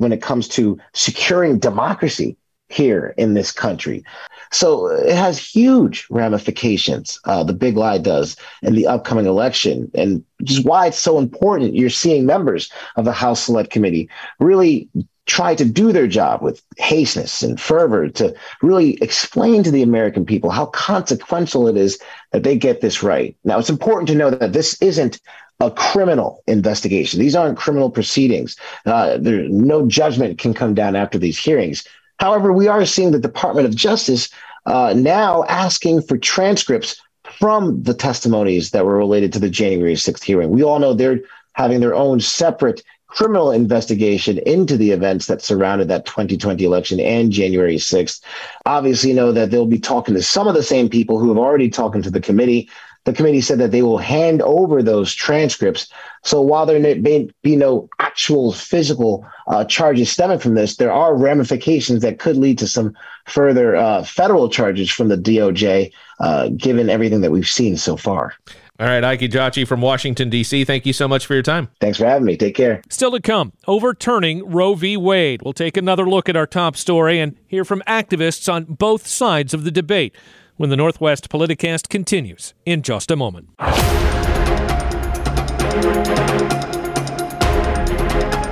when 0.00 0.12
it 0.12 0.22
comes 0.22 0.48
to 0.48 0.78
securing 0.94 1.58
democracy 1.58 2.34
here 2.68 3.12
in 3.18 3.34
this 3.34 3.52
country. 3.52 4.02
So 4.50 4.86
it 4.86 5.14
has 5.14 5.38
huge 5.38 6.06
ramifications, 6.08 7.20
uh, 7.24 7.44
the 7.44 7.52
big 7.52 7.76
lie 7.76 7.98
does, 7.98 8.34
in 8.62 8.74
the 8.74 8.86
upcoming 8.86 9.26
election. 9.26 9.90
And 9.94 10.24
just 10.42 10.64
why 10.64 10.86
it's 10.86 10.98
so 10.98 11.18
important. 11.18 11.74
You're 11.74 11.90
seeing 11.90 12.24
members 12.24 12.72
of 12.96 13.04
the 13.04 13.12
House 13.12 13.42
Select 13.42 13.70
Committee 13.70 14.08
really 14.38 14.88
try 15.26 15.54
to 15.54 15.64
do 15.66 15.92
their 15.92 16.06
job 16.06 16.40
with 16.40 16.62
hasteness 16.78 17.42
and 17.42 17.60
fervor 17.60 18.08
to 18.08 18.34
really 18.62 18.94
explain 19.02 19.62
to 19.62 19.70
the 19.70 19.82
American 19.82 20.24
people 20.24 20.48
how 20.48 20.66
consequential 20.66 21.68
it 21.68 21.76
is 21.76 21.98
that 22.32 22.42
they 22.42 22.56
get 22.56 22.80
this 22.80 23.02
right. 23.02 23.36
Now, 23.44 23.58
it's 23.58 23.70
important 23.70 24.08
to 24.08 24.14
know 24.14 24.30
that 24.30 24.54
this 24.54 24.80
isn't 24.80 25.20
a 25.60 25.70
criminal 25.70 26.42
investigation. 26.46 27.20
These 27.20 27.36
aren't 27.36 27.58
criminal 27.58 27.90
proceedings. 27.90 28.56
Uh, 28.86 29.18
there, 29.18 29.48
no 29.48 29.86
judgment 29.86 30.38
can 30.38 30.54
come 30.54 30.74
down 30.74 30.96
after 30.96 31.18
these 31.18 31.38
hearings. 31.38 31.84
However, 32.18 32.52
we 32.52 32.68
are 32.68 32.84
seeing 32.86 33.12
the 33.12 33.18
Department 33.18 33.66
of 33.66 33.76
Justice 33.76 34.30
uh, 34.66 34.94
now 34.96 35.44
asking 35.44 36.02
for 36.02 36.18
transcripts 36.18 37.00
from 37.38 37.82
the 37.82 37.94
testimonies 37.94 38.70
that 38.70 38.84
were 38.84 38.96
related 38.96 39.32
to 39.32 39.38
the 39.38 39.50
January 39.50 39.94
6th 39.94 40.22
hearing. 40.22 40.50
We 40.50 40.62
all 40.62 40.78
know 40.78 40.94
they're 40.94 41.20
having 41.52 41.80
their 41.80 41.94
own 41.94 42.20
separate 42.20 42.82
criminal 43.10 43.50
investigation 43.50 44.38
into 44.46 44.76
the 44.76 44.92
events 44.92 45.26
that 45.26 45.42
surrounded 45.42 45.88
that 45.88 46.06
2020 46.06 46.64
election 46.64 47.00
and 47.00 47.32
January 47.32 47.76
6th. 47.76 48.20
Obviously, 48.66 49.12
know 49.12 49.32
that 49.32 49.50
they'll 49.50 49.66
be 49.66 49.80
talking 49.80 50.14
to 50.14 50.22
some 50.22 50.46
of 50.46 50.54
the 50.54 50.62
same 50.62 50.88
people 50.88 51.18
who 51.18 51.28
have 51.28 51.38
already 51.38 51.68
talked 51.68 52.00
to 52.02 52.10
the 52.10 52.20
committee. 52.20 52.68
The 53.04 53.12
committee 53.12 53.40
said 53.40 53.58
that 53.58 53.70
they 53.70 53.82
will 53.82 53.98
hand 53.98 54.42
over 54.42 54.82
those 54.82 55.14
transcripts. 55.14 55.88
So 56.22 56.42
while 56.42 56.66
there 56.66 56.78
may 56.78 57.30
be 57.42 57.56
no 57.56 57.88
actual 57.98 58.52
physical 58.52 59.26
uh, 59.46 59.64
charges 59.64 60.10
stemming 60.10 60.38
from 60.38 60.54
this, 60.54 60.76
there 60.76 60.92
are 60.92 61.16
ramifications 61.16 62.02
that 62.02 62.18
could 62.18 62.36
lead 62.36 62.58
to 62.58 62.68
some 62.68 62.94
further 63.26 63.74
uh, 63.74 64.04
federal 64.04 64.48
charges 64.50 64.90
from 64.90 65.08
the 65.08 65.16
DOJ, 65.16 65.92
uh, 66.20 66.48
given 66.50 66.90
everything 66.90 67.22
that 67.22 67.30
we've 67.30 67.48
seen 67.48 67.76
so 67.76 67.96
far. 67.96 68.34
All 68.78 68.86
right, 68.86 69.04
Ike 69.04 69.20
Ejiochi 69.20 69.66
from 69.66 69.82
Washington, 69.82 70.30
D.C., 70.30 70.64
thank 70.64 70.86
you 70.86 70.94
so 70.94 71.06
much 71.06 71.26
for 71.26 71.34
your 71.34 71.42
time. 71.42 71.68
Thanks 71.80 71.98
for 71.98 72.06
having 72.06 72.24
me. 72.24 72.38
Take 72.38 72.54
care. 72.54 72.80
Still 72.88 73.10
to 73.10 73.20
come, 73.20 73.52
overturning 73.66 74.50
Roe 74.50 74.74
v. 74.74 74.96
Wade. 74.96 75.42
We'll 75.42 75.52
take 75.52 75.76
another 75.76 76.08
look 76.08 76.30
at 76.30 76.36
our 76.36 76.46
top 76.46 76.76
story 76.76 77.20
and 77.20 77.36
hear 77.46 77.66
from 77.66 77.82
activists 77.86 78.50
on 78.50 78.64
both 78.64 79.06
sides 79.06 79.52
of 79.52 79.64
the 79.64 79.70
debate 79.70 80.16
when 80.60 80.68
the 80.68 80.76
Northwest 80.76 81.30
Politicast 81.30 81.88
continues 81.88 82.52
in 82.66 82.82
just 82.82 83.10
a 83.10 83.16
moment. 83.16 83.48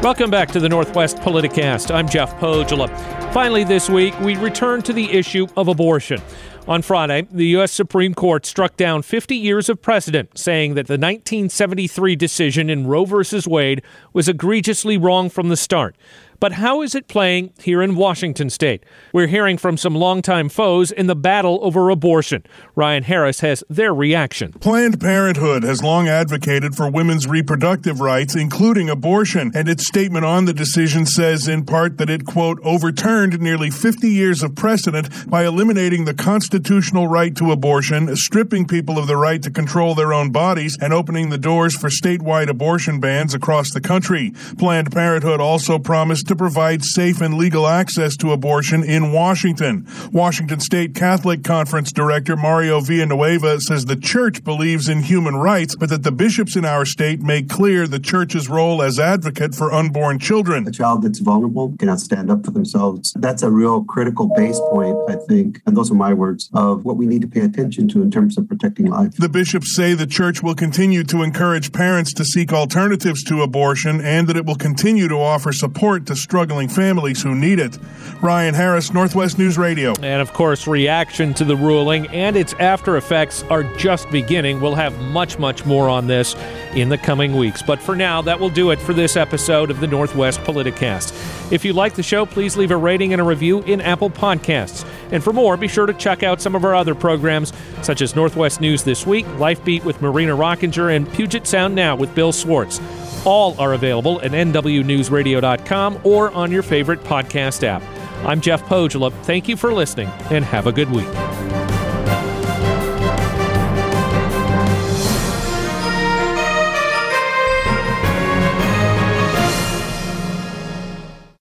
Welcome 0.03 0.31
back 0.31 0.51
to 0.53 0.61
the 0.61 0.71
Northwest 0.71 1.19
Politicast. 1.19 1.95
I'm 1.95 2.09
Jeff 2.09 2.35
Pohjola. 2.37 2.89
Finally, 3.35 3.65
this 3.65 3.91
week, 3.91 4.19
we 4.21 4.37
return 4.37 4.81
to 4.85 4.95
the 4.95 5.11
issue 5.11 5.49
of 5.55 5.69
abortion. 5.69 6.23
On 6.67 6.81
Friday, 6.81 7.29
the 7.31 7.47
U.S. 7.49 7.73
Supreme 7.73 8.15
Court 8.15 8.47
struck 8.47 8.79
down 8.79 9.03
50 9.03 9.37
years 9.37 9.69
of 9.69 9.83
precedent, 9.83 10.39
saying 10.39 10.77
that 10.77 10.87
the 10.87 10.95
1973 10.95 12.17
decision 12.17 12.71
in 12.71 12.87
Roe 12.87 13.05
v. 13.05 13.23
Wade 13.47 13.83
was 14.15 14.31
egregiously 14.31 14.97
wrong 14.97 15.29
from 15.29 15.51
the 15.51 15.59
start. 15.59 15.95
But 16.41 16.53
how 16.53 16.83
is 16.83 16.95
it 16.95 17.09
playing 17.09 17.53
here 17.61 17.83
in 17.83 17.97
Washington 17.97 18.49
state? 18.49 18.85
We're 19.13 19.27
hearing 19.27 19.59
from 19.59 19.77
some 19.77 19.97
longtime 19.97 20.49
foes 20.51 20.93
in 20.93 21.09
the 21.09 21.17
battle 21.17 21.59
over 21.63 21.91
abortion. 21.91 22.45
Ryan 22.77 23.03
Harris 23.03 23.41
has 23.41 23.65
their 23.69 23.93
reaction. 23.93 24.53
Planned 24.53 25.01
Parenthood 25.01 25.65
has 25.65 25.83
long 25.83 26.07
advocated 26.07 26.77
for 26.77 26.89
women's 26.89 27.27
reproductive 27.27 28.01
rights, 28.01 28.37
including 28.37 28.89
abortion, 28.89 29.51
and 29.53 29.69
its 29.69 29.89
statement 29.89 30.25
on 30.25 30.45
the 30.45 30.53
decision 30.53 31.07
says 31.07 31.49
in 31.49 31.65
part 31.65 31.99
that 31.99 32.09
it, 32.09 32.25
quote, 32.25 32.61
overturned 32.63 33.41
nearly 33.41 33.71
50 33.71 34.09
years 34.09 34.45
of 34.45 34.55
precedent 34.55 35.29
by 35.29 35.45
eliminating 35.45 36.05
the 36.05 36.15
constitutional 36.15 37.09
right 37.09 37.35
to 37.35 37.51
abortion, 37.51 38.15
stripping 38.15 38.65
people 38.65 38.97
of 38.97 39.09
the 39.09 39.17
right 39.17 39.43
to 39.43 39.51
control 39.51 39.97
their 39.97 40.13
own 40.13 40.31
bodies, 40.31 40.79
and 40.81 40.93
opening 40.93 41.31
the 41.31 41.39
doors 41.39 41.77
for 41.77 41.89
statewide 41.89 42.49
abortion 42.49 43.01
bans 43.01 43.35
across 43.35 43.73
the 43.73 43.81
country. 43.81 44.33
Planned 44.57 44.93
Parenthood 44.93 45.41
also 45.41 45.81
promised 45.81 46.28
to 46.29 46.37
provide 46.37 46.85
safe 46.85 47.21
and 47.21 47.35
legal 47.35 47.67
access 47.67 48.17
to 48.17 48.33
abortion 48.33 48.85
in 48.85 49.13
Washington. 49.13 49.87
Washington 50.13 50.61
State 50.61 50.95
Catholic 50.95 51.43
Conference 51.43 51.91
Director 51.93 52.37
Mario 52.37 52.81
Villanueva 52.81 53.61
says 53.61 53.87
the 53.87 53.97
church 53.97 54.45
believes 54.45 54.89
in 54.89 55.03
human 55.03 55.37
rights, 55.37 55.75
but 55.75 55.89
that 55.89 56.03
the 56.03 56.13
bishops 56.13 56.57
in 56.57 56.65
our 56.65 56.85
state 56.85 57.21
make 57.21 57.49
clear 57.49 57.87
the 57.87 57.99
church's 57.99 58.49
role 58.49 58.83
as 58.83 58.99
advocate 58.99 59.55
for 59.55 59.73
unborn 59.73 60.19
children. 60.19 60.67
A 60.69 60.71
child 60.71 61.03
that's 61.03 61.19
vulnerable 61.19 61.75
cannot 61.79 62.01
stand 62.01 62.31
up 62.31 62.45
for 62.45 62.51
themselves. 62.51 63.13
That's 63.17 63.43
a 63.43 63.51
real 63.51 63.85
critical 63.85 64.31
base 64.37 64.61
point, 64.71 64.97
I 65.09 65.17
think, 65.17 65.61
and 65.67 65.77
those 65.77 65.91
are 65.91 65.95
my 65.95 66.15
words, 66.15 66.51
of 66.53 66.85
what 66.85 66.97
we 66.97 67.07
need 67.07 67.23
to 67.23 67.29
pay 67.29 67.41
attention 67.41 67.89
to 67.89 68.03
in 68.03 68.11
terms 68.11 68.37
of 68.37 68.49
protecting 68.49 68.87
life. 68.87 69.17
The 69.17 69.29
bishops 69.29 69.75
say 69.75 69.95
the 69.95 70.07
church 70.07 70.43
will 70.43 70.55
continue 70.55 71.05
to 71.05 71.23
encourage 71.23 71.73
parents 71.73 72.13
to 72.15 72.25
seek 72.25 72.53
alternatives 72.53 73.23
to 73.25 73.43
abortion 73.43 74.01
and 74.01 74.29
that 74.29 74.37
it 74.37 74.45
will 74.45 74.57
continue 74.57 75.09
to 75.09 75.17
offer 75.17 75.53
support 75.53 76.07
to 76.07 76.17
struggling 76.21 76.69
families 76.69 77.23
who 77.23 77.35
need 77.35 77.59
it. 77.59 77.79
Ryan 78.21 78.55
Harris, 78.55 78.93
Northwest 78.93 79.39
News 79.39 79.57
Radio. 79.57 79.95
And 80.03 80.21
of 80.21 80.33
course, 80.33 80.67
reaction 80.67 81.35
to 81.35 81.45
the 81.45 81.55
ruling 81.55 82.09
and 82.09 82.37
its 82.37 82.53
after 82.55 82.97
effects 82.97 83.45
are 83.45 83.63
just 83.77 84.11
beginning. 84.11 84.61
We'll 84.61 84.75
have 84.75 84.99
much, 85.01 85.39
much 85.39 85.65
more 85.65 85.89
on 85.89 86.09
this 86.09 86.35
in 86.75 86.89
the 86.89 86.99
coming 86.99 87.37
weeks. 87.37 87.63
But 87.63 87.81
for 87.81 87.95
now, 87.95 88.21
that 88.23 88.41
will 88.41 88.51
do 88.51 88.71
it 88.71 88.81
for 88.81 88.93
this 88.93 89.17
episode 89.17 89.71
of 89.71 89.81
the 89.81 89.87
Northwest 89.87 90.41
Politicast. 90.41 91.53
If 91.53 91.65
you 91.65 91.73
like 91.73 91.95
the 91.95 92.03
show, 92.03 92.27
please 92.27 92.57
leave 92.57 92.71
a 92.71 92.77
rating 92.77 93.13
and 93.13 93.21
a 93.21 93.25
review 93.25 93.63
in 93.63 93.81
Apple 93.81 94.11
Podcasts. 94.11 94.87
And 95.13 95.23
for 95.23 95.33
more, 95.33 95.57
be 95.57 95.69
sure 95.69 95.87
to 95.87 95.95
check 95.95 96.23
out 96.23 96.41
some 96.41 96.55
of 96.55 96.65
our 96.65 96.75
other 96.75 96.95
programs, 96.95 97.53
such 97.83 98.03
as 98.03 98.17
Northwest 98.17 98.61
News 98.61 98.83
This 98.83 99.07
Week, 99.07 99.27
Life 99.39 99.65
Beat 99.65 99.85
with 99.85 100.03
Marina 100.03 100.37
Rockinger, 100.37 100.95
and 100.95 101.11
Puget 101.13 101.47
Sound 101.47 101.75
Now 101.75 101.95
with 101.97 102.15
Bill 102.15 102.33
Swartz. 102.33 102.81
All 103.29 103.55
are 103.61 103.75
available 103.75 104.23
at 104.23 104.31
NWNewsRadio.com 104.31 106.01
or 106.03 106.31
on 106.31 106.51
your 106.51 106.63
favorite 106.63 107.05
podcast 107.05 107.63
app. 107.63 107.83
I'm 108.27 108.41
Jeff 108.41 108.63
Pohjola. 108.63 109.13
Thank 109.25 109.49
you 109.49 109.57
for 109.59 109.71
listening 109.75 110.09
and 110.31 110.43
have 110.47 110.67
a 110.67 110.73
good 110.73 110.91
week. 110.91 111.68